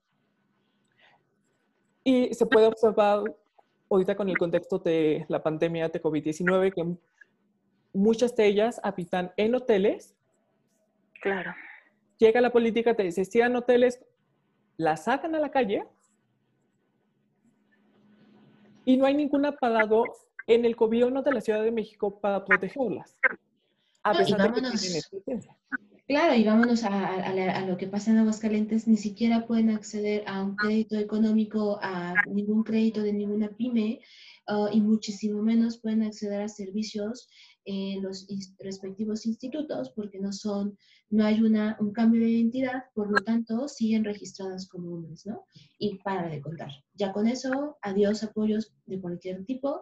Y 2.04 2.34
se 2.34 2.46
puede 2.46 2.68
observar 2.68 3.24
ahorita 3.90 4.16
con 4.16 4.30
el 4.30 4.38
contexto 4.38 4.80
de 4.80 5.26
la 5.30 5.42
pandemia 5.42 5.90
de 5.90 6.02
COVID-19 6.02 6.74
que 6.74 6.98
muchas 7.94 8.36
de 8.36 8.46
ellas 8.48 8.82
habitan 8.84 9.32
en 9.38 9.56
hoteles 9.56 10.16
Claro. 11.24 11.56
Llega 12.18 12.42
la 12.42 12.52
política, 12.52 12.94
te 12.96 13.10
en 13.10 13.56
hoteles, 13.56 14.04
la 14.76 14.98
sacan 14.98 15.36
a 15.36 15.40
la 15.40 15.52
calle 15.52 15.86
y 18.84 18.98
no 18.98 19.06
hay 19.06 19.14
ningún 19.14 19.46
apagado 19.46 20.04
en 20.48 20.66
el 20.66 20.76
gobierno 20.76 21.22
de 21.22 21.32
la 21.32 21.40
Ciudad 21.40 21.64
de 21.64 21.72
México 21.72 22.20
para 22.20 22.44
protegerlas. 22.44 23.18
A 24.04 24.14
pesar 24.14 24.54
de 24.54 24.62
que 24.62 25.40
Claro, 26.06 26.36
y 26.36 26.44
vámonos 26.44 26.84
a, 26.84 27.66
lo 27.66 27.78
que 27.78 27.88
pasa 27.88 28.12
en 28.12 28.18
Aguascalientes, 28.18 28.88
ni 28.90 28.98
siquiera 28.98 29.48
pueden 29.48 29.70
acceder 29.70 30.24
a 30.28 30.44
un 30.44 30.56
crédito 30.58 30.98
económico, 30.98 31.80
a 31.82 32.14
ningún 32.28 32.64
crédito 32.64 33.02
de 33.02 33.14
ninguna 33.14 33.48
pyme, 33.48 34.02
uh, 34.50 34.68
y 34.74 34.82
muchísimo 34.82 35.42
menos 35.42 35.80
pueden 35.80 36.04
acceder 36.04 36.42
a 36.42 36.50
servicios 36.50 37.30
en 37.64 38.04
los 38.04 38.28
respectivos 38.60 39.26
institutos 39.26 39.94
porque 39.96 40.20
no 40.20 40.34
son, 40.34 40.78
no 41.10 41.24
hay 41.26 41.42
una, 41.42 41.78
un 41.80 41.94
cambio 41.94 42.20
de 42.20 42.32
identidad, 42.32 42.84
por 42.94 43.10
lo 43.10 43.24
tanto 43.24 43.70
siguen 43.70 44.04
registradas 44.04 44.68
como 44.68 44.94
hombres, 44.94 45.26
¿no? 45.26 45.46
Y 45.80 46.00
para 46.00 46.28
de 46.28 46.42
contar. 46.42 46.72
Ya 46.96 47.14
con 47.14 47.28
eso, 47.28 47.78
adiós 47.82 48.24
apoyos 48.24 48.74
de 48.86 49.00
cualquier 49.00 49.46
tipo, 49.46 49.80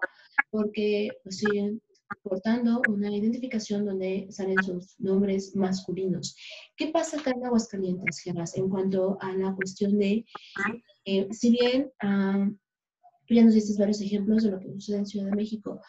porque 0.51 1.09
pues, 1.23 1.37
siguen 1.39 1.81
portando 2.23 2.81
una 2.89 3.15
identificación 3.15 3.85
donde 3.85 4.27
salen 4.29 4.61
sus 4.63 4.99
nombres 4.99 5.55
masculinos. 5.55 6.35
¿Qué 6.75 6.87
pasa 6.87 7.19
acá 7.19 7.31
en 7.31 7.45
Aguascalientes, 7.45 8.19
Geras, 8.19 8.57
en 8.57 8.69
cuanto 8.69 9.17
a 9.21 9.33
la 9.33 9.55
cuestión 9.55 9.97
de, 9.97 10.25
eh, 11.05 11.27
si 11.31 11.51
bien 11.51 11.91
tú 13.25 13.33
ya 13.33 13.43
nos 13.43 13.53
diste 13.53 13.79
varios 13.79 14.01
ejemplos 14.01 14.43
de 14.43 14.51
lo 14.51 14.59
que 14.59 14.71
sucede 14.73 14.97
en 14.97 15.05
Ciudad 15.05 15.25
de 15.27 15.35
México, 15.35 15.81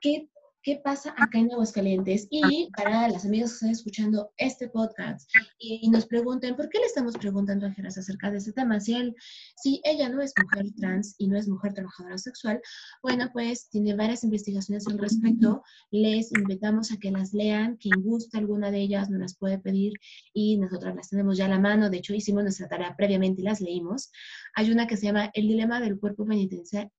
¿qué 0.00 0.28
qué 0.66 0.80
pasa 0.82 1.14
acá 1.16 1.38
en 1.38 1.52
Aguascalientes. 1.52 2.26
Y 2.28 2.68
para 2.76 3.08
las 3.08 3.24
amigas 3.24 3.50
que 3.50 3.54
están 3.54 3.70
escuchando 3.70 4.32
este 4.36 4.68
podcast 4.68 5.30
y, 5.60 5.88
nos 5.90 6.06
pregunten, 6.06 6.56
¿por 6.56 6.68
qué 6.68 6.80
le 6.80 6.86
estamos 6.86 7.16
preguntando 7.16 7.66
a 7.66 7.70
Geras 7.70 7.96
acerca 7.96 8.32
de 8.32 8.38
este 8.38 8.52
tema? 8.52 8.80
Si, 8.80 8.92
él, 8.92 9.14
si 9.62 9.80
ella 9.84 10.08
no 10.08 10.20
es 10.20 10.34
mujer 10.42 10.66
trans 10.76 11.14
y 11.18 11.28
no 11.28 11.38
es 11.38 11.46
mujer 11.46 11.72
trabajadora 11.72 12.18
sexual, 12.18 12.60
bueno, 13.00 13.30
pues 13.32 13.68
tiene 13.70 13.94
varias 13.94 14.24
investigaciones 14.24 14.88
al 14.88 14.98
respecto. 14.98 15.62
Les 15.92 16.32
invitamos 16.32 16.90
a 16.90 16.96
que 16.96 17.12
las 17.12 17.32
lean. 17.32 17.76
Quien 17.76 18.02
gusta 18.02 18.38
alguna 18.38 18.72
de 18.72 18.80
ellas 18.80 19.08
nos 19.08 19.20
las 19.20 19.36
puede 19.38 19.60
pedir 19.60 19.92
y 20.34 20.58
nosotras 20.58 20.96
las 20.96 21.10
tenemos 21.10 21.36
ya 21.36 21.44
a 21.44 21.48
la 21.48 21.60
mano. 21.60 21.90
De 21.90 21.98
hecho, 21.98 22.12
hicimos 22.12 22.42
nuestra 22.42 22.66
tarea 22.66 22.96
previamente 22.96 23.40
y 23.40 23.44
las 23.44 23.60
leímos. 23.60 24.10
Hay 24.58 24.70
una 24.70 24.86
que 24.86 24.96
se 24.96 25.04
llama 25.04 25.30
El 25.34 25.48
dilema 25.48 25.80
del 25.80 26.00
cuerpo 26.00 26.26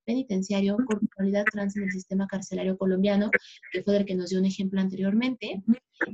penitenciario, 0.05 0.78
corporalidad 0.86 1.43
trans 1.51 1.76
en 1.76 1.84
el 1.84 1.91
sistema 1.91 2.28
carcelario 2.28 2.78
colombiano, 2.78 3.32
que 3.72 3.82
fue 3.82 3.97
el 3.97 4.05
que 4.05 4.14
nos 4.14 4.30
dio 4.30 4.38
un 4.38 4.45
ejemplo 4.45 4.80
anteriormente. 4.80 5.64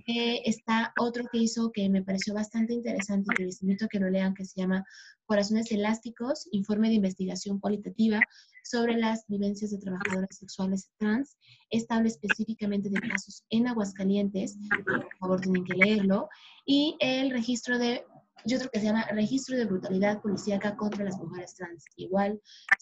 Eh, 0.08 0.42
está 0.46 0.94
otro 0.98 1.26
que 1.30 1.40
hizo 1.40 1.70
que 1.74 1.90
me 1.90 2.02
pareció 2.02 2.34
bastante 2.34 2.72
interesante 2.72 3.36
que 3.36 3.44
les 3.44 3.62
invito 3.62 3.84
a 3.84 3.88
que 3.90 4.00
lo 4.00 4.10
lean, 4.10 4.34
que 4.34 4.46
se 4.46 4.62
llama 4.62 4.86
Corazones 5.26 5.70
Elásticos, 5.74 6.48
informe 6.52 6.88
de 6.88 6.96
investigación 6.96 7.60
cualitativa 7.60 8.22
sobre 8.64 8.96
las 8.96 9.26
vivencias 9.28 9.72
de 9.72 9.80
trabajadoras 9.80 10.38
sexuales 10.38 10.92
trans. 10.98 11.36
Esta 11.70 11.96
habla 11.96 12.08
específicamente 12.08 12.90
de 12.90 13.02
casos 13.02 13.44
en 13.50 13.68
Aguascalientes, 13.68 14.58
por 14.86 15.10
favor 15.20 15.42
tienen 15.42 15.66
que 15.66 15.74
leerlo, 15.74 16.30
y 16.66 16.96
el 17.02 17.32
registro 17.32 17.78
de 17.78 18.06
y 18.46 18.56
otro 18.56 18.70
que 18.70 18.80
se 18.80 18.86
llama 18.86 19.06
Registro 19.12 19.58
de 19.58 19.66
Brutalidad 19.66 20.22
Policíaca 20.22 20.76
contra 20.76 21.06
las 21.06 21.18
Mujeres 21.18 21.56
Trans, 21.56 21.86
igual 21.96 22.42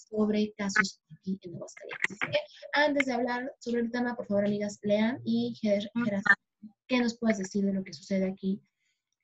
sobre 0.10 0.54
casos 0.54 1.02
aquí 1.18 1.40
en 1.42 1.56
Aguascalientes. 1.56 2.18
Así 2.22 2.32
que 2.32 2.40
antes 2.74 3.06
de 3.06 3.14
hablar 3.14 3.54
sobre 3.60 3.82
el 3.82 3.92
tema, 3.92 4.16
por 4.16 4.26
favor, 4.26 4.46
amigas, 4.46 4.80
lean 4.82 5.22
y 5.24 5.56
Geras, 5.62 5.88
¿qué 6.88 7.00
nos 7.00 7.18
puedes 7.18 7.38
decir 7.38 7.66
de 7.66 7.74
lo 7.74 7.84
que 7.84 7.94
sucede 7.94 8.30
aquí 8.30 8.62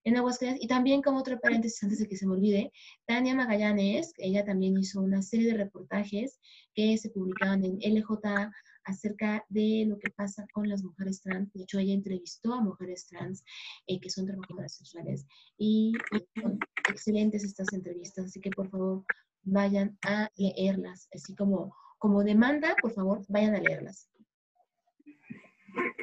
en 0.07 0.15
Aguascalientes? 0.15 0.63
Y 0.63 0.67
también 0.67 1.01
como 1.01 1.19
otro 1.19 1.39
paréntesis 1.39 1.83
antes 1.83 1.99
de 1.99 2.07
que 2.07 2.15
se 2.15 2.25
me 2.25 2.33
olvide, 2.33 2.71
Tania 3.05 3.35
Magallanes, 3.35 4.13
ella 4.17 4.45
también 4.45 4.77
hizo 4.77 5.01
una 5.01 5.21
serie 5.21 5.51
de 5.51 5.57
reportajes 5.57 6.39
que 6.73 6.97
se 6.97 7.09
publicaban 7.09 7.63
en 7.65 7.77
LJ 7.81 8.51
acerca 8.85 9.45
de 9.49 9.85
lo 9.85 9.99
que 9.99 10.09
pasa 10.11 10.47
con 10.53 10.69
las 10.69 10.81
mujeres 10.81 11.21
trans. 11.21 11.51
De 11.51 11.63
hecho, 11.63 11.79
ella 11.79 11.93
entrevistó 11.93 12.53
a 12.53 12.61
mujeres 12.61 13.07
trans 13.07 13.43
eh, 13.87 13.99
que 13.99 14.09
son 14.09 14.25
trabajadoras 14.25 14.75
sexuales 14.75 15.25
y 15.57 15.91
son 16.39 16.57
excelentes 16.89 17.43
estas 17.43 17.73
entrevistas, 17.73 18.25
así 18.25 18.39
que 18.39 18.51
por 18.51 18.69
favor 18.69 19.03
vayan 19.43 19.97
a 20.05 20.29
leerlas, 20.37 21.09
así 21.13 21.35
como, 21.35 21.75
como 21.97 22.23
demanda, 22.23 22.75
por 22.81 22.93
favor, 22.93 23.25
vayan 23.27 23.55
a 23.55 23.59
leerlas. 23.59 24.09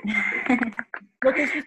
Lo 1.23 1.33
que 1.33 1.47
sucede, 1.47 1.65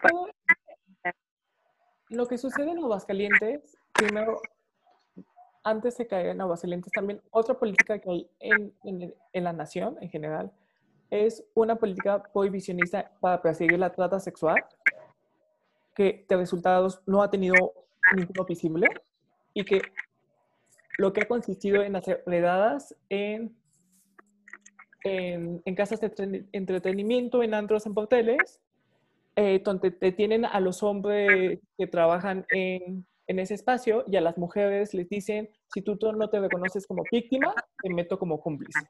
lo 2.10 2.26
que 2.26 2.38
sucede 2.38 2.70
en 2.70 2.78
Aguascalientes, 2.78 3.76
primero, 3.92 4.40
antes 5.62 5.96
de 5.98 6.06
caer 6.06 6.28
en 6.28 6.40
Aguascalientes, 6.40 6.92
también 6.92 7.20
otra 7.30 7.58
política 7.58 7.98
que 7.98 8.10
hay 8.10 8.30
en, 8.40 8.72
en, 8.84 9.14
en 9.32 9.44
la 9.44 9.52
nación 9.52 9.96
en 10.00 10.08
general, 10.08 10.52
es 11.10 11.44
una 11.54 11.76
política 11.76 12.22
prohibicionista 12.22 13.10
para 13.20 13.40
perseguir 13.40 13.78
la 13.78 13.92
trata 13.92 14.20
sexual, 14.20 14.64
que 15.94 16.24
de 16.28 16.36
resultados 16.36 17.00
no 17.06 17.22
ha 17.22 17.30
tenido 17.30 17.72
ninguno 18.14 18.44
visible 18.44 18.86
y 19.54 19.64
que 19.64 19.82
lo 20.98 21.12
que 21.12 21.22
ha 21.22 21.28
consistido 21.28 21.82
en 21.82 21.96
hacer 21.96 22.22
redadas 22.26 22.94
en, 23.08 23.56
en, 25.04 25.74
casas 25.74 26.00
de 26.00 26.46
entretenimiento, 26.52 27.42
en 27.42 27.54
antros, 27.54 27.86
en 27.86 27.94
porteles, 27.94 28.60
eh, 29.40 29.62
donde 29.64 29.92
detienen 29.92 30.44
a 30.44 30.58
los 30.58 30.82
hombres 30.82 31.60
que 31.76 31.86
trabajan 31.86 32.44
en, 32.50 33.06
en, 33.28 33.38
ese 33.38 33.54
espacio 33.54 34.02
y 34.08 34.16
a 34.16 34.20
las 34.20 34.36
mujeres 34.36 34.94
les 34.94 35.08
dicen, 35.08 35.48
si 35.72 35.80
tú 35.80 35.96
no 35.96 36.28
te 36.28 36.40
reconoces 36.40 36.84
como 36.88 37.04
víctima, 37.12 37.54
te 37.80 37.88
meto 37.88 38.18
como 38.18 38.40
cómplice. 38.40 38.80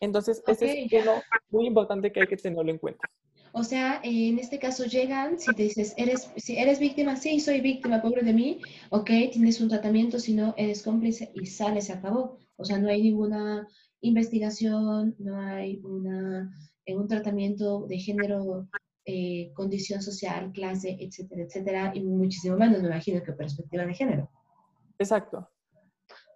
Entonces, 0.00 0.42
ese 0.44 0.82
es 0.82 0.92
algo 0.92 1.22
muy 1.50 1.68
importante 1.68 2.10
que 2.10 2.22
hay 2.22 2.26
que 2.26 2.36
tenerlo 2.36 2.68
en 2.68 2.78
cuenta. 2.78 3.08
O 3.52 3.62
sea, 3.62 4.00
en 4.02 4.40
este 4.40 4.58
caso 4.58 4.86
llegan, 4.86 5.38
si 5.38 5.54
te 5.54 5.62
dices, 5.62 5.94
eres, 5.96 6.32
si 6.34 6.58
eres 6.58 6.80
víctima, 6.80 7.14
sí, 7.14 7.38
soy 7.38 7.60
víctima, 7.60 8.02
pobre 8.02 8.22
de 8.22 8.32
mí, 8.32 8.60
ok, 8.90 9.10
tienes 9.30 9.60
un 9.60 9.68
tratamiento, 9.68 10.18
si 10.18 10.34
no, 10.34 10.52
eres 10.56 10.82
cómplice 10.82 11.30
y 11.34 11.46
sale, 11.46 11.80
se 11.80 11.92
acabó. 11.92 12.38
O 12.56 12.64
sea, 12.64 12.78
no 12.78 12.88
hay 12.88 13.02
ninguna 13.02 13.68
investigación, 14.00 15.14
no 15.20 15.38
hay 15.40 15.80
una, 15.84 16.52
eh, 16.86 16.96
un 16.96 17.06
tratamiento 17.06 17.86
de 17.86 18.00
género, 18.00 18.66
eh, 19.08 19.50
condición 19.54 20.02
social, 20.02 20.52
clase, 20.52 20.96
etcétera, 21.00 21.42
etcétera, 21.42 21.92
y 21.94 22.02
muchísimo 22.02 22.56
menos, 22.56 22.82
me 22.82 22.88
imagino 22.88 23.22
que 23.22 23.32
perspectiva 23.32 23.86
de 23.86 23.94
género. 23.94 24.30
Exacto. 24.98 25.48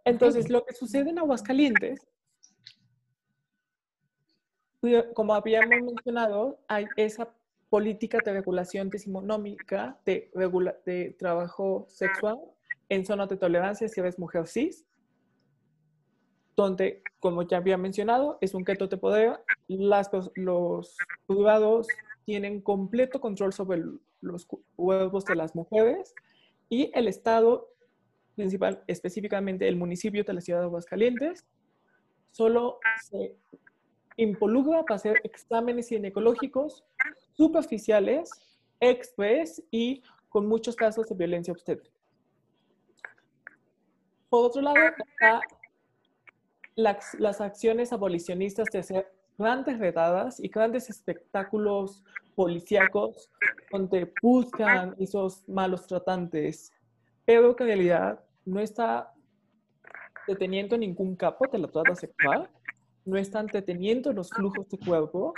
Entonces, 0.05 0.49
lo 0.49 0.65
que 0.65 0.75
sucede 0.75 1.11
en 1.11 1.19
Aguascalientes 1.19 2.01
como 5.15 5.35
habíamos 5.35 5.81
mencionado, 5.83 6.59
hay 6.67 6.87
esa 6.97 7.33
política 7.71 8.19
de 8.25 8.33
regulación 8.33 8.91
decimonómica 8.91 9.99
de, 10.05 10.31
de 10.85 11.17
trabajo 11.19 11.87
sexual 11.89 12.39
en 12.89 13.07
zona 13.07 13.27
de 13.27 13.37
tolerancia 13.37 13.89
si 13.89 14.01
eres 14.01 14.19
mujer 14.19 14.47
cis, 14.47 14.85
donde, 16.57 17.03
como 17.21 17.43
ya 17.43 17.59
había 17.59 17.79
mencionado, 17.79 18.39
es 18.41 18.55
un 18.55 18.65
keto 18.65 18.89
de 18.89 18.97
poder, 18.99 19.41
las, 19.69 20.11
los 20.35 20.97
privados 21.27 21.87
tienen 22.25 22.61
completo 22.61 23.21
control 23.21 23.53
sobre 23.53 23.83
los 24.21 24.47
huevos 24.77 25.25
de 25.25 25.35
las 25.35 25.55
mujeres 25.55 26.15
y 26.69 26.91
el 26.95 27.09
Estado, 27.09 27.69
principal, 28.35 28.83
específicamente 28.87 29.69
el 29.69 29.77
municipio 29.77 30.25
de 30.25 30.33
la 30.33 30.41
ciudad 30.41 30.61
de 30.61 30.67
Aguascalientes, 30.67 31.47
solo 32.31 32.79
se 33.03 33.37
involucra 34.17 34.83
para 34.85 34.97
hacer 34.97 35.21
exámenes 35.25 35.89
ginecológicos 35.89 36.85
superficiales, 37.33 38.31
express 38.81 39.63
y 39.71 40.03
con 40.29 40.47
muchos 40.47 40.77
casos 40.77 41.09
de 41.09 41.15
violencia 41.15 41.53
obstétrica. 41.53 41.95
Por 44.31 44.47
otro 44.47 44.63
lado, 44.63 44.79
las 47.19 47.41
acciones 47.41 47.93
abolicionistas 47.93 48.69
de 48.73 48.79
hacer 48.79 49.13
grandes 49.43 49.79
redadas 49.79 50.41
y 50.41 50.49
grandes 50.49 50.89
espectáculos 50.89 52.03
policíacos 52.35 53.31
donde 53.71 54.13
buscan 54.23 54.95
esos 54.99 55.47
malos 55.49 55.87
tratantes, 55.87 56.73
pero 57.25 57.55
que 57.55 57.65
en 57.65 57.69
realidad 57.69 58.21
no 58.45 58.61
está 58.61 59.13
deteniendo 60.27 60.79
ningún 60.79 61.17
capo 61.17 61.47
de 61.53 61.59
la 61.59 61.69
trata 61.69 61.95
sexual, 61.95 62.49
no 63.05 63.19
están 63.19 63.47
deteniendo 63.47 64.13
los 64.13 64.31
flujos 64.31 64.69
de 64.69 64.79
cuerpos 64.79 65.35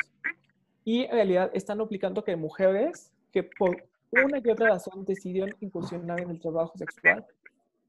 y 0.85 1.05
en 1.05 1.11
realidad 1.13 1.51
están 1.55 1.81
aplicando 1.81 2.23
que 2.23 2.37
mujeres 2.37 3.11
que 3.33 3.43
por 3.43 3.83
una 4.13 4.39
y 4.45 4.51
otra 4.51 4.69
razón 4.69 5.05
decidieron 5.05 5.57
incursionar 5.61 6.21
en 6.21 6.31
el 6.31 6.41
trabajo 6.41 6.77
sexual 6.77 7.27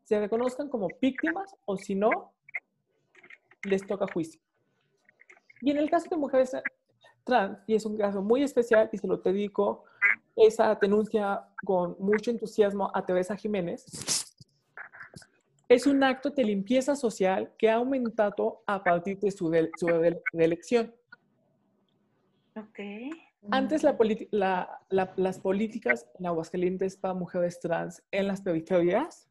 se 0.05 0.19
reconozcan 0.19 0.69
como 0.69 0.87
víctimas 1.01 1.55
o 1.65 1.77
si 1.77 1.95
no, 1.95 2.31
les 3.63 3.85
toca 3.85 4.05
juicio. 4.13 4.39
Y 5.65 5.71
en 5.71 5.77
el 5.77 5.89
caso 5.89 6.07
de 6.07 6.15
mujeres 6.15 6.55
trans, 7.23 7.57
y 7.65 7.73
es 7.73 7.87
un 7.87 7.97
caso 7.97 8.21
muy 8.21 8.43
especial 8.43 8.87
y 8.91 8.99
se 8.99 9.07
lo 9.07 9.17
dedico 9.17 9.83
esa 10.35 10.75
denuncia 10.75 11.43
con 11.65 11.95
mucho 11.97 12.29
entusiasmo 12.29 12.91
a 12.93 13.03
Teresa 13.03 13.35
Jiménez, 13.35 13.83
es 15.67 15.87
un 15.87 16.03
acto 16.03 16.29
de 16.29 16.43
limpieza 16.43 16.95
social 16.95 17.51
que 17.57 17.67
ha 17.67 17.77
aumentado 17.77 18.61
a 18.67 18.83
partir 18.83 19.19
de 19.19 19.31
su, 19.31 19.51
reelección. 20.31 20.93
Ok. 22.55 22.79
Antes 23.49 23.81
la, 23.81 24.79
las 24.91 25.39
políticas 25.39 26.05
en 26.19 26.27
Aguascalientes 26.27 26.95
para 26.95 27.15
mujeres 27.15 27.59
trans 27.59 28.03
en 28.11 28.27
las 28.27 28.39
periferias 28.39 29.27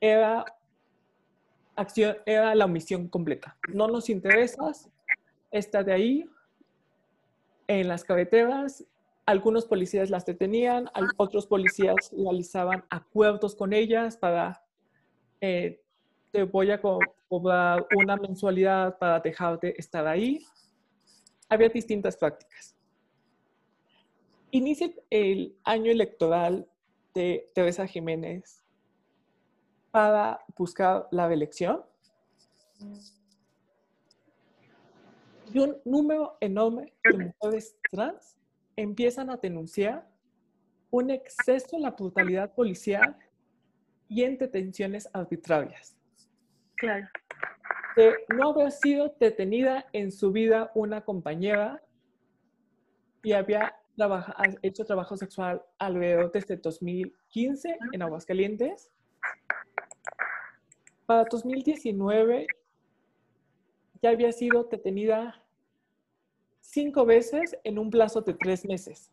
era, 0.00 0.44
acción, 1.76 2.16
era 2.26 2.54
la 2.54 2.64
omisión 2.64 3.08
completa. 3.08 3.56
No 3.72 3.86
nos 3.88 4.10
interesas, 4.10 4.90
está 5.50 5.82
de 5.82 5.92
ahí, 5.92 6.30
en 7.68 7.88
las 7.88 8.04
carreteras, 8.04 8.84
algunos 9.26 9.66
policías 9.66 10.08
las 10.08 10.24
detenían, 10.24 10.88
otros 11.16 11.46
policías 11.46 12.12
realizaban 12.16 12.84
acuerdos 12.90 13.56
con 13.56 13.72
ellas 13.72 14.16
para, 14.16 14.64
eh, 15.40 15.82
te 16.30 16.44
voy 16.44 16.70
a 16.70 16.80
cobrar 16.80 17.86
una 17.96 18.16
mensualidad 18.16 18.98
para 18.98 19.20
dejarte 19.20 19.78
estar 19.80 20.06
ahí. 20.06 20.44
Había 21.48 21.68
distintas 21.68 22.16
prácticas. 22.16 22.76
Inicia 24.52 24.90
el 25.10 25.56
año 25.64 25.90
electoral 25.90 26.68
de 27.12 27.50
Teresa 27.52 27.86
Jiménez 27.86 28.65
para 29.96 30.44
buscar 30.54 31.08
la 31.10 31.26
reelección. 31.26 31.82
Y 35.50 35.58
un 35.58 35.78
número 35.86 36.36
enorme 36.38 36.92
de 37.02 37.32
mujeres 37.32 37.78
trans 37.90 38.36
empiezan 38.76 39.30
a 39.30 39.38
denunciar 39.38 40.06
un 40.90 41.08
exceso 41.08 41.76
en 41.76 41.82
la 41.84 41.92
brutalidad 41.92 42.54
policial 42.54 43.16
y 44.06 44.22
en 44.22 44.36
detenciones 44.36 45.08
arbitrarias. 45.14 45.96
Claro. 46.74 47.08
De 47.96 48.16
no 48.36 48.50
haber 48.50 48.72
sido 48.72 49.16
detenida 49.18 49.86
en 49.94 50.12
su 50.12 50.30
vida 50.30 50.72
una 50.74 51.06
compañera 51.06 51.82
y 53.22 53.32
había 53.32 53.74
hecho 54.60 54.84
trabajo 54.84 55.16
sexual 55.16 55.62
alrededor 55.78 56.30
desde 56.32 56.58
2015 56.58 57.78
en 57.92 58.02
Aguascalientes 58.02 58.92
para 61.06 61.24
2019 61.30 62.46
ya 64.02 64.10
había 64.10 64.32
sido 64.32 64.64
detenida 64.64 65.42
cinco 66.60 67.06
veces 67.06 67.56
en 67.64 67.78
un 67.78 67.90
plazo 67.90 68.20
de 68.20 68.34
tres 68.34 68.64
meses. 68.64 69.10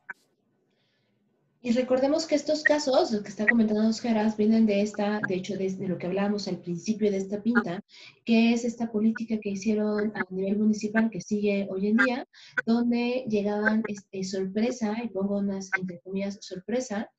Y 1.66 1.72
recordemos 1.72 2.28
que 2.28 2.36
estos 2.36 2.62
casos, 2.62 3.14
lo 3.14 3.24
que 3.24 3.30
está 3.30 3.48
comentando 3.48 3.88
Oscar, 3.88 4.36
vienen 4.36 4.66
de 4.66 4.82
esta, 4.82 5.22
de 5.30 5.36
hecho, 5.36 5.56
de, 5.56 5.74
lo 5.88 5.98
que 5.98 6.08
hablábamos 6.08 6.50
al 6.50 6.58
principio 6.58 7.10
de 7.10 7.16
esta 7.16 7.42
pinta, 7.42 7.82
que 8.26 8.52
es 8.52 8.66
esta 8.66 8.92
política 8.92 9.40
que 9.40 9.52
hicieron 9.52 10.12
a 10.14 10.26
nivel 10.30 10.58
municipal 10.58 11.10
que 11.10 11.22
sigue 11.22 11.66
hoy 11.72 11.88
en 11.88 11.98
día, 11.98 12.28
donde 12.66 13.24
llegaban 13.30 13.82
este, 13.88 14.26
sorpresa, 14.26 14.98
y 15.02 15.08
pongo 15.08 15.38
unas 15.38 15.70
entre 15.80 16.02
comillas 16.02 16.38
sorpresa, 16.42 17.10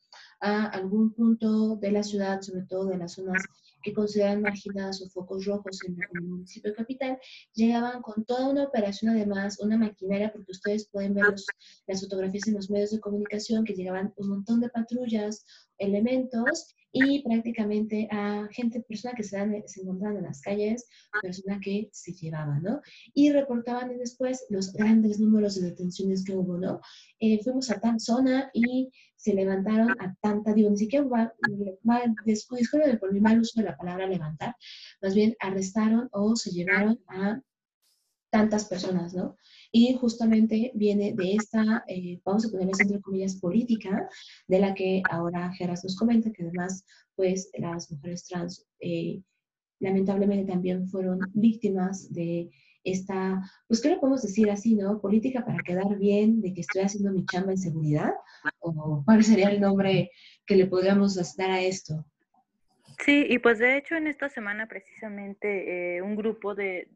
a 0.41 0.67
algún 0.67 1.15
punto 1.15 1.77
de 1.77 1.93
la 1.93 2.03
ciudad, 2.03 2.43
sobre 2.43 2.67
todo 2.67 2.85
de 2.89 2.99
las 2.99 3.13
zonas 3.13 3.43
que 3.85 3.93
consideran 3.93 4.41
marginadas 4.41 5.03
o 5.03 5.09
focos 5.11 5.45
rojos 5.45 5.79
en, 5.87 5.97
el 6.15 6.23
municipio 6.23 6.75
capital, 6.75 7.19
llegaban 7.53 8.01
con 8.03 8.25
toda 8.25 8.49
una 8.49 8.65
operación, 8.65 9.15
además, 9.15 9.61
una 9.61 9.77
maquinaria, 9.77 10.33
porque 10.33 10.53
ustedes 10.53 10.89
pueden 10.91 11.15
ver 11.15 11.35
las 11.87 12.01
fotografías 12.01 12.49
en 12.49 12.55
los 12.55 12.71
medios 12.71 12.91
de 12.91 13.01
comunicación, 13.01 13.65
que 13.65 13.75
llegaban 13.75 14.13
un 14.17 14.29
montón 14.31 14.61
de 14.61 14.71
patrullas, 14.71 15.45
elementos, 15.79 16.75
y 16.97 17.23
prácticamente 17.23 18.07
a 18.13 18.49
gente, 18.53 18.81
personas 18.81 19.17
que 19.17 19.25
se, 19.25 19.37
dan, 19.37 19.63
se 19.67 19.83
encontraban 19.83 20.19
en 20.19 20.25
las 20.25 20.41
calles, 20.41 20.87
personas 21.21 21.59
que 21.61 21.89
se 21.93 22.13
llevaban, 22.13 22.63
¿no? 22.63 22.81
Y 23.13 23.33
reportaban 23.33 23.99
después 23.99 24.47
los 24.49 24.73
grandes 24.73 25.19
números 25.19 25.57
de 25.57 25.71
detenciones 25.71 26.25
que 26.25 26.37
hubo, 26.37 26.57
¿no? 26.57 26.81
Eh, 27.19 27.43
fuimos 27.43 27.69
a 27.73 27.81
tal 27.81 27.99
zona 27.99 28.49
y 28.55 28.93
se 29.17 29.35
levantaron 29.35 29.91
a 30.01 30.15
tanta, 30.21 30.55
digo, 30.55 30.71
ni 30.71 30.77
siquiera 30.77 31.05
va, 31.05 31.33
disculpen 32.25 32.99
por 33.01 33.13
mi 33.13 33.21
mal 33.21 33.41
uso 33.41 33.61
de 33.61 33.67
la 33.67 33.77
palabra 33.77 34.07
levantar, 34.07 34.55
más 35.03 35.17
bien 35.17 35.35
arrestaron 35.41 36.09
o 36.13 36.37
se 36.37 36.51
llevaron 36.53 37.03
a 37.09 37.41
tantas 38.31 38.67
personas, 38.67 39.15
¿no? 39.15 39.37
Y 39.77 39.93
justamente 39.95 40.71
viene 40.77 41.15
de 41.15 41.35
esta, 41.35 41.83
eh, 41.89 42.21
vamos 42.25 42.47
a 42.47 42.49
ponerles 42.49 42.79
entre 42.79 43.01
comillas, 43.01 43.35
política, 43.35 44.09
de 44.47 44.61
la 44.61 44.73
que 44.73 45.03
ahora 45.11 45.53
Geras 45.53 45.83
nos 45.83 45.97
comenta, 45.97 46.31
que 46.31 46.45
además, 46.45 46.85
pues, 47.17 47.51
las 47.59 47.91
mujeres 47.91 48.25
trans 48.25 48.65
eh, 48.79 49.21
lamentablemente 49.81 50.53
también 50.53 50.87
fueron 50.87 51.19
víctimas 51.33 52.13
de 52.13 52.51
esta, 52.85 53.43
pues, 53.67 53.81
¿qué 53.81 53.89
le 53.89 53.99
podemos 53.99 54.23
decir 54.23 54.49
así, 54.49 54.77
no? 54.77 55.01
Política 55.01 55.45
para 55.45 55.59
quedar 55.65 55.99
bien, 55.99 56.41
de 56.41 56.55
que 56.55 56.61
estoy 56.61 56.83
haciendo 56.83 57.11
mi 57.11 57.27
chamba 57.27 57.51
en 57.51 57.59
seguridad, 57.59 58.13
o 58.61 59.03
cuál 59.05 59.25
sería 59.25 59.49
el 59.49 59.61
nombre 59.61 60.13
que 60.47 60.55
le 60.55 60.67
podríamos 60.67 61.17
dar 61.37 61.51
a 61.51 61.61
esto. 61.61 62.07
Sí, 62.99 63.27
y 63.29 63.39
pues 63.39 63.59
de 63.59 63.77
hecho 63.77 63.97
en 63.97 64.07
esta 64.07 64.29
semana 64.29 64.67
precisamente 64.67 65.97
eh, 65.97 66.03
un 66.03 66.17
grupo 66.17 66.55
de, 66.55 66.87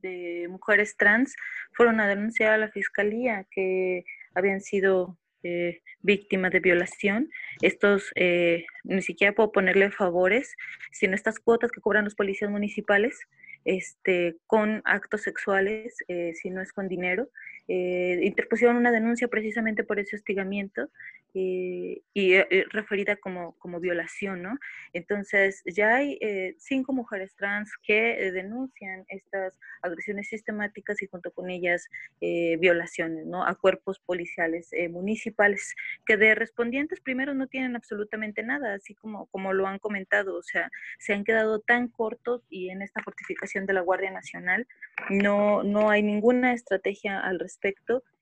mujeres 0.48 0.96
trans 0.96 1.34
fueron 1.72 2.00
a 2.00 2.08
denunciar 2.08 2.52
a 2.52 2.58
la 2.58 2.70
fiscalía 2.70 3.46
que 3.50 4.04
habían 4.34 4.60
sido 4.60 5.18
eh, 5.42 5.80
víctimas 6.00 6.52
de 6.52 6.60
violación. 6.60 7.30
Estos, 7.62 8.12
eh, 8.16 8.64
ni 8.84 9.02
siquiera 9.02 9.34
puedo 9.34 9.52
ponerle 9.52 9.90
favores, 9.90 10.54
sino 10.92 11.14
estas 11.14 11.38
cuotas 11.38 11.70
que 11.70 11.80
cobran 11.80 12.04
los 12.04 12.14
policías 12.14 12.50
municipales 12.50 13.18
este, 13.64 14.36
con 14.46 14.82
actos 14.84 15.22
sexuales, 15.22 15.96
si 16.34 16.50
no 16.50 16.62
es 16.62 16.72
con 16.72 16.88
dinero. 16.88 17.28
Interpusieron 17.68 18.76
una 18.76 18.90
denuncia 18.90 19.28
precisamente 19.28 19.84
por 19.84 19.98
ese 19.98 20.16
hostigamiento 20.16 20.88
y 21.34 22.02
eh, 22.14 22.64
referida 22.70 23.16
como, 23.16 23.52
como 23.58 23.78
violación, 23.78 24.42
¿no? 24.42 24.58
Entonces, 24.92 25.62
ya 25.66 25.96
hay 25.96 26.18
eh, 26.20 26.56
cinco 26.58 26.92
mujeres 26.92 27.34
trans 27.36 27.70
que 27.82 28.26
eh, 28.26 28.32
denuncian 28.32 29.04
estas 29.08 29.52
agresiones 29.82 30.28
sistemáticas 30.28 31.00
y 31.02 31.06
junto 31.06 31.30
con 31.30 31.50
ellas 31.50 31.88
violaciones, 32.20 33.26
¿no? 33.26 33.44
A 33.44 33.54
cuerpos 33.54 34.00
policiales 34.00 34.70
municipales, 34.90 35.76
que 36.04 36.16
de 36.16 36.34
respondientes 36.34 37.00
primero 37.00 37.32
no 37.34 37.46
tienen 37.46 37.76
absolutamente 37.76 38.42
nada, 38.42 38.74
así 38.74 38.94
como, 38.94 39.26
como 39.26 39.52
lo 39.52 39.68
han 39.68 39.78
comentado, 39.78 40.36
o 40.36 40.42
sea, 40.42 40.68
se 40.98 41.12
han 41.12 41.22
quedado 41.22 41.60
tan 41.60 41.86
cortos 41.88 42.44
y 42.50 42.70
en 42.70 42.82
esta 42.82 43.02
fortificación 43.02 43.66
de 43.66 43.74
la 43.74 43.82
Guardia 43.82 44.10
Nacional 44.10 44.66
no, 45.10 45.62
no 45.62 45.90
hay 45.90 46.02
ninguna 46.02 46.52
estrategia 46.54 47.20
al 47.20 47.38
respecto 47.38 47.57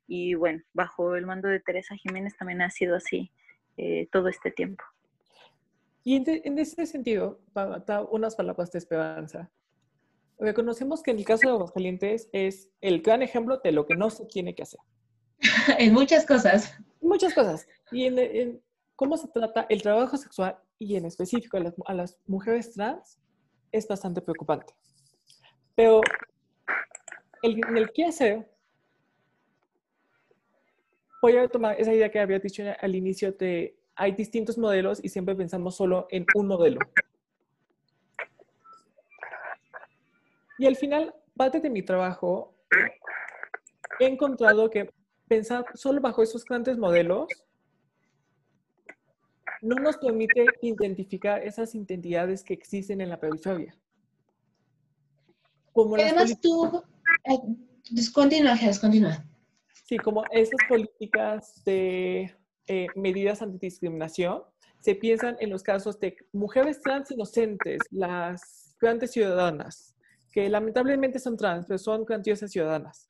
y 0.06 0.34
bueno, 0.34 0.62
bajo 0.72 1.16
el 1.16 1.26
mando 1.26 1.48
de 1.48 1.60
Teresa 1.60 1.96
Jiménez 1.96 2.36
también 2.36 2.62
ha 2.62 2.70
sido 2.70 2.96
así 2.96 3.30
eh, 3.76 4.08
todo 4.12 4.28
este 4.28 4.50
tiempo. 4.50 4.84
Y 6.04 6.16
en, 6.16 6.58
ese 6.58 6.86
sentido, 6.86 7.40
unas 8.12 8.36
palabras 8.36 8.70
de 8.70 8.78
esperanza. 8.78 9.50
Reconocemos 10.38 11.02
que 11.02 11.10
en 11.10 11.18
el 11.18 11.24
caso 11.24 11.48
de 11.48 11.54
Aguascalientes 11.54 12.28
es 12.32 12.70
el 12.80 13.02
gran 13.02 13.22
ejemplo 13.22 13.58
de 13.58 13.72
lo 13.72 13.86
que 13.86 13.96
no 13.96 14.08
se 14.10 14.24
tiene 14.26 14.54
que 14.54 14.62
hacer. 14.62 14.78
en 15.78 15.92
muchas 15.92 16.24
cosas. 16.24 16.78
Muchas 17.00 17.34
cosas. 17.34 17.66
Y 17.90 18.04
en, 18.04 18.62
cómo 18.94 19.16
se 19.16 19.26
trata 19.28 19.66
el 19.68 19.82
trabajo 19.82 20.16
sexual 20.16 20.56
y 20.78 20.94
en 20.94 21.06
específico 21.06 21.58
a 21.86 21.94
las, 21.94 22.16
mujeres 22.26 22.72
trans 22.72 23.18
es 23.72 23.88
bastante 23.88 24.20
preocupante. 24.20 24.72
Pero 25.74 26.00
en 27.42 27.76
el 27.76 27.90
qué 27.92 28.04
hacer, 28.04 28.48
voy 31.22 31.36
a 31.36 31.48
tomar 31.48 31.80
esa 31.80 31.92
idea 31.92 32.10
que 32.10 32.20
había 32.20 32.38
dicho 32.38 32.62
al 32.80 32.94
inicio 32.94 33.32
de 33.32 33.76
hay 33.96 34.12
distintos 34.12 34.58
modelos 34.58 35.00
y 35.02 35.08
siempre 35.08 35.34
pensamos 35.34 35.74
solo 35.74 36.06
en 36.10 36.26
un 36.34 36.46
modelo. 36.46 36.78
Y 40.58 40.66
al 40.66 40.76
final, 40.76 41.14
parte 41.34 41.60
de 41.60 41.70
mi 41.70 41.82
trabajo, 41.82 42.54
he 43.98 44.06
encontrado 44.06 44.68
que 44.70 44.90
pensar 45.26 45.64
solo 45.74 46.00
bajo 46.00 46.22
esos 46.22 46.44
grandes 46.44 46.76
modelos 46.76 47.26
no 49.62 49.76
nos 49.76 49.96
permite 49.96 50.44
identificar 50.60 51.42
esas 51.42 51.74
identidades 51.74 52.44
que 52.44 52.54
existen 52.54 53.00
en 53.00 53.08
la 53.08 53.18
periferia. 53.18 53.74
Como 55.72 55.94
además 55.96 56.38
tú, 56.40 56.82
eh, 57.24 57.38
continúa, 58.12 58.56
continúa. 58.80 59.24
Sí, 59.86 59.98
como 59.98 60.24
esas 60.32 60.58
políticas 60.68 61.62
de 61.64 62.34
eh, 62.66 62.88
medidas 62.96 63.40
antidiscriminación 63.40 64.42
se 64.80 64.96
piensan 64.96 65.36
en 65.38 65.50
los 65.50 65.62
casos 65.62 66.00
de 66.00 66.16
mujeres 66.32 66.80
trans 66.80 67.12
inocentes, 67.12 67.78
las 67.92 68.76
grandes 68.80 69.12
ciudadanas, 69.12 69.94
que 70.32 70.48
lamentablemente 70.48 71.20
son 71.20 71.36
trans, 71.36 71.66
pero 71.66 71.78
son 71.78 72.04
grandiosas 72.04 72.50
ciudadanas. 72.50 73.08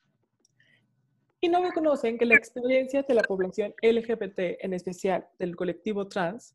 Y 1.40 1.48
no 1.48 1.62
reconocen 1.62 2.18
que 2.18 2.26
la 2.26 2.34
experiencia 2.34 3.02
de 3.02 3.14
la 3.14 3.22
población 3.22 3.74
LGBT, 3.80 4.62
en 4.62 4.74
especial 4.74 5.26
del 5.38 5.56
colectivo 5.56 6.08
trans, 6.08 6.54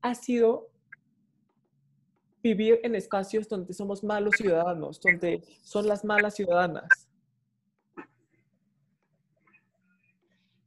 ha 0.00 0.14
sido 0.14 0.70
vivir 2.42 2.80
en 2.84 2.94
espacios 2.94 3.46
donde 3.50 3.74
somos 3.74 4.02
malos 4.02 4.34
ciudadanos, 4.38 4.98
donde 4.98 5.42
son 5.60 5.86
las 5.86 6.06
malas 6.06 6.36
ciudadanas. 6.36 7.07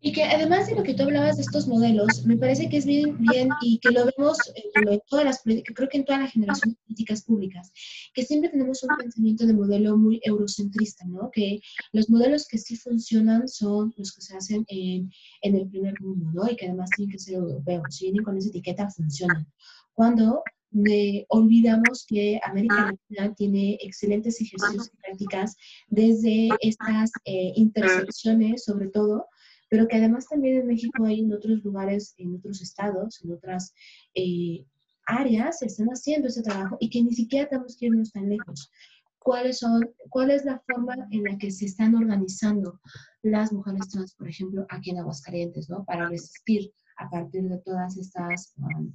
Y 0.03 0.13
que 0.13 0.23
además 0.23 0.67
de 0.67 0.75
lo 0.75 0.81
que 0.81 0.95
tú 0.95 1.03
hablabas 1.03 1.37
de 1.37 1.43
estos 1.43 1.67
modelos, 1.67 2.25
me 2.25 2.35
parece 2.35 2.67
que 2.69 2.77
es 2.77 2.85
bien, 2.85 3.17
bien 3.19 3.49
y 3.61 3.77
que 3.77 3.91
lo 3.91 4.05
vemos 4.05 4.35
en, 4.55 4.99
todas 5.07 5.25
las 5.25 5.43
políticas, 5.43 5.75
creo 5.75 5.89
que 5.89 5.97
en 5.97 6.05
todas 6.05 6.21
las 6.21 6.31
generaciones 6.31 6.75
de 6.75 6.83
políticas 6.83 7.21
públicas, 7.21 7.71
que 8.15 8.23
siempre 8.23 8.49
tenemos 8.49 8.81
un 8.81 8.97
pensamiento 8.97 9.45
de 9.45 9.53
modelo 9.53 9.95
muy 9.97 10.19
eurocentrista, 10.23 11.05
¿no? 11.05 11.29
Que 11.31 11.61
los 11.93 12.09
modelos 12.09 12.47
que 12.47 12.57
sí 12.57 12.75
funcionan 12.77 13.47
son 13.47 13.93
los 13.95 14.11
que 14.13 14.21
se 14.21 14.35
hacen 14.35 14.65
en, 14.69 15.11
en 15.43 15.55
el 15.55 15.69
primer 15.69 15.93
mundo, 16.01 16.31
¿no? 16.33 16.51
Y 16.51 16.55
que 16.55 16.65
además 16.65 16.89
tienen 16.95 17.11
que 17.11 17.19
ser 17.19 17.35
europeos, 17.35 17.83
si 17.89 18.05
vienen 18.05 18.23
con 18.23 18.37
esa 18.37 18.49
etiqueta 18.49 18.89
funcionan. 18.89 19.47
Cuando 19.93 20.41
de, 20.71 21.25
olvidamos 21.29 22.05
que 22.07 22.39
América 22.43 22.93
Latina 23.09 23.35
tiene 23.35 23.77
excelentes 23.81 24.39
ejercicios 24.41 24.89
y 24.91 24.97
prácticas 24.97 25.55
desde 25.89 26.49
estas 26.61 27.11
eh, 27.25 27.51
intersecciones, 27.55 28.63
sobre 28.63 28.87
todo, 28.87 29.27
pero 29.72 29.88
que 29.88 29.95
además 29.95 30.28
también 30.28 30.57
en 30.57 30.67
México 30.67 31.05
hay 31.05 31.22
en 31.22 31.32
otros 31.32 31.63
lugares, 31.63 32.13
en 32.17 32.36
otros 32.36 32.61
estados, 32.61 33.24
en 33.24 33.32
otras 33.32 33.74
eh, 34.13 34.65
áreas, 35.05 35.59
se 35.59 35.67
están 35.67 35.88
haciendo 35.88 36.28
ese 36.28 36.43
trabajo 36.43 36.76
y 36.82 36.89
que 36.89 37.01
ni 37.01 37.13
siquiera 37.13 37.47
tenemos 37.47 37.78
que 37.78 37.86
irnos 37.86 38.11
tan 38.11 38.28
lejos. 38.28 38.69
¿Cuáles 39.17 39.59
son, 39.59 39.89
¿Cuál 40.09 40.32
es 40.32 40.43
la 40.43 40.61
forma 40.67 40.95
en 41.11 41.24
la 41.24 41.38
que 41.38 41.51
se 41.51 41.65
están 41.65 41.95
organizando 41.95 42.82
las 43.22 43.53
mujeres 43.53 43.88
trans, 43.88 44.13
por 44.15 44.28
ejemplo, 44.28 44.65
aquí 44.67 44.89
en 44.89 44.97
Aguascalientes, 44.97 45.69
¿no? 45.69 45.86
para 45.86 46.09
resistir 46.09 46.69
a 46.97 47.09
partir 47.09 47.43
de 47.43 47.59
todas 47.59 47.97
estas 47.97 48.53
um, 48.57 48.93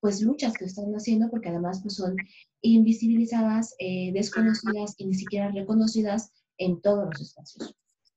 pues 0.00 0.20
luchas 0.22 0.54
que 0.54 0.64
están 0.64 0.92
haciendo, 0.94 1.30
porque 1.30 1.50
además 1.50 1.82
pues, 1.82 1.94
son 1.94 2.16
invisibilizadas, 2.62 3.76
eh, 3.78 4.10
desconocidas 4.12 4.96
y 4.96 5.06
ni 5.06 5.14
siquiera 5.14 5.52
reconocidas 5.52 6.32
en 6.56 6.80
todos 6.80 7.04
los 7.04 7.20
espacios. 7.20 7.76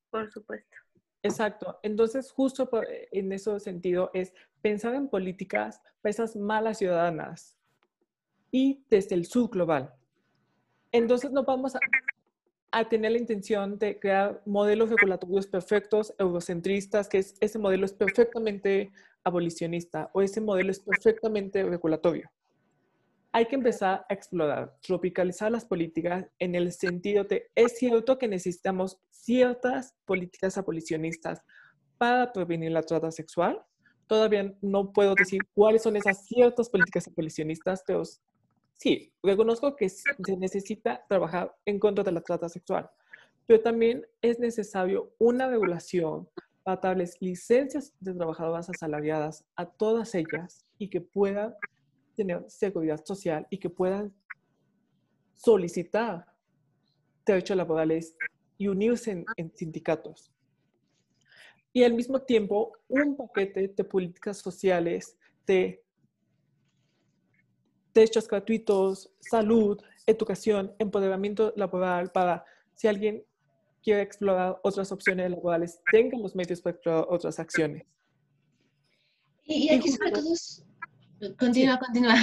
Por 0.09 0.31
supuesto. 0.31 0.80
Exacto. 1.23 1.79
Entonces, 1.83 2.31
justo 2.31 2.69
eh, 2.83 3.07
en 3.11 3.31
ese 3.31 3.59
sentido 3.59 4.09
es 4.13 4.33
pensar 4.61 4.95
en 4.95 5.07
políticas 5.07 5.81
para 6.01 6.11
esas 6.11 6.35
malas 6.35 6.79
ciudadanas 6.79 7.57
y 8.51 8.83
desde 8.89 9.15
el 9.15 9.25
sur 9.25 9.49
global. 9.49 9.93
Entonces, 10.91 11.31
no 11.31 11.43
vamos 11.43 11.75
a, 11.75 11.79
tener 12.89 13.11
la 13.11 13.17
intención 13.17 13.77
de 13.77 13.99
crear 13.99 14.41
modelos 14.45 14.89
regulatorios 14.89 15.45
perfectos, 15.45 16.13
eurocentristas, 16.17 17.07
que 17.07 17.19
es, 17.19 17.35
ese 17.39 17.59
modelo 17.59 17.85
es 17.85 17.93
perfectamente 17.93 18.91
abolicionista 19.23 20.09
o 20.13 20.21
ese 20.21 20.41
modelo 20.41 20.71
es 20.71 20.79
perfectamente 20.79 21.63
regulatorio 21.63 22.31
hay 23.33 23.45
que 23.45 23.55
empezar 23.55 24.05
a 24.09 24.13
explorar, 24.13 24.75
tropicalizar 24.81 25.51
las 25.51 25.65
políticas 25.65 26.25
en 26.39 26.55
el 26.55 26.71
sentido 26.71 27.23
de, 27.23 27.49
es 27.55 27.77
cierto 27.77 28.17
que 28.17 28.27
necesitamos 28.27 28.99
ciertas 29.09 29.95
políticas 30.05 30.57
abolicionistas 30.57 31.41
para 31.97 32.33
prevenir 32.33 32.71
la 32.71 32.83
trata 32.83 33.11
sexual. 33.11 33.63
Todavía 34.07 34.53
no 34.61 34.91
puedo 34.91 35.15
decir 35.15 35.39
cuáles 35.53 35.83
son 35.83 35.95
esas 35.95 36.25
ciertas 36.25 36.69
políticas 36.69 37.07
abolicionistas, 37.07 37.83
pero 37.87 38.03
sí, 38.73 39.13
reconozco 39.23 39.75
que 39.77 39.87
se 39.87 40.37
necesita 40.37 41.05
trabajar 41.07 41.55
en 41.65 41.79
contra 41.79 42.03
de 42.03 42.11
la 42.11 42.21
trata 42.21 42.49
sexual, 42.49 42.89
pero 43.47 43.61
también 43.61 44.05
es 44.21 44.39
necesario 44.39 45.13
una 45.19 45.47
regulación 45.47 46.27
para 46.63 46.81
darles 46.81 47.15
licencias 47.21 47.93
de 47.99 48.13
trabajadoras 48.13 48.69
asalariadas 48.69 49.45
a 49.55 49.65
todas 49.65 50.13
ellas 50.15 50.65
y 50.77 50.89
que 50.89 50.99
puedan 50.99 51.55
tener 52.21 52.45
seguridad 52.49 53.03
social 53.03 53.47
y 53.49 53.57
que 53.57 53.69
puedan 53.69 54.13
solicitar 55.33 56.25
derechos 57.25 57.57
laborales 57.57 58.15
y 58.59 58.67
unirse 58.67 59.25
en, 59.37 59.51
sindicatos. 59.55 60.31
Y 61.73 61.83
al 61.83 61.93
mismo 61.93 62.21
tiempo, 62.21 62.73
un 62.87 63.15
paquete 63.15 63.69
de 63.69 63.83
políticas 63.83 64.37
sociales 64.37 65.17
de 65.47 65.83
derechos 67.93 68.27
gratuitos, 68.27 69.11
salud, 69.19 69.81
educación, 70.05 70.75
empoderamiento 70.77 71.53
laboral 71.55 72.11
para 72.11 72.45
si 72.75 72.87
alguien 72.87 73.23
quiere 73.83 74.03
explorar 74.03 74.59
otras 74.61 74.91
opciones 74.91 75.31
laborales, 75.31 75.81
tengan 75.91 76.21
los 76.21 76.35
medios 76.35 76.61
para 76.61 76.75
explorar 76.75 77.05
otras 77.09 77.39
acciones. 77.39 77.83
Y, 79.43 79.69
aquí 79.73 79.89
sobre 79.89 80.11
todo 80.11 80.33
Continúa, 81.37 81.79
continúa. 81.79 82.15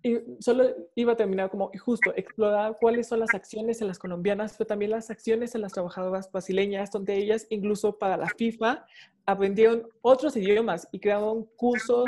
Y 0.00 0.16
solo 0.38 0.64
iba 0.94 1.12
a 1.12 1.16
terminar 1.16 1.50
como 1.50 1.72
justo 1.84 2.14
explorar 2.14 2.76
cuáles 2.80 3.08
son 3.08 3.18
las 3.18 3.34
acciones 3.34 3.80
en 3.80 3.88
las 3.88 3.98
colombianas, 3.98 4.54
pero 4.56 4.68
también 4.68 4.92
las 4.92 5.10
acciones 5.10 5.56
en 5.56 5.60
las 5.60 5.72
trabajadoras 5.72 6.30
brasileñas, 6.30 6.92
donde 6.92 7.16
ellas 7.16 7.46
incluso 7.50 7.98
para 7.98 8.16
la 8.16 8.28
FIFA 8.28 8.86
aprendieron 9.26 9.88
otros 10.00 10.36
idiomas 10.36 10.88
y 10.92 11.00
crearon 11.00 11.46
cursos 11.56 12.06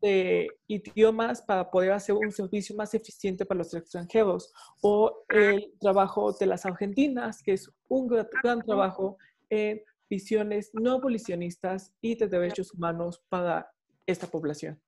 de 0.00 0.48
idiomas 0.66 1.42
para 1.42 1.70
poder 1.70 1.92
hacer 1.92 2.14
un 2.14 2.32
servicio 2.32 2.74
más 2.74 2.94
eficiente 2.94 3.44
para 3.44 3.58
los 3.58 3.74
extranjeros. 3.74 4.50
O 4.80 5.24
el 5.28 5.72
trabajo 5.78 6.32
de 6.32 6.46
las 6.46 6.64
argentinas, 6.64 7.42
que 7.42 7.52
es 7.52 7.70
un 7.88 8.08
gran, 8.08 8.26
gran 8.42 8.62
trabajo 8.62 9.18
en 9.50 9.82
visiones 10.08 10.70
no 10.72 10.92
abolicionistas 10.92 11.92
y 12.00 12.14
de 12.14 12.28
derechos 12.28 12.72
humanos 12.72 13.22
para 13.28 13.70
esta 14.06 14.26
población. 14.26 14.80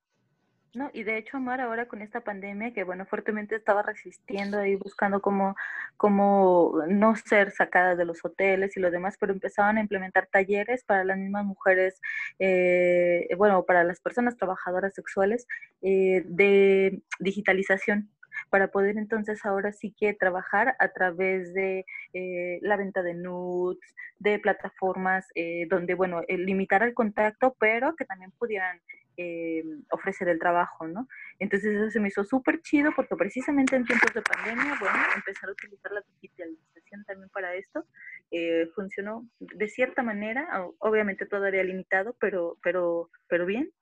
No, 0.75 0.91
y 0.93 1.03
de 1.03 1.17
hecho, 1.17 1.39
Amar, 1.39 1.61
ahora 1.63 1.89
con 1.89 2.03
esta 2.03 2.21
pandemia, 2.21 2.75
que 2.75 2.85
bueno, 2.85 3.07
fuertemente 3.07 3.57
estaba 3.57 3.83
resistiendo 3.83 4.65
y 4.67 4.77
buscando 4.77 5.23
cómo, 5.23 5.57
cómo 5.97 6.75
no 6.89 7.17
ser 7.17 7.53
sacada 7.53 7.97
de 7.97 8.05
los 8.05 8.23
hoteles 8.23 8.77
y 8.77 8.81
lo 8.81 8.91
demás, 8.91 9.17
pero 9.19 9.33
empezaban 9.33 9.79
a 9.79 9.81
implementar 9.81 10.29
talleres 10.31 10.85
para 10.85 11.05
las 11.05 11.17
mismas 11.17 11.47
mujeres, 11.47 12.01
eh, 12.39 13.29
bueno, 13.39 13.65
para 13.65 13.83
las 13.83 14.01
personas 14.01 14.37
trabajadoras 14.37 14.95
sexuales 14.95 15.47
eh, 15.81 16.23
de 16.27 17.03
digitalización 17.19 18.11
para 18.51 18.69
poder 18.69 18.97
entonces 18.97 19.45
ahora 19.45 19.73
sí 19.73 19.95
que 19.99 20.15
trabajar 20.15 20.77
a 20.79 20.89
través 20.89 21.53
de 21.55 21.85
eh, 22.13 22.59
la 22.63 22.77
venta 22.77 23.03
de 23.03 23.15
nudes, 23.15 23.95
de 24.19 24.39
plataformas 24.39 25.27
donde, 25.69 25.95
bueno, 25.95 26.23
limitar 26.29 26.83
el 26.83 26.95
contacto, 26.95 27.57
pero 27.59 27.95
que 27.95 28.05
también 28.05 28.33
pudieran 28.33 28.81
eh, 29.21 29.65
ofrecer 29.91 30.29
el 30.29 30.39
trabajo, 30.39 30.87
¿no? 30.87 31.09
Entonces 31.41 31.75
eso 31.75 31.91
se 31.91 31.99
me 31.99 32.07
hizo 32.07 32.23
súper 32.23 32.63
chido 32.63 32.93
porque 32.95 33.17
precisamente 33.17 33.75
en 33.75 33.85
tiempos 33.85 34.15
de 34.15 34.23
pandemia, 34.23 34.77
bueno, 34.79 34.97
empezar 35.17 35.49
a 35.49 35.53
utilizar 35.53 35.91
la 35.91 36.05
digitalización 36.21 37.05
también 37.05 37.29
para 37.31 37.53
esto 37.57 37.85
eh, 38.31 38.69
funcionó 38.77 39.29
de 39.41 39.69
cierta 39.69 40.05
manera, 40.05 40.47
obviamente 40.79 41.27
todavía 41.27 41.65
limitado, 41.65 42.15
pero, 42.21 42.59
pero, 42.63 43.11
pero 43.27 43.45
bien. 43.45 43.73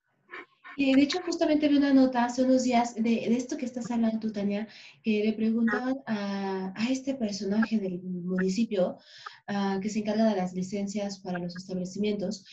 De 0.77 1.03
hecho, 1.03 1.21
justamente 1.25 1.69
vi 1.69 1.77
una 1.77 1.95
nota 1.95 2.25
hace 2.25 2.43
unos 2.43 2.65
días 2.65 2.95
de, 2.95 3.35
esto 3.35 3.57
que 3.57 3.65
estás 3.65 3.91
hablando 3.91 4.19
tú, 4.19 4.31
Tania, 4.31 4.69
que 5.03 5.25
le 5.25 5.33
preguntaban 5.33 5.97
a, 6.07 6.73
a 6.77 6.91
este 6.91 7.15
personaje 7.15 7.79
del 7.79 8.03
municipio 8.03 8.99
uh, 9.49 9.81
que 9.81 9.89
se 9.89 10.01
encarga 10.01 10.29
de 10.29 10.37
las 10.37 10.53
licencias 10.53 11.19
para 11.21 11.39
los 11.39 11.57
establecimientos, 11.57 12.45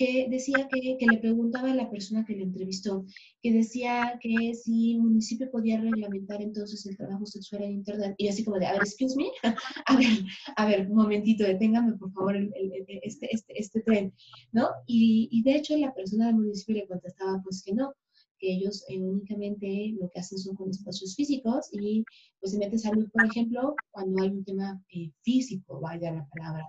que 0.00 0.28
decía 0.30 0.66
que, 0.72 0.96
que, 0.98 1.06
le 1.06 1.18
preguntaba 1.18 1.70
a 1.70 1.74
la 1.74 1.90
persona 1.90 2.24
que 2.24 2.34
le 2.34 2.44
entrevistó, 2.44 3.04
que 3.42 3.52
decía 3.52 4.18
que 4.18 4.54
si 4.54 4.94
el 4.94 5.02
municipio 5.02 5.50
podía 5.50 5.78
reglamentar 5.78 6.40
entonces 6.40 6.86
el 6.86 6.96
trabajo 6.96 7.26
sexual 7.26 7.64
en 7.64 7.72
Internet. 7.72 8.14
Y 8.16 8.28
así 8.28 8.42
como 8.42 8.58
de, 8.58 8.64
a 8.64 8.72
ver, 8.72 8.80
excuse 8.80 9.14
me, 9.14 9.26
a 9.86 9.96
ver, 9.98 10.24
a 10.56 10.66
ver, 10.66 10.88
un 10.88 10.96
momentito, 10.96 11.44
deténgame 11.44 11.98
por 11.98 12.10
favor 12.14 12.34
el, 12.34 12.50
el, 12.54 12.72
este, 13.02 13.28
este, 13.30 13.60
este 13.60 13.82
tren, 13.82 14.14
¿no? 14.52 14.70
Y, 14.86 15.28
y 15.30 15.42
de 15.42 15.56
hecho 15.56 15.76
la 15.76 15.92
persona 15.92 16.28
del 16.28 16.36
municipio 16.36 16.76
le 16.76 16.88
contestaba 16.88 17.42
pues 17.44 17.62
que 17.62 17.74
no, 17.74 17.92
que 18.38 18.54
ellos 18.54 18.82
eh, 18.88 18.98
únicamente 18.98 19.94
lo 20.00 20.08
que 20.08 20.20
hacen 20.20 20.38
son 20.38 20.56
con 20.56 20.70
espacios 20.70 21.14
físicos 21.14 21.68
y 21.72 22.04
pues 22.40 22.52
se 22.52 22.58
mete 22.58 22.78
salud, 22.78 23.06
por 23.12 23.26
ejemplo, 23.26 23.74
cuando 23.90 24.22
hay 24.22 24.30
un 24.30 24.44
tema 24.44 24.82
eh, 24.94 25.10
físico, 25.20 25.78
vaya 25.78 26.10
la 26.10 26.26
palabra. 26.34 26.66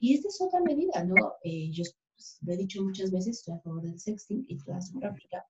Y 0.00 0.14
esta 0.14 0.28
es 0.28 0.40
otra 0.40 0.60
medida, 0.62 1.04
¿no? 1.04 1.14
Eh, 1.44 1.70
yo 1.70 1.84
pues, 2.22 2.38
lo 2.42 2.52
he 2.52 2.56
dicho 2.56 2.82
muchas 2.82 3.10
veces, 3.10 3.38
estoy 3.38 3.54
a 3.54 3.60
favor 3.60 3.82
del 3.82 3.98
sexting 3.98 4.44
y 4.48 4.56
toda 4.58 4.80
su 4.80 4.98
práctica, 4.98 5.44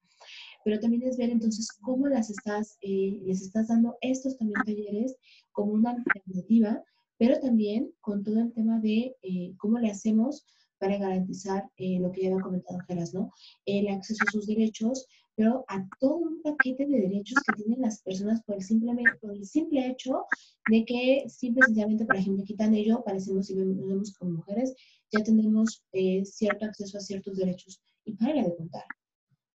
pero 0.64 0.80
también 0.80 1.02
es 1.02 1.16
ver 1.18 1.30
entonces 1.30 1.68
cómo 1.82 2.08
las 2.08 2.30
estás, 2.30 2.78
eh, 2.80 3.20
les 3.24 3.42
estás 3.42 3.68
dando 3.68 3.96
estos 4.00 4.38
también 4.38 4.62
talleres 4.64 5.16
como 5.52 5.72
una 5.72 5.90
alternativa, 5.90 6.82
pero 7.18 7.38
también 7.40 7.92
con 8.00 8.22
todo 8.22 8.40
el 8.40 8.52
tema 8.52 8.80
de 8.80 9.14
eh, 9.22 9.54
cómo 9.58 9.78
le 9.78 9.90
hacemos 9.90 10.46
para 10.78 10.96
garantizar 10.96 11.70
eh, 11.76 12.00
lo 12.00 12.10
que 12.10 12.22
ya 12.22 12.30
había 12.30 12.42
comentado 12.42 12.78
Geras, 12.88 13.14
¿no? 13.14 13.30
El 13.66 13.88
acceso 13.88 14.24
a 14.26 14.32
sus 14.32 14.46
derechos, 14.46 15.06
pero 15.34 15.64
a 15.68 15.86
todo 15.98 16.16
un 16.16 16.42
paquete 16.42 16.86
de 16.86 17.00
derechos 17.00 17.38
que 17.46 17.62
tienen 17.62 17.80
las 17.80 18.02
personas 18.02 18.42
por 18.42 18.56
el, 18.56 18.62
simplemente, 18.62 19.12
por 19.20 19.32
el 19.32 19.44
simple 19.46 19.86
hecho 19.86 20.26
de 20.70 20.84
que 20.84 21.24
simple 21.28 21.62
sencillamente, 21.66 22.04
por 22.04 22.16
ejemplo, 22.16 22.44
quitan 22.44 22.74
ello, 22.74 23.02
parecemos 23.04 23.50
y 23.50 23.54
nos 23.54 23.88
vemos 23.88 24.12
como 24.12 24.32
mujeres, 24.32 24.74
ya 25.10 25.22
tenemos 25.22 25.84
eh, 25.92 26.24
cierto 26.24 26.66
acceso 26.66 26.98
a 26.98 27.00
ciertos 27.00 27.36
derechos. 27.36 27.80
Y 28.04 28.14
para 28.14 28.42
de 28.42 28.56
contar, 28.56 28.84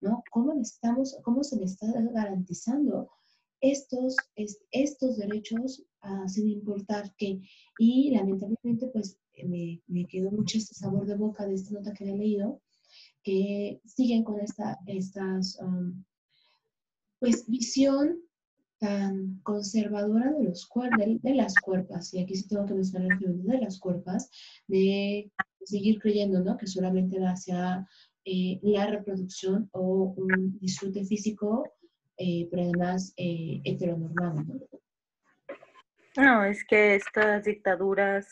¿no? 0.02 0.24
¿Cómo, 0.32 0.54
estamos, 0.60 1.18
cómo 1.24 1.44
se 1.44 1.58
le 1.58 1.66
está 1.66 1.88
garantizando 1.92 3.10
estos, 3.60 4.16
estos 4.72 5.18
derechos 5.18 5.84
uh, 6.04 6.28
sin 6.28 6.50
importar 6.50 7.14
qué? 7.18 7.42
Y 7.78 8.12
lamentablemente, 8.12 8.88
pues, 8.88 9.20
me, 9.46 9.82
me, 9.88 10.06
quedó 10.06 10.32
mucho 10.32 10.58
este 10.58 10.76
sabor 10.76 11.06
de 11.06 11.16
boca 11.16 11.46
de 11.46 11.56
esta 11.56 11.74
nota 11.74 11.94
que 11.94 12.06
he 12.06 12.16
leído, 12.16 12.62
que 13.28 13.82
siguen 13.84 14.24
con 14.24 14.40
esta 14.40 14.80
estas, 14.86 15.60
um, 15.62 16.02
pues, 17.20 17.46
visión 17.46 18.22
tan 18.80 19.42
conservadora 19.44 20.32
de, 20.32 20.46
los 20.46 20.70
de, 20.98 21.20
de, 21.22 21.36
las 21.36 21.54
cuerpas, 21.56 22.14
y 22.14 22.22
aquí 22.22 22.36
sí 22.36 22.48
tengo 22.48 22.66
que 22.66 22.76
mencionar 22.76 23.18
el 23.22 23.44
de 23.44 23.60
las 23.60 23.80
cuerpas, 23.80 24.32
de 24.68 25.30
seguir 25.66 26.00
creyendo 26.00 26.42
¿no? 26.42 26.56
que 26.56 26.68
solamente 26.68 27.20
va 27.20 27.32
hacia 27.32 27.86
eh, 28.24 28.60
la 28.62 28.88
reproducción 28.88 29.68
o 29.74 30.14
un 30.16 30.58
disfrute 30.60 31.04
físico, 31.04 31.66
eh, 32.18 32.48
pero 32.50 32.64
además 32.64 33.14
eh, 33.18 33.60
heteronormado. 33.66 34.42
¿no? 34.44 36.24
no, 36.24 36.46
es 36.46 36.64
que 36.64 36.96
estas 36.96 37.44
dictaduras 37.44 38.28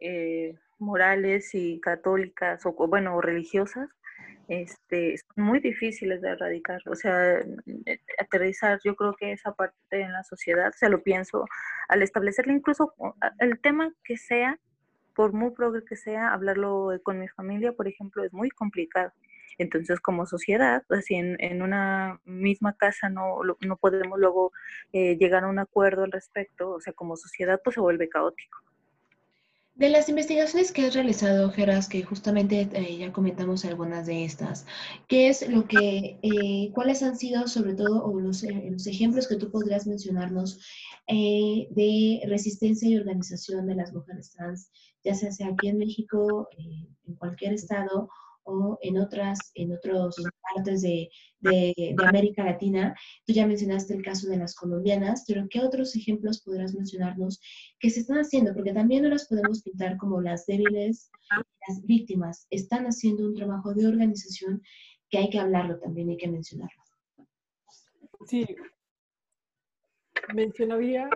eh, 0.00 0.58
morales 0.78 1.54
y 1.54 1.80
católicas, 1.80 2.66
o 2.66 2.72
bueno, 2.88 3.20
religiosas, 3.22 3.88
este, 4.48 5.16
son 5.18 5.44
muy 5.44 5.60
difíciles 5.60 6.20
de 6.20 6.30
erradicar. 6.30 6.80
O 6.86 6.94
sea, 6.94 7.38
eh, 7.38 7.98
aterrizar, 8.18 8.80
yo 8.84 8.94
creo 8.96 9.14
que 9.14 9.32
esa 9.32 9.52
parte 9.54 9.76
en 9.90 10.12
la 10.12 10.24
sociedad, 10.24 10.68
o 10.68 10.72
sea, 10.76 10.88
lo 10.88 11.02
pienso, 11.02 11.44
al 11.88 12.02
establecerle 12.02 12.52
incluso 12.54 12.94
el 13.38 13.60
tema 13.60 13.92
que 14.04 14.16
sea, 14.16 14.58
por 15.14 15.32
muy 15.32 15.50
progre 15.52 15.84
que 15.84 15.96
sea, 15.96 16.32
hablarlo 16.32 16.90
con 17.04 17.20
mi 17.20 17.28
familia, 17.28 17.72
por 17.72 17.88
ejemplo, 17.88 18.24
es 18.24 18.32
muy 18.32 18.50
complicado. 18.50 19.12
Entonces, 19.58 20.00
como 20.00 20.26
sociedad, 20.26 20.82
así 20.90 21.14
en, 21.14 21.36
en 21.40 21.62
una 21.62 22.20
misma 22.24 22.74
casa 22.76 23.08
no, 23.08 23.38
no 23.60 23.76
podemos 23.76 24.18
luego 24.18 24.52
eh, 24.92 25.16
llegar 25.16 25.44
a 25.44 25.48
un 25.48 25.58
acuerdo 25.60 26.04
al 26.04 26.12
respecto, 26.12 26.70
o 26.70 26.80
sea, 26.80 26.92
como 26.92 27.16
sociedad, 27.16 27.60
pues 27.62 27.74
se 27.74 27.80
vuelve 27.80 28.08
caótico. 28.08 28.58
De 29.74 29.88
las 29.88 30.08
investigaciones 30.08 30.70
que 30.70 30.86
has 30.86 30.94
realizado, 30.94 31.50
Geras, 31.50 31.88
que 31.88 32.04
justamente 32.04 32.68
eh, 32.72 32.96
ya 32.96 33.12
comentamos 33.12 33.64
algunas 33.64 34.06
de 34.06 34.24
estas, 34.24 34.66
¿qué 35.08 35.26
es 35.26 35.48
lo 35.48 35.66
que, 35.66 36.20
eh, 36.22 36.70
cuáles 36.72 37.02
han 37.02 37.16
sido 37.16 37.48
sobre 37.48 37.74
todo 37.74 38.04
o 38.04 38.20
los, 38.20 38.44
eh, 38.44 38.68
los, 38.70 38.86
ejemplos 38.86 39.26
que 39.26 39.34
tú 39.34 39.50
podrías 39.50 39.88
mencionarnos 39.88 40.60
de 41.08 42.22
resistencia 42.28 42.88
y 42.88 42.96
organización 42.96 43.66
de 43.66 43.74
las 43.74 43.92
mujeres 43.92 44.30
trans, 44.30 44.70
ya 45.02 45.14
sea, 45.16 45.32
sea 45.32 45.48
aquí 45.48 45.66
en 45.66 45.78
México, 45.78 46.48
en 46.56 47.16
cualquier 47.16 47.54
estado 47.54 48.08
o 48.44 48.78
en 48.82 48.98
otras, 48.98 49.38
en 49.54 49.72
otras 49.72 50.16
partes 50.54 50.82
de, 50.82 51.10
de, 51.40 51.74
de, 51.76 52.06
América 52.06 52.44
Latina. 52.44 52.94
Tú 53.26 53.32
ya 53.32 53.46
mencionaste 53.46 53.94
el 53.94 54.02
caso 54.02 54.28
de 54.28 54.36
las 54.36 54.54
colombianas, 54.54 55.24
pero 55.26 55.46
¿qué 55.50 55.60
otros 55.60 55.96
ejemplos 55.96 56.42
podrás 56.42 56.74
mencionarnos 56.74 57.40
que 57.80 57.90
se 57.90 58.00
están 58.00 58.18
haciendo? 58.18 58.54
Porque 58.54 58.72
también 58.72 59.02
no 59.02 59.08
las 59.08 59.26
podemos 59.26 59.62
pintar 59.62 59.96
como 59.96 60.20
las 60.20 60.46
débiles, 60.46 61.10
las 61.68 61.84
víctimas. 61.84 62.46
Están 62.50 62.86
haciendo 62.86 63.24
un 63.26 63.34
trabajo 63.34 63.74
de 63.74 63.86
organización 63.86 64.62
que 65.10 65.18
hay 65.18 65.30
que 65.30 65.38
hablarlo 65.38 65.78
también, 65.78 66.10
hay 66.10 66.16
que 66.16 66.28
mencionarlo. 66.28 66.82
Sí. 68.26 68.46
Mencionaría 70.34 71.10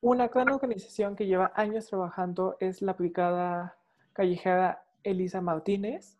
una 0.00 0.28
gran 0.28 0.50
organización 0.50 1.16
que 1.16 1.26
lleva 1.26 1.52
años 1.54 1.86
trabajando, 1.86 2.56
es 2.60 2.82
la 2.82 2.92
aplicada 2.92 3.78
callejera 4.14 4.82
Elisa 5.02 5.42
Martínez. 5.42 6.16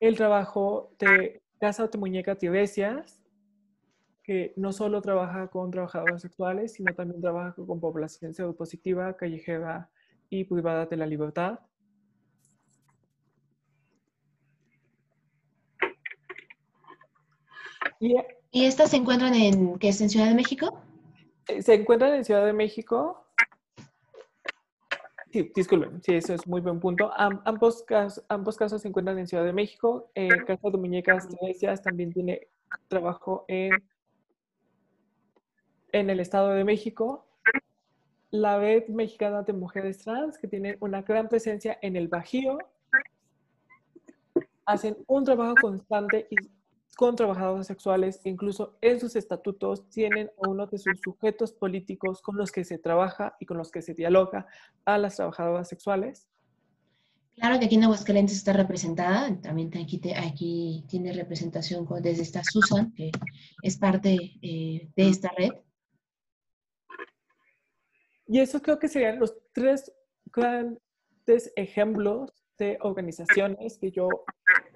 El 0.00 0.16
trabajo 0.16 0.92
de 0.98 1.42
Casa 1.60 1.88
de 1.88 1.98
Muñeca 1.98 2.36
Tiresias, 2.36 3.22
que 4.22 4.54
no 4.56 4.72
solo 4.72 5.02
trabaja 5.02 5.48
con 5.48 5.70
trabajadoras 5.70 6.22
sexuales, 6.22 6.74
sino 6.74 6.94
también 6.94 7.20
trabaja 7.20 7.54
con 7.54 7.80
población 7.80 8.32
pseudopositiva, 8.32 9.16
callejera 9.16 9.90
y 10.30 10.44
privada 10.44 10.86
de 10.86 10.96
la 10.96 11.06
libertad. 11.06 11.58
¿Y, 18.00 18.14
¿Y 18.52 18.66
estas 18.66 18.90
se 18.90 18.98
encuentran 18.98 19.34
en, 19.34 19.78
qué 19.78 19.88
es 19.88 20.00
en 20.00 20.08
Ciudad 20.08 20.28
de 20.28 20.34
México? 20.34 20.80
Se 21.60 21.74
encuentran 21.74 22.14
en 22.14 22.24
Ciudad 22.24 22.46
de 22.46 22.52
México, 22.52 23.27
Sí, 25.30 25.52
disculpen, 25.54 26.02
sí, 26.02 26.14
eso 26.14 26.32
es 26.32 26.46
muy 26.46 26.60
buen 26.62 26.80
punto. 26.80 27.10
Am 27.14 27.42
ambos, 27.44 27.82
casos, 27.82 28.24
ambos 28.28 28.56
casos 28.56 28.80
se 28.80 28.88
encuentran 28.88 29.18
en 29.18 29.26
Ciudad 29.26 29.44
de 29.44 29.52
México. 29.52 30.10
Eh, 30.14 30.28
Casa 30.46 30.70
de 30.70 30.78
Muñecas 30.78 31.28
Iglesias 31.30 31.82
también 31.82 32.12
tiene 32.12 32.48
trabajo 32.88 33.44
en, 33.48 33.72
en 35.92 36.10
el 36.10 36.20
Estado 36.20 36.50
de 36.50 36.64
México. 36.64 37.26
La 38.30 38.58
Red 38.58 38.88
Mexicana 38.88 39.42
de 39.42 39.52
Mujeres 39.52 39.98
Trans, 39.98 40.38
que 40.38 40.48
tiene 40.48 40.76
una 40.80 41.02
gran 41.02 41.28
presencia 41.28 41.78
en 41.82 41.96
el 41.96 42.08
Bajío, 42.08 42.58
hacen 44.64 44.96
un 45.06 45.24
trabajo 45.24 45.54
constante 45.60 46.26
y 46.30 46.36
con 46.98 47.14
trabajadores 47.14 47.68
sexuales, 47.68 48.20
incluso 48.24 48.76
en 48.80 48.98
sus 48.98 49.14
estatutos 49.14 49.88
tienen 49.88 50.32
a 50.42 50.48
uno 50.48 50.66
de 50.66 50.78
sus 50.78 50.98
sujetos 51.00 51.52
políticos 51.52 52.20
con 52.20 52.36
los 52.36 52.50
que 52.50 52.64
se 52.64 52.76
trabaja 52.76 53.36
y 53.38 53.46
con 53.46 53.56
los 53.56 53.70
que 53.70 53.82
se 53.82 53.94
dialoga 53.94 54.48
a 54.84 54.98
las 54.98 55.14
trabajadoras 55.14 55.68
sexuales. 55.68 56.26
Claro 57.36 57.60
que 57.60 57.66
aquí 57.66 57.76
en 57.76 57.84
Aguascalientes 57.84 58.36
está 58.36 58.52
representada, 58.52 59.40
también 59.40 59.70
aquí, 59.76 60.00
aquí 60.16 60.84
tiene 60.88 61.12
representación 61.12 61.86
desde 62.02 62.22
esta 62.22 62.42
Susan, 62.42 62.92
que 62.92 63.12
es 63.62 63.76
parte 63.78 64.16
eh, 64.42 64.90
de 64.96 65.08
esta 65.08 65.30
red. 65.36 65.52
Y 68.26 68.40
eso 68.40 68.60
creo 68.60 68.80
que 68.80 68.88
serían 68.88 69.20
los 69.20 69.36
tres 69.52 69.92
grandes 70.32 71.52
ejemplos 71.54 72.47
de 72.58 72.78
organizaciones 72.80 73.78
que 73.78 73.90
yo 73.90 74.08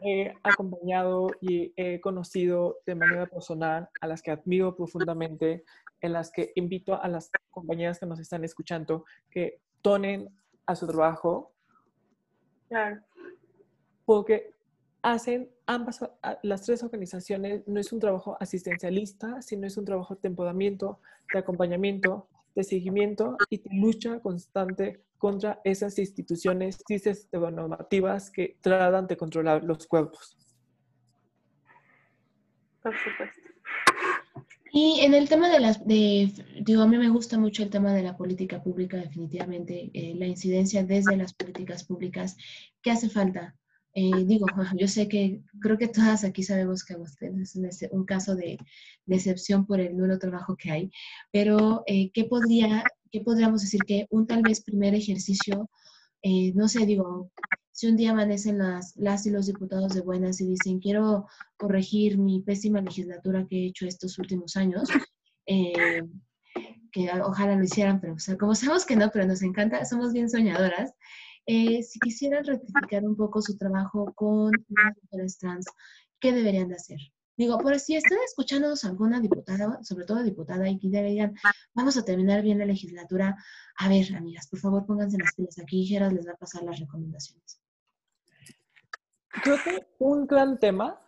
he 0.02 0.32
acompañado 0.42 1.30
y 1.40 1.72
he 1.76 2.00
conocido 2.00 2.78
de 2.86 2.94
manera 2.94 3.26
personal, 3.26 3.88
a 4.00 4.06
las 4.06 4.22
que 4.22 4.30
admiro 4.30 4.74
profundamente, 4.76 5.64
en 6.00 6.12
las 6.12 6.30
que 6.30 6.52
invito 6.54 7.00
a 7.00 7.08
las 7.08 7.30
compañeras 7.50 7.98
que 7.98 8.06
nos 8.06 8.18
están 8.18 8.44
escuchando 8.44 9.04
que 9.30 9.60
donen 9.82 10.28
a 10.66 10.74
su 10.74 10.86
trabajo. 10.86 11.52
Claro. 12.68 13.00
Porque 14.04 14.54
hacen 15.02 15.50
ambas, 15.66 16.00
las 16.42 16.62
tres 16.62 16.82
organizaciones, 16.82 17.66
no 17.66 17.78
es 17.78 17.92
un 17.92 18.00
trabajo 18.00 18.36
asistencialista, 18.40 19.42
sino 19.42 19.66
es 19.66 19.76
un 19.76 19.84
trabajo 19.84 20.16
de 20.16 20.28
empoderamiento, 20.28 21.00
de 21.32 21.40
acompañamiento, 21.40 22.28
de 22.54 22.64
seguimiento 22.64 23.36
y 23.48 23.58
de 23.58 23.70
lucha 23.72 24.20
constante 24.20 25.02
contra 25.22 25.60
esas 25.62 25.96
instituciones 26.00 26.82
normativas 27.32 28.28
que 28.28 28.58
tratan 28.60 29.06
de 29.06 29.16
controlar 29.16 29.62
los 29.62 29.86
cuerpos. 29.86 30.36
Por 32.82 32.92
supuesto. 32.92 33.40
Y 34.72 34.98
en 35.02 35.14
el 35.14 35.28
tema 35.28 35.48
de 35.48 35.60
las, 35.60 35.86
de, 35.86 36.32
digo, 36.60 36.82
a 36.82 36.88
mí 36.88 36.98
me 36.98 37.08
gusta 37.08 37.38
mucho 37.38 37.62
el 37.62 37.70
tema 37.70 37.94
de 37.94 38.02
la 38.02 38.16
política 38.16 38.60
pública, 38.60 38.96
definitivamente, 38.96 39.92
eh, 39.94 40.14
la 40.16 40.26
incidencia 40.26 40.82
desde 40.82 41.16
las 41.16 41.34
políticas 41.34 41.84
públicas. 41.84 42.36
¿Qué 42.82 42.90
hace 42.90 43.08
falta? 43.08 43.54
Eh, 43.94 44.24
digo, 44.24 44.46
yo 44.76 44.88
sé 44.88 45.06
que 45.06 45.40
creo 45.60 45.78
que 45.78 45.86
todas 45.86 46.24
aquí 46.24 46.42
sabemos 46.42 46.84
que 46.84 46.96
es 46.96 47.88
un 47.92 48.04
caso 48.06 48.34
de 48.34 48.58
decepción 49.06 49.66
por 49.66 49.78
el 49.78 49.96
nulo 49.96 50.18
trabajo 50.18 50.56
que 50.56 50.72
hay, 50.72 50.90
pero 51.30 51.84
eh, 51.86 52.10
¿qué, 52.12 52.24
podría, 52.24 52.82
¿qué 53.12 53.20
podríamos 53.20 53.62
decir 53.62 53.80
que 53.86 54.06
un 54.10 54.26
tal 54.26 54.42
vez 54.42 54.62
primer 54.62 54.94
ejercicio, 54.94 55.70
eh, 56.22 56.52
no 56.54 56.66
sé, 56.66 56.86
digo, 56.86 57.30
si 57.70 57.86
un 57.86 57.96
día 57.96 58.10
amanecen 58.10 58.58
las, 58.58 58.96
las 58.96 59.26
y 59.26 59.30
los 59.30 59.46
diputados 59.46 59.94
de 59.94 60.00
buenas 60.00 60.40
y 60.40 60.46
dicen, 60.46 60.80
quiero 60.80 61.26
corregir 61.56 62.18
mi 62.18 62.40
pésima 62.42 62.80
legislatura 62.80 63.46
que 63.48 63.56
he 63.56 63.66
hecho 63.66 63.86
estos 63.86 64.18
últimos 64.18 64.56
años, 64.56 64.88
que 66.92 67.10
ojalá 67.24 67.56
lo 67.56 67.64
hicieran, 67.64 68.00
pero 68.00 68.16
como 68.38 68.54
sabemos 68.54 68.84
que 68.84 68.96
no, 68.96 69.10
pero 69.10 69.26
nos 69.26 69.42
encanta, 69.42 69.84
somos 69.84 70.12
bien 70.12 70.28
soñadoras, 70.28 70.92
eh, 71.46 71.82
si 71.82 71.98
quisieran 71.98 72.44
rectificar 72.44 73.04
un 73.04 73.16
poco 73.16 73.42
su 73.42 73.56
trabajo 73.56 74.12
con 74.14 74.52
las 74.68 74.94
mujeres 75.02 75.38
trans, 75.38 75.66
¿qué 76.20 76.32
deberían 76.32 76.68
de 76.68 76.76
hacer? 76.76 76.98
Digo, 77.36 77.58
por 77.58 77.78
si 77.78 77.96
están 77.96 78.18
escuchando 78.24 78.74
alguna 78.84 79.20
diputada, 79.20 79.82
sobre 79.82 80.04
todo 80.04 80.22
diputada, 80.22 80.68
y 80.68 80.78
que 80.78 80.88
digan, 80.88 81.34
vamos 81.72 81.96
a 81.96 82.04
terminar 82.04 82.42
bien 82.42 82.58
la 82.58 82.66
legislatura, 82.66 83.36
a 83.76 83.88
ver, 83.88 84.14
amigas, 84.14 84.48
por 84.48 84.58
favor, 84.58 84.84
pónganse 84.84 85.16
las 85.18 85.34
pilas 85.34 85.58
aquí, 85.58 85.86
Geras 85.86 86.12
les 86.12 86.26
va 86.26 86.32
a 86.32 86.36
pasar 86.36 86.62
las 86.62 86.78
recomendaciones. 86.78 87.60
Creo 89.42 89.56
que 89.64 89.86
un 89.98 90.26
gran 90.26 90.58
tema 90.58 91.00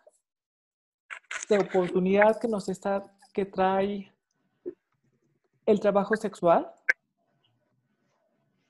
de 1.49 1.59
oportunidad 1.59 2.41
que 2.41 2.49
nos 2.49 2.69
está, 2.71 3.05
que 3.35 3.45
trae 3.45 4.11
el 5.67 5.81
trabajo 5.81 6.17
sexual 6.17 6.73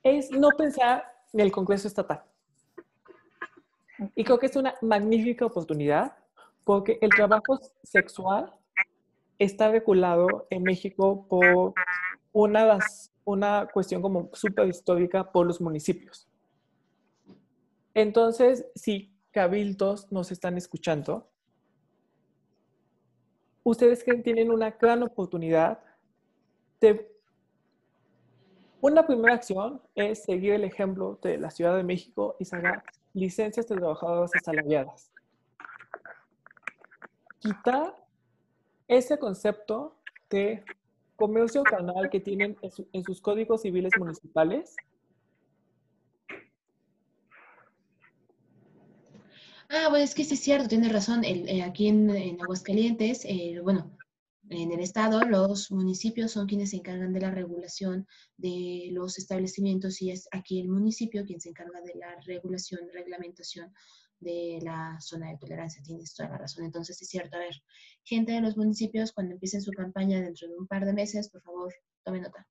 es 0.02 0.30
no 0.32 0.48
pensar 0.48 1.04
en 1.32 1.40
el 1.40 1.52
Congreso 1.52 1.86
Estatal. 1.86 2.24
Y 4.16 4.24
creo 4.24 4.38
que 4.38 4.46
es 4.46 4.56
una 4.56 4.74
magnífica 4.82 5.46
oportunidad 5.46 6.16
porque 6.64 6.98
el 7.00 7.10
trabajo 7.10 7.58
sexual 7.82 8.52
está 9.38 9.70
regulado 9.70 10.46
en 10.50 10.62
México 10.62 11.26
por 11.28 11.74
una, 12.32 12.78
una 13.24 13.68
cuestión 13.72 14.02
como 14.02 14.30
súper 14.32 14.68
histórica 14.68 15.30
por 15.30 15.46
los 15.46 15.60
municipios. 15.60 16.28
Entonces, 17.94 18.66
si 18.74 19.14
cabildos 19.30 20.10
nos 20.10 20.32
están 20.32 20.56
escuchando, 20.56 21.28
ustedes 23.62 24.04
tienen 24.22 24.50
una 24.50 24.70
gran 24.70 25.02
oportunidad 25.02 25.80
de 26.80 27.10
una 28.80 29.06
primera 29.06 29.34
acción 29.34 29.80
es 29.94 30.24
seguir 30.24 30.52
el 30.52 30.64
ejemplo 30.64 31.18
de 31.22 31.38
la 31.38 31.50
Ciudad 31.50 31.74
de 31.74 31.82
México 31.82 32.36
y 32.38 32.44
sacar 32.44 32.84
licencias 33.14 33.66
de 33.66 33.76
trabajadores 33.76 34.30
asalariadas. 34.34 35.13
Quitar 37.44 37.94
ese 38.88 39.18
concepto 39.18 39.98
de 40.30 40.64
comercio 41.14 41.62
canal 41.62 42.08
que 42.08 42.18
tienen 42.18 42.56
en, 42.62 43.04
sus 43.04 43.20
códigos 43.20 43.60
civiles 43.60 43.92
municipales 43.98 44.74
Ah, 49.68 49.88
bueno, 49.90 50.04
es 50.04 50.14
que 50.14 50.24
sí 50.24 50.34
es 50.34 50.40
cierto, 50.40 50.68
tiene 50.68 50.88
razón. 50.88 51.22
Eh, 51.24 51.62
aquí 51.62 51.88
en, 51.88 52.10
Aguascalientes, 52.40 53.26
eh, 53.26 53.60
bueno, 53.62 53.94
en 54.48 54.72
el 54.72 54.80
estado, 54.80 55.20
los 55.22 55.70
municipios 55.70 56.32
son 56.32 56.46
quienes 56.46 56.70
se 56.70 56.76
encargan 56.76 57.12
de 57.12 57.20
la 57.20 57.30
regulación 57.30 58.06
de 58.38 58.88
los 58.92 59.18
establecimientos 59.18 60.00
y 60.00 60.10
es 60.12 60.28
aquí 60.32 60.60
el 60.60 60.68
municipio 60.68 61.26
quien 61.26 61.40
se 61.40 61.50
encarga 61.50 61.80
de 61.82 61.94
la 61.94 62.18
regulación, 62.24 62.80
reglamentación 62.92 63.74
de 64.24 64.58
la 64.62 64.96
zona 65.00 65.30
de 65.30 65.38
tolerancia. 65.38 65.82
Tienes 65.84 66.14
toda 66.14 66.30
la 66.30 66.38
razón. 66.38 66.64
Entonces, 66.64 67.00
es 67.00 67.08
cierto, 67.08 67.36
a 67.36 67.40
ver, 67.40 67.54
gente 68.02 68.32
de 68.32 68.40
los 68.40 68.56
municipios, 68.56 69.12
cuando 69.12 69.34
empiecen 69.34 69.62
su 69.62 69.70
campaña 69.72 70.20
dentro 70.20 70.48
de 70.48 70.56
un 70.56 70.66
par 70.66 70.84
de 70.84 70.92
meses, 70.92 71.30
por 71.30 71.42
favor, 71.42 71.72
tomen 72.02 72.22
nota. 72.22 72.46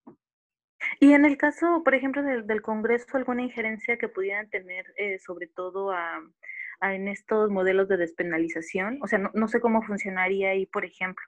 Y 1.00 1.14
en 1.14 1.26
el 1.26 1.38
caso, 1.38 1.82
por 1.84 1.96
ejemplo, 1.96 2.24
del, 2.24 2.62
Congreso, 2.62 3.18
alguna 3.18 3.42
injerencia 3.42 3.98
que 3.98 4.08
pudieran 4.08 4.50
tener, 4.50 4.86
eh, 4.98 5.20
sobre 5.20 5.48
todo 5.48 5.92
a, 5.92 6.22
en 6.82 7.08
estos 7.08 7.50
modelos 7.50 7.88
de 7.90 7.98
despenalización, 7.98 9.00
o 9.02 9.08
sea, 9.08 9.20
no, 9.20 9.32
no 9.34 9.48
sé 9.48 9.60
cómo 9.60 9.82
funcionaría 9.82 10.52
ahí, 10.52 10.66
por 10.66 10.86
ejemplo 10.86 11.24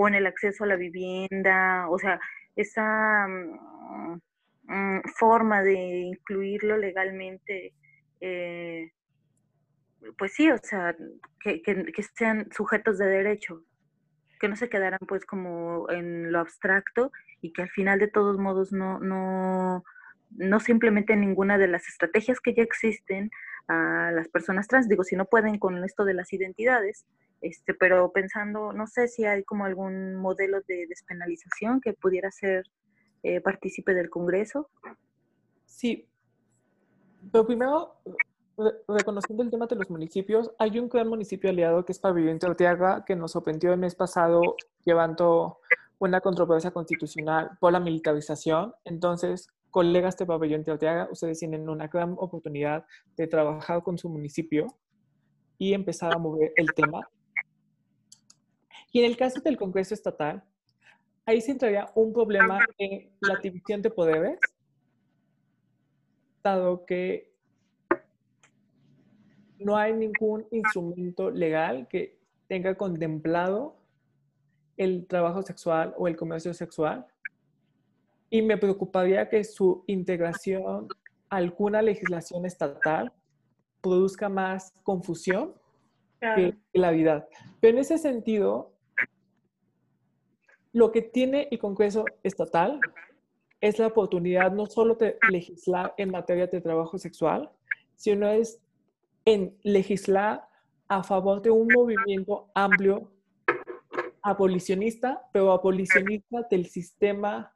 o 0.00 0.06
en 0.06 0.14
el 0.14 0.26
acceso 0.26 0.62
a 0.62 0.68
la 0.68 0.76
vivienda, 0.76 1.88
o 1.90 1.98
sea, 1.98 2.20
esa 2.54 3.26
mm, 3.26 4.20
mm, 4.68 5.02
forma 5.16 5.64
de 5.64 5.74
incluirlo 5.74 6.76
legalmente, 6.76 7.74
eh, 8.20 8.92
pues 10.16 10.32
sí, 10.32 10.50
o 10.50 10.58
sea, 10.58 10.96
que, 11.40 11.62
sean 12.14 12.50
sujetos 12.52 12.98
de 12.98 13.06
derecho, 13.06 13.62
que 14.40 14.48
no 14.48 14.56
se 14.56 14.68
quedaran 14.68 15.00
pues 15.06 15.24
como 15.24 15.90
en 15.90 16.30
lo 16.32 16.38
abstracto 16.40 17.12
y 17.40 17.52
que 17.52 17.62
al 17.62 17.70
final 17.70 17.98
de 17.98 18.08
todos 18.08 18.38
modos 18.38 18.72
no, 18.72 19.00
no, 19.00 19.84
no 20.30 20.60
simplemente 20.60 21.16
ninguna 21.16 21.58
de 21.58 21.68
las 21.68 21.88
estrategias 21.88 22.40
que 22.40 22.54
ya 22.54 22.62
existen 22.62 23.30
a 23.66 24.10
las 24.12 24.28
personas 24.28 24.68
trans, 24.68 24.88
digo, 24.88 25.04
si 25.04 25.16
no 25.16 25.26
pueden 25.26 25.58
con 25.58 25.82
esto 25.84 26.04
de 26.04 26.14
las 26.14 26.32
identidades, 26.32 27.06
este, 27.40 27.74
pero 27.74 28.10
pensando, 28.12 28.72
no 28.72 28.86
sé 28.86 29.08
si 29.08 29.24
hay 29.24 29.44
como 29.44 29.64
algún 29.64 30.16
modelo 30.16 30.60
de 30.62 30.86
despenalización 30.88 31.80
que 31.80 31.92
pudiera 31.92 32.30
ser 32.30 32.64
eh, 33.22 33.40
partícipe 33.40 33.94
del 33.94 34.10
Congreso. 34.10 34.70
Sí, 35.66 36.08
pero 37.30 37.46
primero, 37.46 38.00
reconociendo 38.88 39.42
el 39.42 39.50
tema 39.50 39.66
de 39.66 39.76
los 39.76 39.88
municipios, 39.88 40.50
hay 40.58 40.78
un 40.78 40.88
gran 40.88 41.08
municipio 41.08 41.50
aliado 41.50 41.84
que 41.84 41.92
es 41.92 41.98
Pabellón 41.98 42.38
Arteaga, 42.42 43.04
que 43.04 43.14
nos 43.14 43.32
sorprendió 43.32 43.72
el 43.72 43.78
mes 43.78 43.94
pasado 43.94 44.56
llevando 44.84 45.58
una 45.98 46.20
controversia 46.20 46.70
constitucional 46.70 47.50
por 47.60 47.72
la 47.72 47.80
militarización. 47.80 48.74
Entonces, 48.84 49.48
colegas 49.70 50.16
de 50.16 50.26
Pabellón 50.26 50.64
Arteaga, 50.66 51.08
ustedes 51.10 51.38
tienen 51.38 51.68
una 51.68 51.86
gran 51.86 52.16
oportunidad 52.18 52.84
de 53.16 53.26
trabajar 53.26 53.82
con 53.82 53.96
su 53.96 54.08
municipio 54.08 54.66
y 55.56 55.72
empezar 55.72 56.14
a 56.14 56.18
mover 56.18 56.52
el 56.56 56.72
tema. 56.74 57.08
Y 58.90 59.00
en 59.00 59.04
el 59.04 59.16
caso 59.16 59.40
del 59.40 59.56
Congreso 59.56 59.94
Estatal, 59.94 60.42
ahí 61.26 61.40
se 61.40 61.52
entraría 61.52 61.90
un 61.94 62.12
problema 62.12 62.58
en 62.78 63.10
la 63.20 63.36
división 63.36 63.82
de 63.82 63.90
poderes, 63.90 64.40
dado 66.42 66.86
que 66.86 67.37
no 69.58 69.76
hay 69.76 69.92
ningún 69.92 70.46
instrumento 70.50 71.30
legal 71.30 71.88
que 71.88 72.18
tenga 72.46 72.76
contemplado 72.76 73.76
el 74.76 75.06
trabajo 75.06 75.42
sexual 75.42 75.94
o 75.96 76.08
el 76.08 76.16
comercio 76.16 76.54
sexual. 76.54 77.06
Y 78.30 78.42
me 78.42 78.56
preocuparía 78.56 79.28
que 79.28 79.42
su 79.44 79.84
integración 79.86 80.88
a 81.30 81.36
alguna 81.36 81.82
legislación 81.82 82.46
estatal 82.46 83.12
produzca 83.80 84.28
más 84.28 84.72
confusión 84.82 85.54
que 86.20 86.56
la 86.72 86.90
vida. 86.90 87.28
Pero 87.60 87.74
en 87.74 87.80
ese 87.80 87.98
sentido, 87.98 88.72
lo 90.72 90.92
que 90.92 91.02
tiene 91.02 91.48
el 91.50 91.58
Congreso 91.58 92.04
Estatal 92.22 92.80
es 93.60 93.78
la 93.78 93.88
oportunidad 93.88 94.52
no 94.52 94.66
solo 94.66 94.94
de 94.94 95.18
legislar 95.30 95.94
en 95.96 96.10
materia 96.10 96.46
de 96.46 96.60
trabajo 96.60 96.98
sexual, 96.98 97.50
sino 97.96 98.28
es 98.28 98.60
en 99.28 99.54
legislar 99.62 100.48
a 100.88 101.02
favor 101.02 101.42
de 101.42 101.50
un 101.50 101.68
movimiento 101.68 102.48
amplio 102.54 103.12
abolicionista, 104.22 105.28
pero 105.32 105.52
abolicionista 105.52 106.46
del 106.50 106.64
sistema 106.64 107.52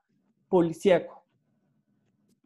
policíaco. 0.50 1.24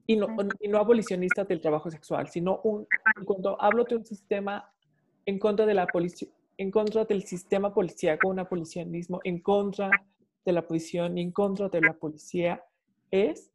Y 0.06 0.14
no, 0.14 0.28
y 0.60 0.68
no 0.68 0.78
abolicionista 0.78 1.42
del 1.42 1.60
trabajo 1.60 1.90
sexual, 1.90 2.28
sino 2.28 2.60
un, 2.62 2.86
cuando 3.24 3.60
hablo 3.60 3.82
de 3.82 3.96
un 3.96 4.06
sistema 4.06 4.72
en 5.24 5.40
contra 5.40 5.66
de 5.66 5.74
la 5.74 5.88
en 6.58 6.70
contra 6.70 7.04
del 7.04 7.24
sistema 7.24 7.74
policíaco, 7.74 8.28
un 8.28 8.38
abolicionismo 8.38 9.18
en 9.24 9.40
contra 9.40 9.90
de 10.44 10.52
la 10.52 10.64
y 10.70 11.20
en 11.20 11.32
contra 11.32 11.68
de 11.68 11.80
la 11.80 11.94
policía 11.94 12.64
es, 13.10 13.50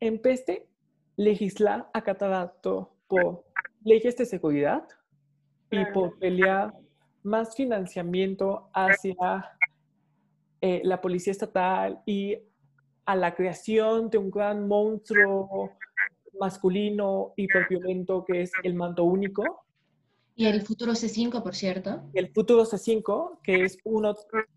en 0.00 0.20
vez 0.20 0.44
de 0.46 0.66
legislar 1.14 1.88
acatado 1.94 2.90
por 3.06 3.45
leyes 3.86 4.16
de 4.16 4.26
seguridad, 4.26 4.82
y 5.70 5.84
por 5.94 6.18
pelear 6.18 6.74
más 7.22 7.54
financiamiento 7.54 8.68
hacia 8.74 9.52
eh, 10.60 10.80
la 10.84 11.00
policía 11.00 11.30
estatal 11.30 12.00
y 12.04 12.36
a 13.04 13.14
la 13.14 13.34
creación 13.34 14.10
de 14.10 14.18
un 14.18 14.30
gran 14.30 14.66
monstruo 14.66 15.70
masculino 16.38 17.32
hiperviolento 17.36 18.24
que 18.24 18.42
es 18.42 18.52
el 18.64 18.74
mando 18.74 19.04
único. 19.04 19.64
Y 20.34 20.46
el 20.46 20.62
futuro 20.62 20.92
C5, 20.92 21.42
por 21.42 21.54
cierto. 21.54 22.02
El 22.12 22.32
futuro 22.32 22.64
C5, 22.64 23.40
que 23.42 23.64
es 23.64 23.78
uno 23.84 24.14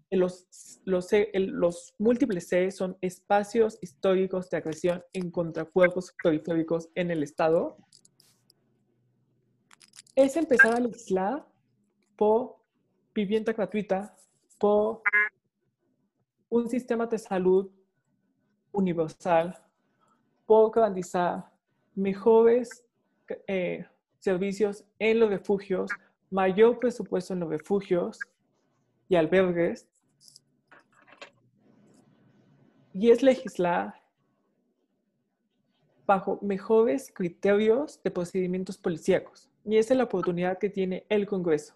de 0.10 0.18
los, 0.18 0.46
los, 0.84 1.08
los 1.34 1.94
múltiples 2.00 2.50
C, 2.50 2.72
son 2.72 2.98
espacios 3.00 3.78
históricos 3.82 4.50
de 4.50 4.58
agresión 4.58 5.04
en 5.14 5.32
contracuerpos 5.32 6.14
periféricos 6.22 6.90
en 6.96 7.12
el 7.12 7.24
Estado. 7.24 7.78
Es 10.22 10.36
empezar 10.36 10.76
a 10.76 10.82
legislar 10.82 11.48
por 12.18 12.58
vivienda 13.16 13.54
gratuita, 13.54 14.14
por 14.60 15.02
un 16.50 16.68
sistema 16.68 17.06
de 17.06 17.18
salud 17.18 17.72
universal, 18.74 19.58
por 20.46 20.72
garantizar 20.72 21.50
mejores 21.96 22.86
eh, 23.48 23.86
servicios 24.20 24.84
en 25.00 25.22
los 25.22 25.30
refugios, 25.30 25.90
mayor 26.30 26.80
presupuesto 26.80 27.32
en 27.32 27.40
los 27.40 27.50
refugios 27.50 28.20
y 29.08 29.16
albergues, 29.16 29.88
y 32.94 33.10
es 33.10 33.24
legislar 33.24 33.94
bajo 36.06 36.40
mejores 36.42 37.10
criterios 37.10 38.04
de 38.04 38.12
procedimientos 38.12 38.78
policíacos. 38.78 39.49
Y 39.66 39.78
esa 39.78 39.94
es 39.94 39.98
la 39.98 40.06
oportunidad 40.06 40.58
que 40.58 40.70
tiene 40.70 41.06
el 41.10 41.28
Congreso. 41.28 41.76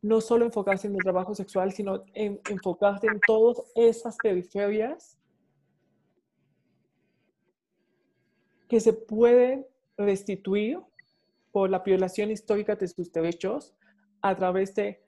No 0.00 0.20
solo 0.20 0.44
enfocarse 0.44 0.88
en 0.88 0.94
el 0.94 1.02
trabajo 1.02 1.34
sexual, 1.34 1.72
sino 1.72 2.04
en 2.14 2.40
enfocarse 2.48 3.06
en 3.06 3.20
todas 3.26 3.62
esas 3.74 4.16
periferias 4.16 5.18
que 8.68 8.80
se 8.80 8.92
pueden 8.92 9.66
restituir 9.96 10.80
por 11.52 11.68
la 11.68 11.80
violación 11.80 12.30
histórica 12.30 12.74
de 12.74 12.88
sus 12.88 13.12
derechos 13.12 13.74
a 14.22 14.34
través 14.34 14.74
de 14.74 15.04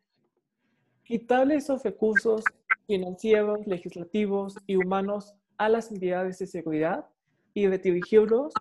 quitarle 1.04 1.56
esos 1.56 1.82
recursos 1.82 2.44
financieros, 2.86 3.66
legislativos 3.66 4.56
y 4.66 4.76
humanos 4.76 5.34
a 5.56 5.68
las 5.68 5.90
entidades 5.90 6.38
de 6.38 6.46
seguridad 6.46 7.06
y 7.54 7.66
redirigirlos 7.66 8.52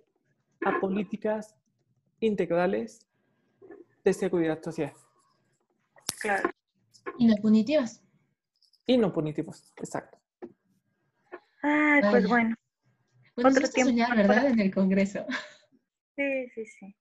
a 0.65 0.79
políticas 0.79 1.55
integrales 2.25 3.05
de 4.03 4.13
seguridad 4.13 4.61
social. 4.61 4.93
Claro. 6.21 6.49
Y 7.17 7.27
no 7.27 7.35
punitivas. 7.41 8.01
Y 8.85 8.97
no 8.97 9.13
punitivas, 9.13 9.73
exacto. 9.77 10.17
Ay, 11.61 12.01
pues 12.09 12.27
bueno. 12.27 12.55
Bueno, 13.35 13.49
Otro 13.49 13.69
tiempo. 13.69 13.91
Soñar, 13.91 14.15
¿verdad? 14.15 14.47
En 14.47 14.59
el 14.59 14.73
Congreso. 14.73 15.25
Sí, 16.15 16.47
sí, 16.53 16.65
sí. 16.65 16.95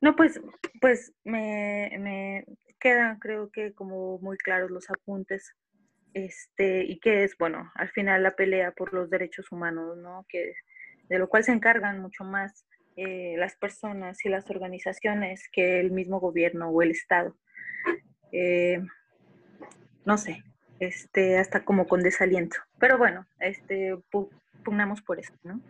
No, 0.00 0.14
pues, 0.14 0.40
pues 0.80 1.12
me, 1.24 1.90
me 1.98 2.44
quedan, 2.78 3.18
creo 3.18 3.50
que 3.50 3.74
como 3.74 4.18
muy 4.18 4.36
claros 4.38 4.70
los 4.70 4.88
apuntes. 4.90 5.52
Este, 6.14 6.84
y 6.84 6.98
que 6.98 7.24
es, 7.24 7.36
bueno, 7.38 7.70
al 7.74 7.88
final 7.90 8.22
la 8.22 8.36
pelea 8.36 8.72
por 8.72 8.92
los 8.92 9.10
derechos 9.10 9.50
humanos, 9.52 9.96
¿no? 9.98 10.24
Que 10.28 10.54
de 11.08 11.18
lo 11.18 11.28
cual 11.28 11.44
se 11.44 11.52
encargan 11.52 12.00
mucho 12.00 12.24
más 12.24 12.64
eh, 12.96 13.34
las 13.38 13.56
personas 13.56 14.24
y 14.24 14.28
las 14.28 14.50
organizaciones 14.50 15.48
que 15.50 15.80
el 15.80 15.90
mismo 15.90 16.20
gobierno 16.20 16.68
o 16.68 16.82
el 16.82 16.90
Estado. 16.90 17.36
Eh, 18.32 18.80
no 20.04 20.18
sé, 20.18 20.42
este, 20.80 21.38
hasta 21.38 21.64
como 21.64 21.86
con 21.86 22.02
desaliento. 22.02 22.56
Pero 22.78 22.98
bueno, 22.98 23.26
este, 23.38 23.96
pugnamos 24.64 25.02
por 25.02 25.20
eso, 25.20 25.32
¿no? 25.42 25.60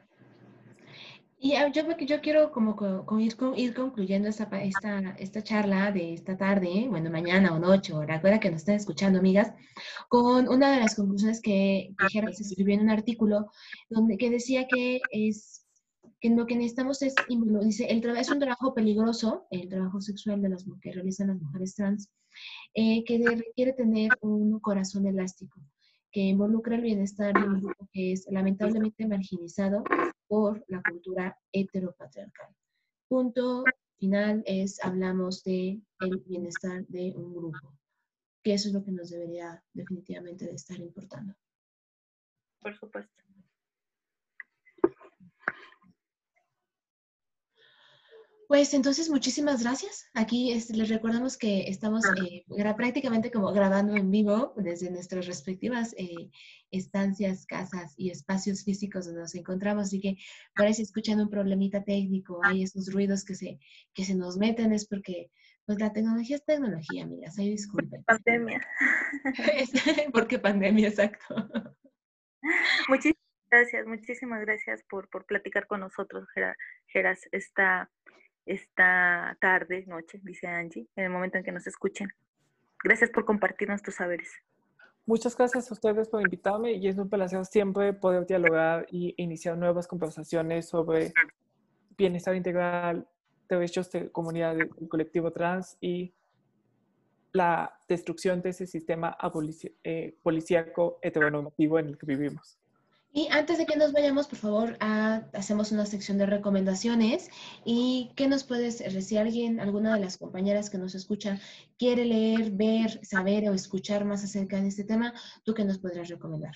Y 1.43 1.55
ah, 1.55 1.69
yo, 1.73 1.83
yo 1.97 2.21
quiero 2.21 2.53
como, 2.53 2.77
ir, 3.19 3.35
ir, 3.57 3.75
concluyendo 3.75 4.29
esta, 4.29 4.45
esta, 4.61 5.15
esta, 5.19 5.43
charla 5.43 5.91
de 5.91 6.13
esta 6.13 6.37
tarde, 6.37 6.87
bueno, 6.87 7.11
mañana 7.11 7.55
o 7.55 7.59
noche, 7.59 7.95
o 7.95 8.05
la 8.05 8.21
que 8.39 8.51
nos 8.51 8.61
estén 8.61 8.75
escuchando, 8.75 9.21
amigas, 9.21 9.55
con 10.11 10.49
una 10.49 10.71
de 10.71 10.81
las 10.81 10.97
conclusiones 10.97 11.41
que, 11.41 11.95
que 12.13 12.33
se 12.35 12.43
escribió 12.43 12.75
en 12.75 12.83
un 12.83 12.91
artículo 12.91 13.51
donde, 13.89 14.19
que 14.19 14.29
decía 14.29 14.67
que 14.69 15.01
es 15.11 15.60
que 16.21 16.31
lo 16.31 16.47
que 16.47 16.57
necesitamos 16.57 17.03
es, 17.03 17.15
dice, 17.63 17.87
el 17.87 18.05
es 18.17 18.31
un 18.31 18.39
trabajo 18.39 18.75
peligroso, 18.75 19.47
el 19.51 19.69
trabajo 19.69 20.01
sexual 20.01 20.43
de 20.43 20.51
las 20.51 20.65
que 20.83 20.93
realizan 20.93 21.29
las 21.29 21.41
mujeres 21.41 21.75
trans, 21.75 22.11
eh, 22.75 23.05
que 23.05 23.19
requiere 23.19 23.73
tener 23.73 24.11
un 24.21 24.61
corazón 24.61 25.07
elástico 25.07 25.61
que 26.13 26.21
involucra 26.21 26.77
el 26.77 26.83
bienestar 26.83 27.33
de 27.35 27.49
un 27.49 27.61
grupo 27.61 27.89
que 27.93 28.13
es 28.13 28.27
lamentablemente 28.31 29.07
marginalizado 29.07 29.85
por 30.27 30.65
la 30.69 30.83
cultura 30.83 31.39
heteropatriarcal. 31.53 32.55
Punto 33.09 33.65
final 33.99 34.43
es, 34.47 34.83
hablamos 34.83 35.45
de 35.45 35.81
el 36.01 36.17
bienestar 36.27 36.87
de 36.89 37.13
un 37.17 37.35
grupo, 37.35 37.79
que 38.43 38.55
eso 38.55 38.69
es 38.69 38.75
lo 38.75 38.83
que 38.83 38.93
nos 38.93 39.11
debería 39.11 39.63
definitivamente 39.73 40.47
de 40.47 40.55
estar 40.55 40.79
importando. 40.79 41.35
Por 42.61 42.77
supuesto. 42.77 43.30
Pues 48.51 48.75
entonces, 48.75 49.09
muchísimas 49.09 49.63
gracias. 49.63 50.11
Aquí 50.13 50.53
les 50.75 50.89
recordamos 50.89 51.39
que 51.39 51.69
estamos 51.69 52.03
eh, 52.21 52.45
prácticamente 52.77 53.31
como 53.31 53.53
grabando 53.53 53.95
en 53.95 54.11
vivo 54.11 54.55
desde 54.57 54.91
nuestras 54.91 55.29
respectivas 55.29 55.95
eh, 55.97 56.33
estancias, 56.73 57.47
casas 57.47 57.95
y 57.97 58.11
espacios 58.11 58.65
físicos 58.65 59.07
donde 59.07 59.21
nos 59.21 59.37
encontramos. 59.37 59.85
Así 59.85 60.01
que 60.01 60.17
por 60.57 60.75
si 60.75 60.83
escuchan 60.83 61.21
un 61.21 61.31
problemita 61.31 61.85
técnico, 61.85 62.41
hay 62.43 62.65
esos 62.65 62.93
ruidos 62.93 63.25
que 63.25 63.37
se, 63.37 63.61
que 63.95 64.05
se 64.05 64.17
nos 64.17 64.37
meten, 64.37 64.73
es 64.73 64.85
porque 64.85 65.31
pues 65.65 65.79
la 65.79 65.93
tecnología 65.93 66.35
es 66.35 66.45
tecnología, 66.45 67.05
amigas. 67.05 67.39
Ahí 67.39 67.51
disculpen. 67.51 68.03
Pandemia. 68.03 68.67
porque 70.13 70.41
pandemia, 70.41 70.89
exacto. 70.89 71.23
Muchísimas 72.89 73.23
gracias, 73.49 73.87
muchísimas 73.87 74.41
gracias 74.41 74.83
por, 74.91 75.09
por 75.09 75.25
platicar 75.25 75.69
con 75.69 75.79
nosotros, 75.79 76.27
Geras, 76.89 77.21
esta 77.31 77.89
esta 78.47 79.37
tarde, 79.41 79.85
noche, 79.87 80.21
dice 80.23 80.47
Angie, 80.47 80.87
en 80.97 81.05
el 81.05 81.11
momento 81.11 81.39
en 81.39 81.45
que 81.45 81.53
nos 81.53 81.67
escuchen. 81.67 82.09
Gracias 82.83 83.11
por 83.11 83.25
compartirnos 83.25 83.83
tus 83.83 83.97
saberes. 83.97 84.31
Muchas 85.07 85.37
gracias 85.37 85.71
a 85.71 85.75
ustedes 85.75 86.09
por 86.09 86.23
invitarme 86.23 86.73
y 86.73 86.87
es 86.87 86.97
un 86.97 87.09
placer 87.09 87.45
siempre 87.45 87.93
poder 87.93 88.27
dialogar 88.27 88.87
y 88.91 89.15
iniciar 89.17 89.57
nuevas 89.57 89.87
conversaciones 89.87 90.69
sobre 90.69 91.13
bienestar 91.97 92.35
integral, 92.35 93.09
derechos 93.49 93.91
de 93.91 94.11
comunidad 94.11 94.57
del 94.57 94.89
colectivo 94.89 95.33
trans 95.33 95.77
y 95.81 96.15
la 97.33 97.79
destrucción 97.89 98.41
de 98.43 98.51
ese 98.51 98.67
sistema 98.67 99.17
eh, 99.85 100.17
policíaco 100.23 100.99
heteronormativo 101.03 101.79
en 101.79 101.89
el 101.89 101.99
que 101.99 102.07
vivimos. 102.07 102.59
Y 103.13 103.27
antes 103.33 103.59
de 103.59 103.67
que 103.67 103.77
nos 103.77 103.93
vayamos, 103.93 104.29
por 104.29 104.39
favor, 104.39 104.77
hacemos 104.81 105.73
una 105.73 105.85
sección 105.85 106.17
de 106.17 106.27
recomendaciones. 106.27 107.29
¿Y 107.65 108.13
qué 108.15 108.29
nos 108.29 108.45
puedes, 108.45 108.77
si 108.77 109.17
alguien, 109.17 109.59
alguna 109.59 109.95
de 109.95 110.01
las 110.01 110.17
compañeras 110.17 110.71
que 110.71 110.79
nos 110.79 110.95
escucha, 110.95 111.41
quiere 111.77 112.05
leer, 112.05 112.53
ver, 112.53 113.05
saber 113.05 113.49
o 113.49 113.55
escuchar 113.55 114.05
más 114.05 114.23
acerca 114.23 114.61
de 114.61 114.69
este 114.69 114.85
tema, 114.85 115.13
tú 115.43 115.55
qué 115.55 115.65
nos 115.65 115.79
podrías 115.79 116.09
recomendar? 116.09 116.55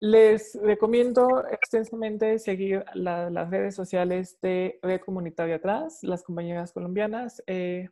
Les 0.00 0.58
recomiendo 0.62 1.46
extensamente 1.50 2.38
seguir 2.38 2.82
las 2.94 3.50
redes 3.50 3.74
sociales 3.74 4.38
de 4.40 4.78
Red 4.80 5.02
Comunitaria 5.02 5.60
Trans, 5.60 6.02
las 6.02 6.22
compañeras 6.22 6.72
colombianas, 6.72 7.42
eh, 7.46 7.90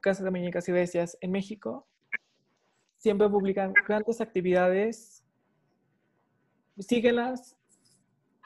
Casa 0.00 0.24
de 0.24 0.30
Muñecas 0.30 0.66
y 0.70 0.72
Bestias 0.72 1.18
en 1.20 1.32
México. 1.32 1.86
Siempre 2.96 3.28
publican 3.28 3.74
grandes 3.86 4.22
actividades 4.22 5.27
síguelas, 6.78 7.56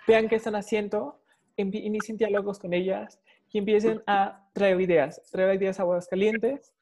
vean 0.07 0.29
qué 0.29 0.37
están 0.37 0.55
haciendo, 0.55 1.21
inicien 1.57 2.17
diálogos 2.17 2.59
con 2.59 2.73
ellas 2.73 3.21
y 3.51 3.59
empiecen 3.59 4.03
a 4.07 4.49
traer 4.53 4.81
ideas, 4.81 5.21
traer 5.31 5.55
ideas 5.55 5.79
a 5.79 5.83
aguas 5.83 6.09
calientes. 6.09 6.73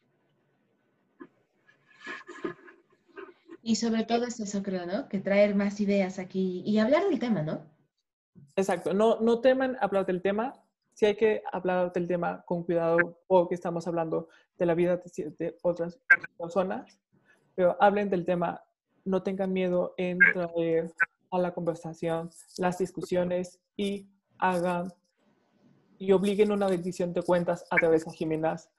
Y 3.63 3.77
sobre 3.77 4.05
todo 4.05 4.25
es 4.25 4.41
eso, 4.41 4.63
creo, 4.63 4.87
¿no? 4.87 5.09
Que 5.09 5.19
traer 5.19 5.55
más 5.55 5.81
ideas 5.81 6.19
aquí 6.19 6.63
y 6.65 6.79
hablar 6.79 7.09
del 7.09 7.19
tema, 7.19 7.43
¿no? 7.43 7.67
Exacto, 8.57 8.95
no, 8.95 9.21
no 9.21 9.41
teman 9.41 9.77
hablar 9.81 10.07
del 10.07 10.23
tema, 10.23 10.55
sí 10.95 11.07
hay 11.07 11.17
que 11.17 11.43
hablar 11.53 11.93
del 11.93 12.07
tema 12.07 12.43
con 12.47 12.63
cuidado 12.63 13.19
porque 13.27 13.55
estamos 13.55 13.87
hablando 13.87 14.29
de 14.59 14.67
la 14.67 14.75
vida 14.75 14.97
de, 14.97 15.31
de 15.39 15.59
otras 15.63 15.99
personas, 16.39 16.99
pero 17.55 17.77
hablen 17.81 18.11
del 18.11 18.25
tema, 18.25 18.63
no 19.05 19.23
tengan 19.23 19.53
miedo 19.53 19.95
en 19.97 20.19
traer 20.19 20.93
a 21.31 21.39
la 21.39 21.53
conversación, 21.53 22.31
las 22.59 22.79
discusiones 22.79 23.61
y 23.77 24.09
hagan 24.39 24.93
y 25.99 26.13
obliguen 26.13 26.51
una 26.51 26.67
bendición 26.67 27.13
de 27.13 27.23
cuentas 27.23 27.65
a 27.71 27.77
Teresa 27.77 28.11
Jiménez 28.13 28.71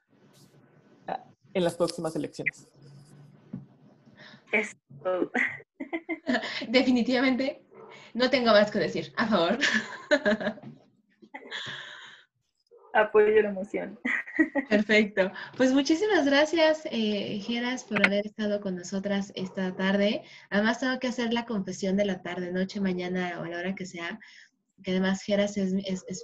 ah, 1.06 1.24
en 1.54 1.64
las 1.64 1.76
próximas 1.76 2.14
elecciones. 2.16 2.68
Definitivamente 6.68 7.64
no 8.14 8.28
tengo 8.28 8.52
más 8.52 8.70
que 8.70 8.78
decir. 8.78 9.12
A 9.16 9.26
favor. 9.26 9.58
Apoyo 12.94 13.42
la 13.42 13.48
emoción. 13.48 13.98
Perfecto. 14.68 15.32
Pues 15.56 15.72
muchísimas 15.72 16.26
gracias, 16.26 16.82
eh, 16.90 17.40
Geras, 17.40 17.84
por 17.84 18.04
haber 18.04 18.26
estado 18.26 18.60
con 18.60 18.76
nosotras 18.76 19.32
esta 19.34 19.74
tarde. 19.74 20.22
Además, 20.50 20.80
tengo 20.80 20.98
que 20.98 21.08
hacer 21.08 21.32
la 21.32 21.46
confesión 21.46 21.96
de 21.96 22.04
la 22.04 22.22
tarde, 22.22 22.52
noche, 22.52 22.80
mañana 22.80 23.40
o 23.40 23.44
a 23.44 23.48
la 23.48 23.58
hora 23.58 23.74
que 23.74 23.86
sea, 23.86 24.18
que 24.82 24.90
además 24.90 25.22
Geras 25.22 25.56
es, 25.56 25.72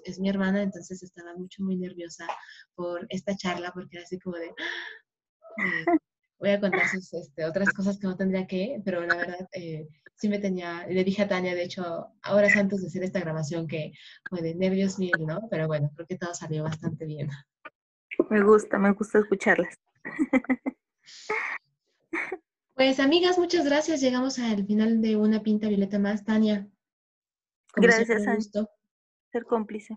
es, 0.05 0.19
mi 0.19 0.28
hermana, 0.28 0.62
entonces 0.62 1.03
estaba 1.03 1.35
mucho, 1.36 1.62
muy 1.62 1.77
nerviosa 1.77 2.27
por 2.74 3.07
esta 3.09 3.35
charla, 3.36 3.70
porque 3.73 3.97
era 3.97 4.05
así 4.05 4.19
como 4.19 4.36
de, 4.36 4.51
ah, 5.59 5.97
voy 6.39 6.51
a 6.51 6.61
contar 6.61 6.82
este, 6.95 7.45
otras 7.45 7.73
cosas 7.73 7.99
que 7.99 8.07
no 8.07 8.16
tendría 8.16 8.47
que, 8.47 8.81
pero 8.85 9.01
la 9.07 9.16
verdad 9.16 9.49
eh, 9.53 9.89
sí 10.19 10.28
me 10.28 10.39
tenía, 10.39 10.86
le 10.86 11.05
dije 11.05 11.23
a 11.23 11.28
Tania, 11.28 11.55
de 11.55 11.62
hecho, 11.62 12.09
horas 12.31 12.57
antes 12.57 12.81
de 12.81 12.89
hacer 12.89 13.05
esta 13.05 13.20
grabación 13.20 13.66
que 13.66 13.93
fue 14.28 14.43
de 14.43 14.55
nervios 14.55 14.99
mil, 14.99 15.12
¿no? 15.20 15.49
Pero 15.51 15.66
bueno, 15.66 15.90
creo 15.95 16.07
que 16.07 16.19
todo 16.19 16.35
salió 16.35 16.65
bastante 16.65 17.07
bien. 17.07 17.31
Me 18.31 18.43
gusta, 18.43 18.78
me 18.78 18.93
gusta 18.93 19.20
escucharlas. 19.20 19.78
Pues 22.74 23.01
amigas, 23.01 23.39
muchas 23.39 23.65
gracias. 23.65 24.01
Llegamos 24.01 24.39
al 24.39 24.65
final 24.65 25.01
de 25.01 25.16
una 25.16 25.43
pinta 25.43 25.69
violeta 25.69 25.99
más. 25.99 26.24
Tania. 26.24 26.69
Gracias, 27.74 28.27
a 28.27 28.36
ser 29.32 29.45
cómplice. 29.45 29.97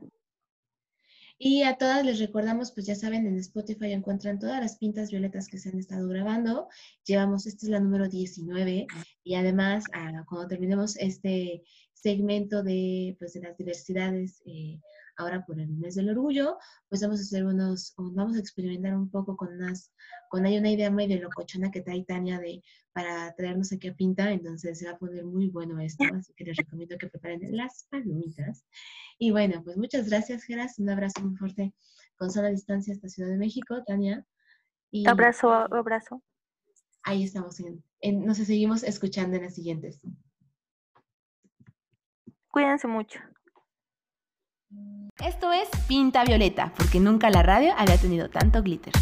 Y 1.43 1.63
a 1.63 1.75
todas 1.75 2.05
les 2.05 2.19
recordamos, 2.19 2.71
pues 2.71 2.85
ya 2.85 2.93
saben, 2.93 3.25
en 3.25 3.35
Spotify 3.39 3.93
encuentran 3.93 4.37
todas 4.37 4.61
las 4.61 4.77
pintas 4.77 5.09
violetas 5.09 5.47
que 5.47 5.57
se 5.57 5.69
han 5.69 5.79
estado 5.79 6.07
grabando. 6.07 6.67
Llevamos, 7.03 7.47
esta 7.47 7.65
es 7.65 7.71
la 7.71 7.79
número 7.79 8.07
19 8.07 8.85
y 9.23 9.33
además 9.33 9.85
ah, 9.93 10.23
cuando 10.29 10.47
terminemos 10.47 10.95
este 10.97 11.63
segmento 11.93 12.61
de, 12.61 13.15
pues, 13.17 13.33
de 13.33 13.41
las 13.41 13.57
diversidades 13.57 14.43
eh, 14.45 14.79
ahora 15.21 15.45
por 15.45 15.59
el 15.59 15.69
mes 15.69 15.95
del 15.95 16.09
orgullo, 16.09 16.57
pues 16.89 17.01
vamos 17.01 17.19
a 17.19 17.23
hacer 17.23 17.45
unos, 17.45 17.93
vamos 17.97 18.35
a 18.35 18.39
experimentar 18.39 18.95
un 18.95 19.09
poco 19.09 19.37
con 19.37 19.53
unas, 19.53 19.91
con 20.29 20.45
hay 20.45 20.57
una 20.57 20.71
idea 20.71 20.91
muy 20.91 21.07
de 21.07 21.19
locochona 21.19 21.71
que 21.71 21.81
trae 21.81 22.03
Tania 22.03 22.39
de, 22.39 22.61
para 22.93 23.33
traernos 23.35 23.71
aquí 23.71 23.87
a 23.87 23.95
Pinta, 23.95 24.31
entonces 24.31 24.79
se 24.79 24.85
va 24.85 24.93
a 24.93 24.97
poner 24.97 25.23
muy 25.25 25.49
bueno 25.49 25.79
esto, 25.79 26.03
así 26.13 26.33
que 26.33 26.45
les 26.45 26.57
recomiendo 26.57 26.97
que 26.97 27.07
preparen 27.07 27.55
las 27.55 27.87
palomitas. 27.89 28.65
Y 29.17 29.31
bueno, 29.31 29.63
pues 29.63 29.77
muchas 29.77 30.09
gracias, 30.09 30.43
Geras, 30.43 30.79
un 30.79 30.89
abrazo 30.89 31.21
muy 31.21 31.35
fuerte 31.37 31.73
con 32.17 32.29
sana 32.29 32.49
distancia 32.49 32.93
hasta 32.93 33.09
Ciudad 33.09 33.29
de 33.29 33.37
México, 33.37 33.83
Tania. 33.85 34.25
Y, 34.91 35.07
abrazo, 35.07 35.51
abrazo. 35.51 36.21
Ahí 37.03 37.23
estamos, 37.23 37.59
en, 37.59 37.83
en, 38.01 38.25
nos 38.25 38.37
seguimos 38.37 38.83
escuchando 38.83 39.37
en 39.37 39.43
las 39.43 39.55
siguientes. 39.55 40.01
Cuídense 42.51 42.87
mucho. 42.87 43.19
Esto 45.25 45.51
es 45.51 45.69
Pinta 45.87 46.23
Violeta, 46.23 46.73
porque 46.77 46.99
nunca 46.99 47.29
la 47.29 47.43
radio 47.43 47.73
había 47.77 47.97
tenido 47.97 48.29
tanto 48.29 48.63
glitter. 48.63 48.93